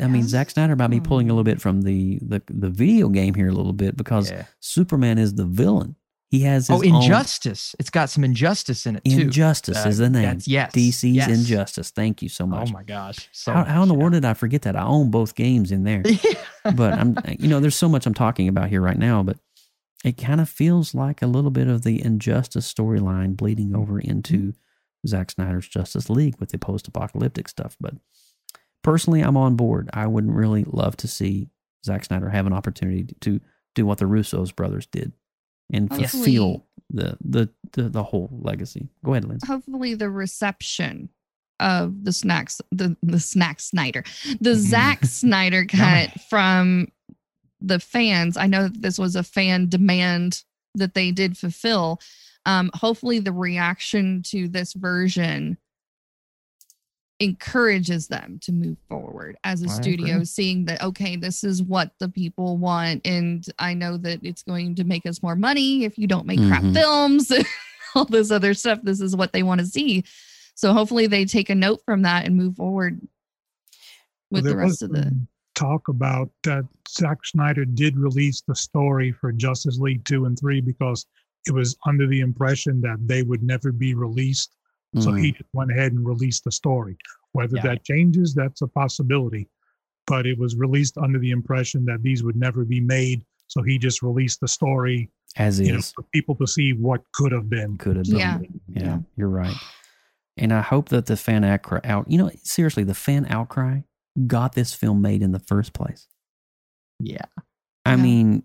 [0.00, 3.08] I mean, Zack Snyder might be pulling a little bit from the the, the video
[3.08, 4.44] game here a little bit because Yeah.
[4.60, 5.96] Superman is the villain.
[6.30, 7.74] He has his Oh, own- Injustice.
[7.80, 9.18] It's got some injustice in it too.
[9.22, 10.38] Injustice Uh, is the name.
[10.44, 11.28] yes, DC's yes.
[11.28, 11.90] Injustice.
[11.90, 12.68] Thank you so much.
[12.68, 13.28] Oh my gosh.
[13.32, 14.76] So how, how in the much, world did I forget that?
[14.76, 16.04] I own both games in there.
[16.76, 19.38] but I'm, you know, there's so much I'm talking about here right now, but
[20.04, 24.54] it kind of feels like a little bit of the injustice storyline bleeding over into
[25.06, 27.76] Zack Snyder's Justice League with the post apocalyptic stuff.
[27.80, 27.94] But
[28.82, 29.90] personally, I'm on board.
[29.92, 31.48] I would really love to see
[31.84, 33.40] Zack Snyder have an opportunity to
[33.74, 35.12] do what the Russo's brothers did
[35.72, 38.88] and fulfill the, the, the, the whole legacy.
[39.04, 39.46] Go ahead, Lindsay.
[39.46, 41.08] hopefully the reception
[41.60, 44.02] of the snacks the the snack snyder
[44.40, 44.60] the Mm-hmm.
[44.60, 46.88] Zack snyder cut from
[47.60, 50.42] the fans i know that this was a fan demand
[50.74, 52.00] that they did fulfill
[52.46, 55.56] um hopefully the reaction to this version
[57.18, 60.24] encourages them to move forward as a I studio agree.
[60.24, 64.74] seeing that okay this is what the people want and i know that it's going
[64.76, 66.72] to make us more money if you don't make crap Mhm.
[66.72, 67.30] films
[67.94, 70.02] all this other stuff this is what they want to see
[70.54, 73.00] So hopefully they take a note from that and move forward
[74.30, 75.16] with Well, the rest was of the.
[75.60, 80.38] Some talk about that Zack Snyder did release the story for Justice League 2 and
[80.38, 81.06] 3 because
[81.46, 84.56] it was under the impression that they would never be released.
[84.98, 85.22] So Mm.
[85.24, 86.96] he just went ahead and released the story.
[87.32, 87.62] Whether Yeah.
[87.62, 89.48] that changes, that's a possibility.
[90.06, 93.24] But it was released under the impression that these would never be made.
[93.46, 97.30] So he just released the story, as you know, for people to see what could
[97.32, 97.76] have been.
[97.78, 98.16] could have been.
[98.18, 98.38] Yeah.
[98.68, 98.98] yeah, Yeah.
[99.16, 99.56] you're right.
[100.36, 102.10] And I hope that the fan outcry out.
[102.10, 103.82] You know, seriously, the fan outcry
[104.26, 106.06] got this film made in the first place.
[106.98, 107.24] Yeah.
[107.84, 107.96] I Yeah.
[107.96, 108.42] mean,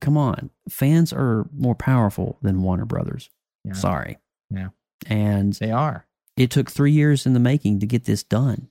[0.00, 3.30] come on, fans are more powerful than Warner Brothers.
[3.64, 3.74] Yeah.
[3.74, 4.18] Sorry.
[4.50, 4.68] Yeah.
[5.06, 6.06] And They are.
[6.36, 8.68] it took three years in the making to get this done.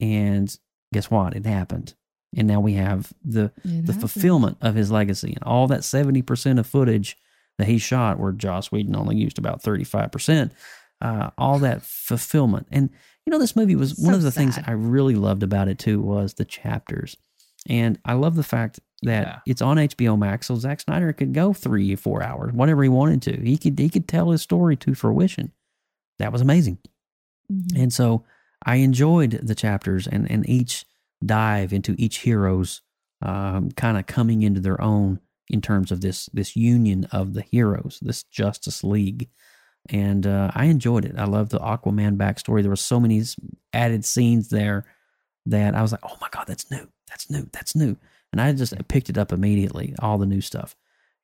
[0.00, 0.54] And
[0.92, 1.34] guess what?
[1.36, 1.94] It happened.
[2.36, 4.00] And now we have the It the happened.
[4.00, 7.16] fulfillment of his legacy and all that 70% of footage
[7.58, 10.52] that he shot where Joss Whedon only used about 35%,
[11.00, 12.66] uh, all that fulfillment.
[12.70, 12.90] And,
[13.26, 14.58] you know, this movie was one of the things.
[14.66, 17.16] I really loved about it too was the chapters.
[17.68, 19.38] And I love the fact that Yeah.
[19.46, 22.88] it's on HBO Max, so Zack Snyder could go three or four hours, whatever he
[22.88, 23.36] wanted to.
[23.44, 25.52] He could he could tell his story to fruition.
[26.18, 26.78] That was amazing.
[27.52, 27.82] Mhm.
[27.82, 28.24] And so
[28.64, 30.84] I enjoyed the chapters and, and each
[31.24, 32.80] dive into each hero's
[33.22, 37.42] um, kind of coming into their own in terms of this this union of the
[37.42, 39.28] heroes, this Justice League.
[39.90, 41.14] And uh, I enjoyed it.
[41.16, 42.62] I love the Aquaman backstory.
[42.62, 43.22] There were so many
[43.72, 44.84] added scenes there
[45.46, 46.88] that I was like, oh my God, that's new.
[47.08, 47.48] That's new.
[47.52, 47.96] That's new.
[48.32, 50.74] And I just picked it up immediately, all the new stuff.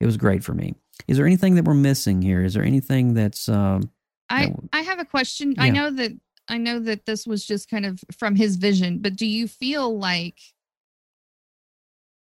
[0.01, 0.75] It was great for me.
[1.09, 2.45] Is there anything that we're missing here?
[2.45, 3.91] Is there anything that's um,
[4.31, 4.55] I Yeah.
[4.73, 5.55] I have a question.
[5.59, 6.13] I know that
[6.49, 9.97] I know that this was just kind of from his vision, but do you feel
[9.99, 10.39] like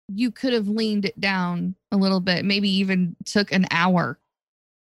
[0.07, 4.19] you could have leaned it down a little bit, maybe even took an hour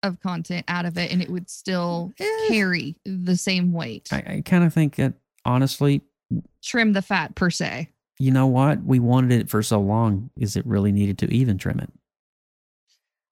[0.04, 2.14] of content out of it and it would still
[2.48, 4.10] carry the same weight?
[4.12, 5.14] I, I kind of think that
[5.46, 6.02] honestly,
[6.64, 7.90] Trim the fat per se.
[8.20, 8.84] you know what?
[8.84, 10.30] We wanted it for so long.
[10.38, 11.90] Is it really needed to even trim it?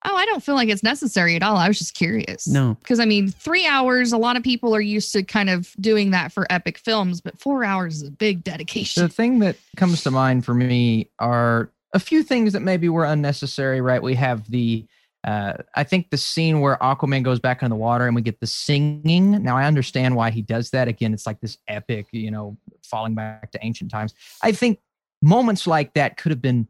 [0.03, 1.57] Oh, I don't feel like it's necessary at all.
[1.57, 2.47] I was just curious.
[2.47, 2.75] No.
[2.81, 6.09] Because I mean, three hours, a lot of people are used to kind of doing
[6.11, 9.03] that for epic films, but four hours is a big dedication.
[9.03, 13.05] The thing that comes to mind for me are a few things that maybe were
[13.05, 14.01] unnecessary, right?
[14.01, 14.87] We have the,
[15.23, 18.39] uh, I think the scene where Aquaman goes back in the water and we get
[18.39, 19.43] the singing.
[19.43, 20.87] Now, I understand why he does that.
[20.87, 24.15] Again, it's like this epic, you know, falling back to ancient times.
[24.41, 24.79] I think
[25.21, 26.67] moments like that could have been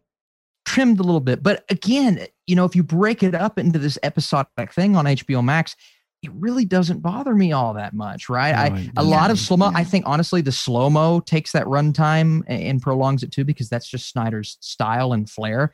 [0.65, 1.41] trimmed a little bit.
[1.41, 5.43] But again, you know, if you break it up into this episodic thing on HBO
[5.43, 5.75] Max,
[6.21, 8.53] it really doesn't bother me all that much, right?
[8.53, 8.91] I, Right.
[8.95, 9.71] a lot of slow mo.
[9.73, 13.69] I think honestly, the slow mo takes that runtime and, and prolongs it too because
[13.69, 15.73] that's just Snyder's style and flair.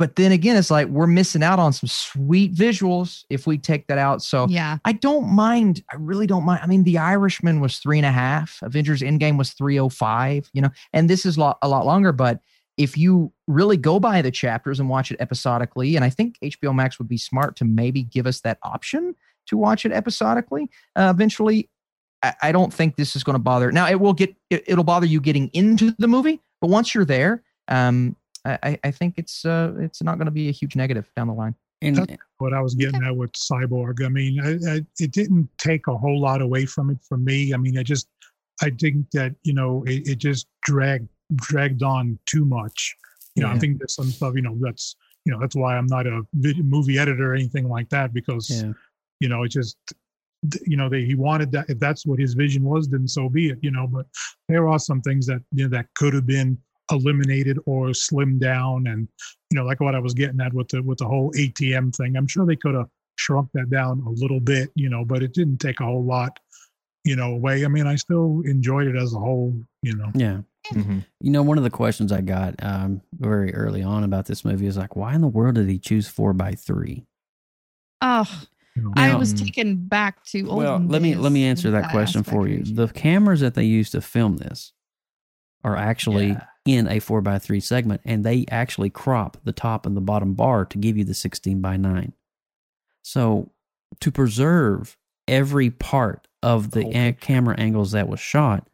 [0.00, 3.86] But then again, it's like we're missing out on some sweet visuals if we take
[3.88, 4.22] that out.
[4.22, 4.78] So yeah.
[4.86, 5.84] I don't mind.
[5.92, 6.60] I really don't mind.
[6.62, 8.60] I mean, The Irishman was three and a half.
[8.62, 10.48] Avengers Endgame was three oh five.
[10.54, 12.12] You know, and this is lot, a lot longer.
[12.12, 12.40] But
[12.78, 16.74] if you really go by the chapters and watch it episodically, and I think HBO
[16.74, 19.14] Max would be smart to maybe give us that option
[19.48, 20.70] to watch it episodically.
[20.96, 21.68] Uh, eventually,
[22.22, 23.70] I, I don't think this is going to bother.
[23.70, 27.04] Now, it will get it, it'll bother you getting into the movie, but once you're
[27.04, 30.76] there, um, I, I- I think it's uh, it's not going to be a huge
[30.76, 31.54] negative down the line.
[31.82, 34.04] And That's what I was getting at with Cyborg.
[34.04, 37.54] I mean, I, I, it didn't take a whole lot away from it for me.
[37.54, 38.06] I mean, I just,
[38.62, 42.96] I think that you know, it, it just dragged dragged on too much.
[43.34, 44.34] You know, I think there's some stuff.
[44.34, 44.94] You know, that's
[45.24, 48.50] you know, that's why I'm not a vid- movie editor or anything like that because
[48.50, 48.72] yeah,
[49.20, 49.76] you know, it just
[50.66, 51.68] you know, they, he wanted that.
[51.70, 53.58] If that's what his vision was, then so be it.
[53.62, 54.06] You know, but
[54.48, 56.58] there are some things that you know that could have been
[56.92, 59.08] eliminated or slimmed down, and
[59.50, 62.16] you know, like what I was getting at with the with the whole ATM thing.
[62.16, 65.34] I'm sure they could have shrunk that down a little bit, you know, but it
[65.34, 66.38] didn't take a whole lot,
[67.04, 67.64] you know, away.
[67.64, 70.10] I mean, I still enjoyed it as a whole, you know.
[70.14, 70.40] yeah.
[70.72, 74.66] You know, one of the questions I got um, very early on about this movie
[74.66, 77.06] is like, why in the world did he choose four by three?
[78.02, 78.24] Oh,
[78.76, 78.92] You know.
[78.96, 82.22] I Now- was taken back to Well, let me let me answer with that question
[82.22, 82.62] for you.
[82.62, 84.72] The cameras that they use to film this
[85.64, 86.44] are actually Yeah.
[86.74, 90.34] In a four by three segment, and they actually crop the top and the bottom
[90.34, 92.12] bar to give you the sixteen by nine.
[93.02, 93.50] So
[94.00, 98.66] to preserve every part of the camera angles that was shot,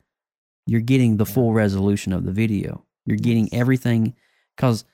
[0.66, 2.84] you're getting the full resolution of the video.
[3.04, 4.14] You're getting everything
[4.56, 4.84] because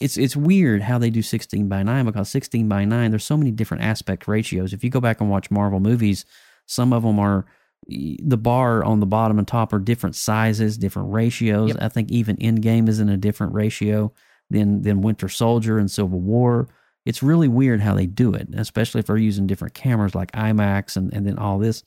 [0.00, 3.36] it's it's weird how they do 16 by 9 because 16 by 9 there's so
[3.36, 4.72] many different aspect ratios.
[4.72, 6.24] If you go back and watch Marvel movies,
[6.66, 7.44] some of them are
[7.86, 11.70] the bar on the bottom and top are different sizes, different ratios.
[11.70, 11.78] Yep.
[11.80, 14.12] I think even Endgame is in a different ratio
[14.50, 16.68] than than Winter Soldier and Civil War.
[17.06, 20.96] It's really weird how they do it, especially if they're using different cameras like IMAX
[20.96, 21.82] and, and then all this.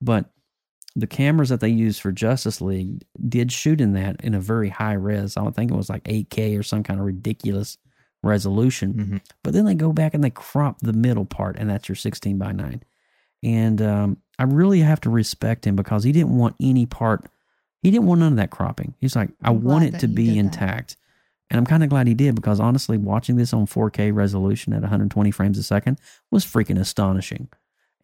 [0.00, 0.30] But
[0.96, 4.68] the cameras that they used for Justice League did shoot in that in a very
[4.68, 5.36] high res.
[5.36, 7.76] I don't think it was like 8K or some kind of ridiculous
[8.22, 8.94] resolution.
[8.94, 9.16] Mm-hmm.
[9.44, 12.38] But then they go back and they crop the middle part, and that's your 16
[12.38, 12.82] by 9.
[13.44, 17.24] And um, I really have to respect him because he didn't want any part,
[17.82, 18.94] he didn't want none of that cropping.
[19.00, 20.38] He's like, I I'm want it to be did that.
[20.40, 20.96] intact.
[21.50, 24.82] And I'm kind of glad he did because honestly, watching this on 4K resolution at
[24.82, 25.98] 120 frames a second
[26.30, 27.48] was freaking astonishing.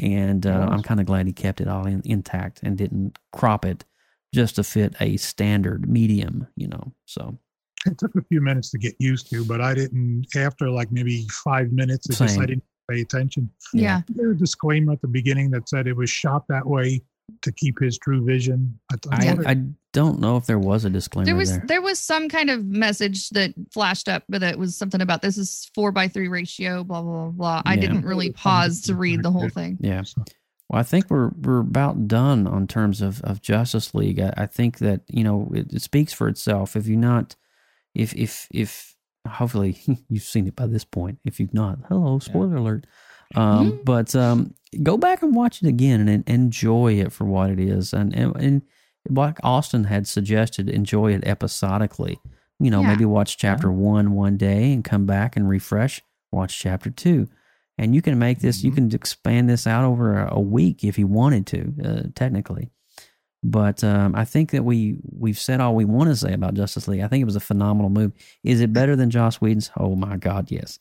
[0.00, 3.64] And uh, I'm kind of glad he kept it all in, intact and didn't crop
[3.64, 3.84] it
[4.32, 6.92] just to fit a standard medium, you know.
[7.04, 7.38] So
[7.86, 10.26] It took a few minutes to get used to, but I didn't.
[10.34, 13.50] After like maybe five minutes, it just I didn't pay attention.
[13.72, 14.02] Yeah.
[14.08, 17.02] There was a disclaimer at the beginning that said it was shot that way
[17.42, 18.78] to keep his true vision.
[18.90, 19.56] I, I, thought I
[19.92, 21.64] don't know if there was a disclaimer There was there.
[21.66, 25.38] there was some kind of message that flashed up, but it was something about this
[25.38, 27.30] is four by three ratio, blah blah blah.
[27.30, 27.62] blah.
[27.64, 27.80] I Yeah.
[27.80, 29.78] didn't really pause to read the whole thing.
[29.80, 30.02] Yeah.
[30.68, 34.20] Well, I think we're we're about done on terms of, of Justice League.
[34.20, 36.76] I, I think that you know it, it speaks for itself.
[36.76, 37.36] If you're not,
[37.94, 38.93] if if if
[39.28, 39.78] hopefully
[40.08, 41.18] you've seen it by this point.
[41.24, 42.86] If you've not, hello, spoiler alert.
[43.34, 47.50] Um, But um, go back and watch it again and, and enjoy it for what
[47.50, 47.92] it is.
[47.92, 48.62] And and, and
[49.08, 52.18] like Austin had suggested, enjoy it episodically.
[52.60, 52.88] You know, Yeah.
[52.88, 56.00] maybe watch chapter one one day and come back and refresh.
[56.32, 57.28] Watch chapter two
[57.78, 60.96] and you can make this you can expand this out over a, a week if
[60.98, 62.70] you wanted to uh, technically
[63.44, 66.88] but um, i think that we we've said all we want to say about justice
[66.88, 67.02] league.
[67.02, 68.12] I think it was a phenomenal move.
[68.42, 69.70] Is it better than joss whedon's?
[69.78, 70.78] Oh my god yes.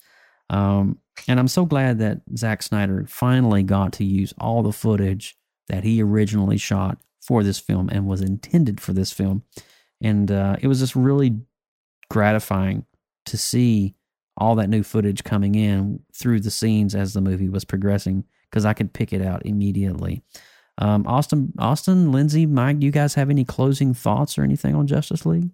[0.49, 5.37] Um, and i'm so glad that Zack snyder finally got to use all the footage
[5.67, 9.43] that he originally shot for this film and was intended for this film.
[10.01, 11.39] And uh, it was just really
[12.09, 12.85] gratifying
[13.25, 13.95] to see
[14.35, 18.65] all that new footage coming in through the scenes as the movie was progressing because
[18.65, 20.21] I could pick it out immediately.
[20.79, 24.87] Um, Austin, Austin, Lindsay, Mike, do you guys have any closing thoughts or anything on
[24.87, 25.49] Justice League?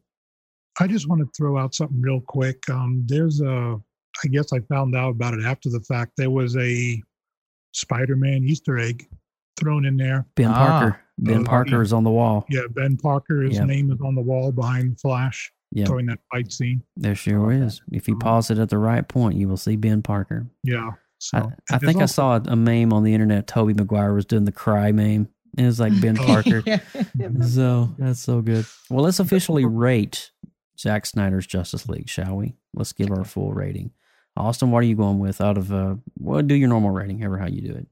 [0.79, 2.69] I just want to throw out something real quick.
[2.69, 3.77] Um, there's a,
[4.23, 6.13] I guess I found out about it after the fact.
[6.15, 7.01] There was a
[7.73, 9.07] Spider-Man Easter egg
[9.59, 10.25] thrown in there.
[10.35, 10.55] Ben Ah.
[10.79, 10.99] Parker.
[11.17, 12.45] Ben Uh, Parker is on the wall.
[12.49, 13.41] Yeah, Ben Parker.
[13.41, 13.67] His Yep.
[13.67, 16.81] name is on the wall behind Flash Yeah, during that fight scene.
[16.95, 17.81] there sure is.
[17.91, 20.47] If you pause it at the right point, you will see Ben Parker.
[20.63, 20.91] Yeah.
[21.19, 23.47] So I, I there's think I saw a meme on the internet.
[23.47, 25.29] Toby Maguire was doing the cry meme.
[25.57, 26.63] It was like Ben Parker.
[27.45, 28.65] So that's so good.
[28.89, 30.31] Well, let's officially rate
[30.79, 32.55] Zack Snyder's Justice League, shall we?
[32.73, 33.91] Let's give our full rating.
[34.37, 37.37] Austin, what are you going with out of uh well do your normal rating, however
[37.37, 37.87] how you do it.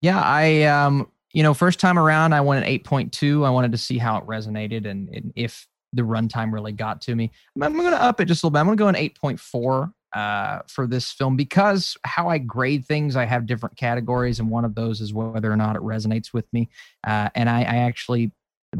[0.00, 3.44] Yeah, I um, you know, first time around, I went an eight point two.
[3.44, 7.14] I wanted to see how it resonated and, and if the runtime really got to
[7.14, 7.30] me.
[7.56, 8.60] I'm, I'm going to up it just a little bit.
[8.60, 12.38] I'm going to go an eight point four uh, for this film because how I
[12.38, 15.82] grade things, I have different categories, and one of those is whether or not it
[15.82, 16.68] resonates with me.
[17.06, 18.32] Uh, and I, I actually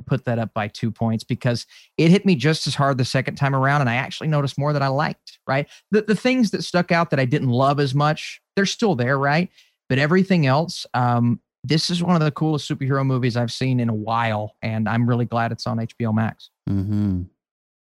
[0.06, 3.36] put that up by two points because it hit me just as hard the second
[3.36, 5.38] time around, and I actually noticed more that I liked.
[5.46, 8.94] Right, the the things that stuck out that I didn't love as much, they're still
[8.94, 9.18] there.
[9.18, 9.50] Right,
[9.88, 13.88] but everything else, um, this is one of the coolest superhero movies I've seen in
[13.88, 16.50] a while, and I'm really glad it's on HBO Max.
[16.68, 17.22] Mm-hmm.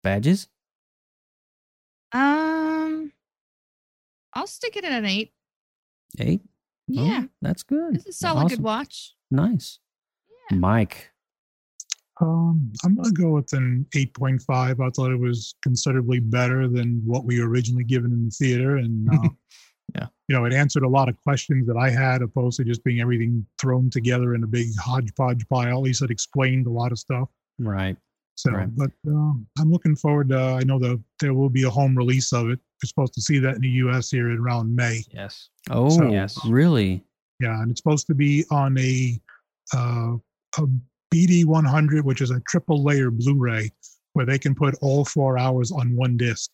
[0.03, 0.47] Badges?
[2.11, 2.54] Um,
[4.35, 5.31] I'll stick it at an eight.
[6.19, 6.41] Eight?
[6.45, 6.49] Oh,
[7.05, 7.95] Yeah, that's good.
[7.95, 8.57] it's a solid Awesome.
[8.57, 9.15] good watch.
[9.31, 9.79] Nice.
[10.51, 11.09] Mike.
[12.21, 14.79] Um, I'm gonna go with an 8.5.
[14.79, 18.77] I thought it was considerably better than what we were originally given in the theater,
[18.77, 19.29] and uh,
[19.95, 20.07] Yeah.
[20.29, 23.01] you know, it answered a lot of questions that I had, opposed to just being
[23.01, 25.77] everything thrown together in a big hodgepodge pile.
[25.77, 27.29] At least it explained a lot of stuff.
[27.59, 27.97] Right.
[28.35, 28.75] So, Right.
[28.75, 30.29] but uh, I'm looking forward.
[30.29, 32.59] To, I know the there will be a home release of it.
[32.83, 34.11] We're supposed to see that in the U.S.
[34.11, 35.03] here in around May.
[35.11, 35.49] Yes.
[35.69, 36.37] Oh So- Yes.
[36.45, 37.03] really?
[37.41, 39.19] Yeah, and it's supposed to be on a
[39.73, 40.15] uh,
[40.57, 40.67] a
[41.13, 43.71] BD 100, which is a triple layer Blu-ray,
[44.13, 46.49] where they can put all four hours on one disc.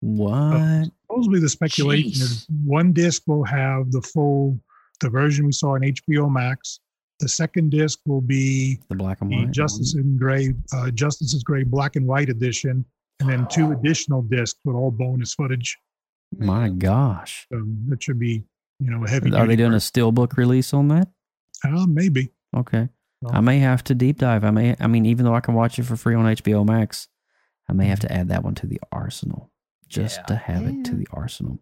[0.00, 0.88] What?
[1.10, 4.58] Supposedly, the speculation is one disc will have the full,
[5.00, 6.80] the version we saw on HBO Max.
[7.20, 9.50] The second disc will be the black and white.
[9.50, 12.84] Justice in Gray, uh, Justice's Gray black and white edition,
[13.20, 15.76] and then two additional discs with all bonus footage.
[16.38, 17.46] My gosh.
[17.52, 18.44] Um, that should be,
[18.78, 19.28] you know, a heavy.
[19.28, 21.08] Are they duty doing a steelbook release on that?
[21.64, 22.32] Uh, maybe.
[22.56, 22.88] Okay.
[23.20, 24.44] Well- I may have to deep dive.
[24.44, 27.08] I may I mean even though I can watch it for free on HBO Max,
[27.68, 29.50] I may have to add that one to the arsenal
[29.88, 30.22] just Yeah.
[30.26, 31.58] to have it to the arsenal.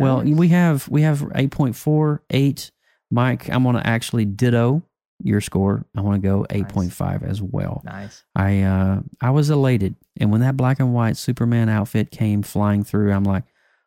[0.00, 2.70] Well, we have we have 8.4, 8.
[3.10, 4.82] Mike, I'm going to actually ditto
[5.22, 5.84] your score.
[5.96, 7.82] I want to go 8.5 as well.
[7.84, 8.24] Nice.
[8.34, 9.96] I uh I was elated.
[10.18, 13.44] And when that black and white Superman outfit came flying through, I'm like,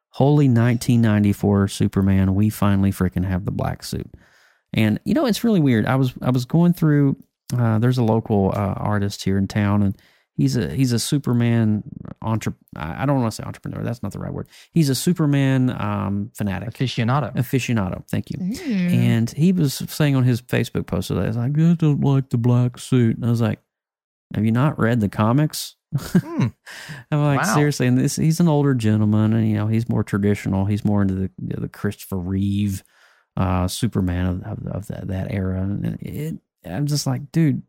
[0.09, 4.09] holy 1994 Superman, we finally freaking have the black suit.
[4.73, 5.85] And you know, it's really weird.
[5.85, 7.17] I was I was going through.
[7.55, 9.97] Uh, there's a local uh, artist here in town, and
[10.35, 11.83] he's a he's a Superman
[12.21, 12.53] entre.
[12.75, 13.83] I don't want to say entrepreneur.
[13.83, 14.47] That's not the right word.
[14.71, 17.33] He's a Superman um, fanatic, aficionado.
[17.35, 18.07] Aficionado.
[18.09, 18.37] Thank you.
[18.37, 18.93] Mm.
[18.93, 22.29] And he was saying on his Facebook post today, "I was like, I don't like
[22.29, 23.59] the black suit." And I was like,
[24.33, 26.47] "Have you not read the comics?" Hmm.
[27.11, 27.55] I'm like, Wow.
[27.55, 30.65] seriously, and this he's an older gentleman, and you know he's more traditional.
[30.65, 32.83] He's more into the you know, the Christopher Reeve,
[33.37, 35.61] uh, Superman of, of, of that, that era.
[35.61, 37.61] And it, I'm just like, dude,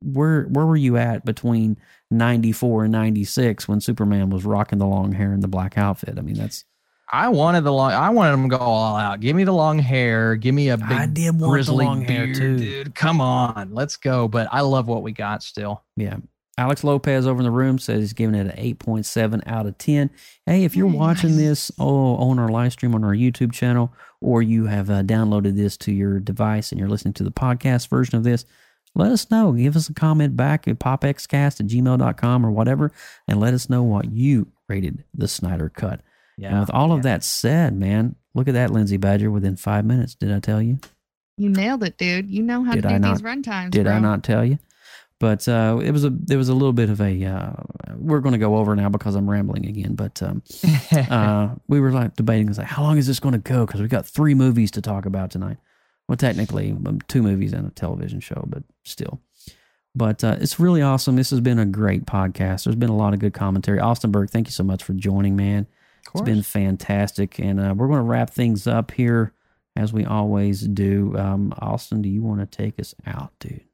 [0.00, 1.78] where where were you at between
[2.10, 6.18] '94 and '96 when Superman was rocking the long hair and the black outfit?
[6.18, 6.64] I mean, that's
[7.10, 7.92] I wanted the long.
[7.92, 9.20] I wanted him to go all out.
[9.20, 10.36] Give me the long hair.
[10.36, 12.58] Give me a big I did want grizzly long hair, beard, too.
[12.58, 12.94] dude.
[12.94, 14.28] Come on, let's go.
[14.28, 15.84] But I love what we got still.
[15.96, 16.18] Yeah.
[16.58, 20.10] Alex Lopez over in the room says he's giving it an 8.7 out of 10.
[20.44, 24.42] Hey, if you're watching this oh, on our live stream on our YouTube channel, or
[24.42, 28.16] you have uh, downloaded this to your device and you're listening to the podcast version
[28.16, 28.44] of this,
[28.94, 29.52] let us know.
[29.52, 32.92] Give us a comment back at popxcast at gmail.com or whatever,
[33.26, 36.00] and let us know what you rated the Snyder Cut.
[36.42, 40.14] and with all of that said, man, look at that, Lindsay Badger, within five minutes.
[40.14, 40.78] Did I tell you?
[41.36, 42.28] You nailed it, dude.
[42.30, 43.70] You know how Did to do I these not- runtimes.
[43.70, 44.58] Did I not tell you?
[45.20, 47.52] But uh, it was a there was a little bit of a uh,
[47.96, 49.94] we're going to go over now because I'm rambling again.
[49.96, 50.42] But um,
[51.10, 53.66] uh, we were like debating, was like, how long is this going to go?
[53.66, 55.56] Because we got three movies to talk about tonight.
[56.08, 59.20] Well, technically, um, two movies and a television show, but still.
[59.94, 61.16] But uh, it's really awesome.
[61.16, 62.64] This has been a great podcast.
[62.64, 63.80] There's been a lot of good commentary.
[63.80, 65.66] Austin Burke, thank you so much for joining, man.
[66.14, 67.38] It's been fantastic.
[67.38, 69.32] And uh, we're going to wrap things up here
[69.76, 71.14] as we always do.
[71.18, 73.64] Um, Austin, do you want to take us out, dude?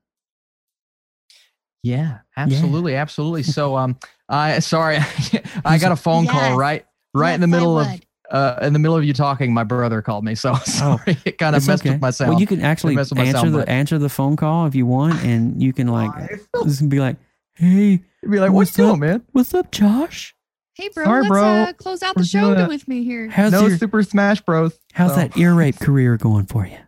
[1.83, 3.43] Yeah, absolutely, absolutely.
[3.43, 3.99] So, um,
[4.29, 4.99] I sorry,
[5.65, 6.57] I got a phone call Yes.
[6.57, 8.07] right, right in the middle of, would.
[8.35, 9.55] Uh, in the middle of you talking.
[9.55, 11.93] My brother called me, so sorry, it kind of messed okay.
[11.93, 12.33] with my sound.
[12.33, 13.69] Well, you can actually messed with my answer sound the bite.
[13.69, 16.11] answer the phone call if you want, and you can like
[16.65, 17.17] just be like,
[17.55, 18.77] "Hey, be like, "What's up?
[18.77, 19.23] doing, man?
[19.33, 20.35] What's up, Josh?
[20.75, 21.45] Hey, bro, Sorry, let's bro.
[21.45, 22.69] Uh, close out the We're show doing it.
[22.69, 23.29] with me here.
[23.29, 24.77] How's no your Super Smash Bros.
[24.93, 26.79] how's So- that ear rape career going for you?"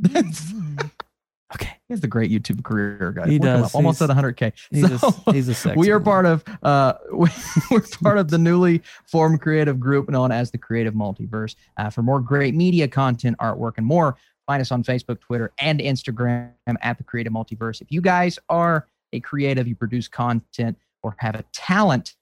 [1.54, 3.26] Okay, He has a great YouTube career, guys.
[3.28, 3.74] He Look does.
[3.74, 4.52] almost He's- at 100k.
[4.70, 7.28] he's So, a he's a sexy we are part of uh we,
[7.70, 12.02] we're part of the newly formed creative group known as the creative multiverse uh, for
[12.02, 14.16] more great media content artwork and more
[14.46, 16.50] find us on facebook twitter and instagram
[16.80, 21.34] at the creative multiverse if you guys are a creative you produce content or have
[21.34, 22.14] a talent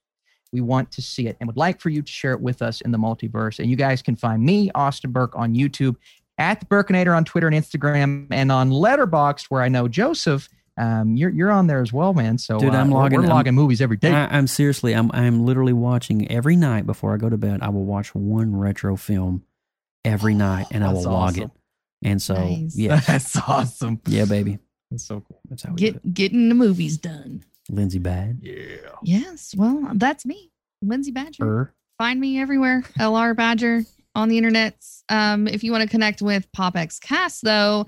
[0.53, 2.81] we want to see it and would like for you to share it with us
[2.81, 5.95] in the multiverse and you guys can find me austin burke on youtube
[6.41, 11.15] at the Burkinator on Twitter and Instagram, and on Letterboxd, where I know Joseph, um,
[11.15, 12.39] you're you're on there as well, man.
[12.39, 14.11] So Dude, uh, I'm we're- logging- We're, I'm- movies every day.
[14.13, 17.61] I, I'm seriously, I'm I'm literally watching every night before I go to bed.
[17.63, 19.45] I will watch one retro film
[20.05, 21.51] every night, and I will That's log it.
[22.03, 22.77] And so, Nice.
[22.77, 24.01] yeah, That's awesome.
[24.07, 24.59] yeah, baby,
[24.91, 25.41] That's so cool.
[25.51, 25.93] that's how we do it.
[26.03, 27.45] Get getting the movies done.
[27.69, 28.77] Lindsay Bad, Yeah.
[29.03, 29.55] Yes.
[29.55, 30.51] Well, that's me,
[30.83, 31.45] Lindsay Badger.
[31.45, 33.85] er, Find me everywhere, LR Badger
[34.21, 34.77] on the internet.
[35.09, 37.87] Um, if you want to connect with PopX Cast, though,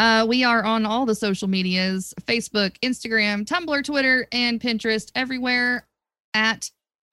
[0.00, 5.86] uh, we are on all the social medias Facebook, Instagram, Tumblr, Twitter, and Pinterest, everywhere
[6.32, 6.68] at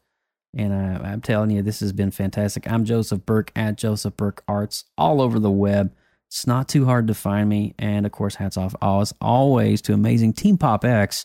[0.54, 2.70] And uh, I'm telling you, this has been fantastic.
[2.70, 5.94] I'm Joseph Burke at Joseph Burke Arts all over the web.
[6.28, 7.74] It's not too hard to find me.
[7.78, 11.24] And of course, hats off as always to amazing Team Pop X,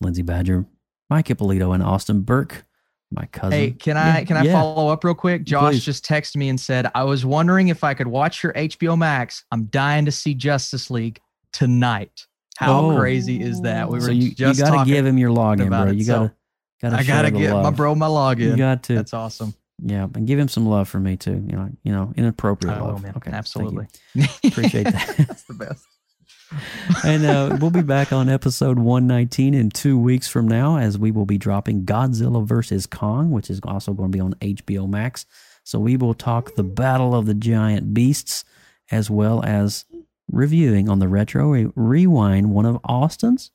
[0.00, 0.64] Lindsay Badger,
[1.10, 2.64] Mike Ippolito, and Austin Burke,
[3.10, 3.52] my cousin.
[3.58, 4.52] Hey, can I Yeah, can I yeah.
[4.52, 5.42] follow up real quick?
[5.44, 5.84] Josh Please.
[5.84, 9.44] just texted me and said, "I was wondering if I could watch your HBO Max.
[9.50, 11.20] I'm dying to see Justice League
[11.52, 12.26] tonight.
[12.58, 12.96] How Oh.
[12.98, 13.88] crazy is that?
[13.88, 15.84] We were so you, you got to talking give him your login, bro.
[15.88, 16.32] it, You so got to.
[16.82, 18.50] Gotta I gotta get my bro my login.
[18.50, 18.94] You got to.
[18.96, 19.54] That's awesome.
[19.84, 21.44] Yeah, and give him some love for me too.
[21.48, 23.02] You know, you know, inappropriate will, love.
[23.02, 23.14] man.
[23.16, 23.30] Okay.
[23.32, 23.86] Absolutely.
[24.44, 25.14] Appreciate that.
[25.18, 25.84] That's the best.
[27.04, 31.10] and uh, we'll be back on episode 119 in two weeks from now as we
[31.10, 35.24] will be dropping Godzilla versus Kong, which is also going to be on HBO Max.
[35.64, 38.44] So we will talk the Battle of the Giant Beasts
[38.90, 39.84] as well as
[40.32, 43.50] reviewing on the Retro Re- Rewind one of Austin's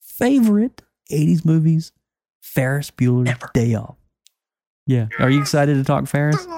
[0.00, 1.92] favorite 80s movies,
[2.40, 3.96] Ferris Bueller's Day Off.
[4.86, 5.06] Yeah.
[5.20, 6.46] Are you excited to talk Ferris?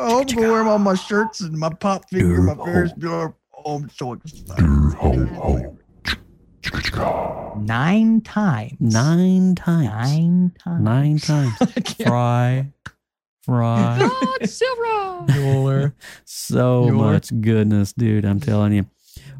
[0.00, 3.34] Oh, I'm gonna wear all my shirts and my pop figure, my Ferris Bueller.
[3.64, 4.64] Oh, I'm so excited.
[7.56, 8.76] Nine times.
[8.78, 9.88] Nine times.
[9.88, 10.84] Nine times.
[10.84, 11.94] Nine times.
[12.06, 12.72] Fry.
[13.48, 13.96] Fry.
[13.98, 15.26] Godzilla.
[15.28, 15.92] Bueller.
[16.26, 18.26] so Your- much goodness, dude.
[18.26, 18.84] I'm telling you.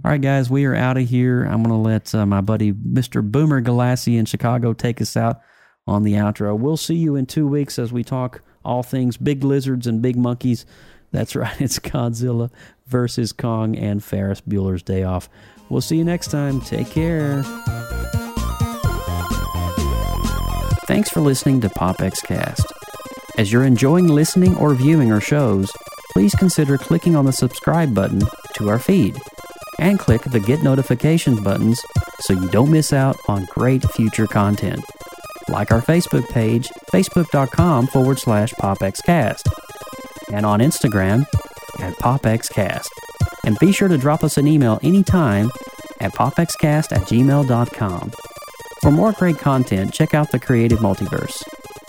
[0.02, 1.44] All right, guys, we are out of here.
[1.44, 3.22] I'm going to let uh, my buddy Mr.
[3.22, 5.43] Boomer Galassi in Chicago take us out
[5.86, 6.59] on the outro.
[6.59, 10.16] We'll see you in two weeks as we talk all things big lizards and big
[10.16, 10.64] monkeys.
[11.12, 12.51] That's right, it's Godzilla
[12.86, 15.28] versus Kong and Ferris Bueller's Day Off.
[15.68, 16.62] We'll see you next time.
[16.62, 17.43] Take care.
[20.86, 22.72] Thanks for listening to PopX Cast.
[23.39, 25.70] As you're enjoying listening or viewing our shows,
[26.12, 28.20] please consider clicking on the subscribe button
[28.55, 29.16] to our feed
[29.78, 31.81] and click the get notifications buttons
[32.23, 34.85] so you don't miss out on great future content.
[35.48, 39.48] Like our Facebook page, facebook.com forward slash popxcast,
[40.32, 41.24] and on Instagram
[41.78, 42.89] at popxcast.
[43.44, 45.52] And be sure to drop us an email anytime
[46.01, 48.12] at popxcast at gmail.com.
[48.82, 51.43] For more great content, check out the Creative Multiverse,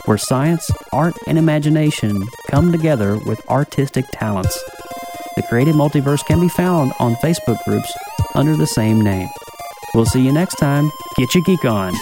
[0.10, 4.60] where science, art, and imagination come together with artistic talents.
[5.36, 7.94] The Creative Multiverse can be found on Facebook groups
[8.34, 9.30] under the same name.
[9.94, 10.90] We'll see you next time.
[11.16, 11.94] Get your geek on.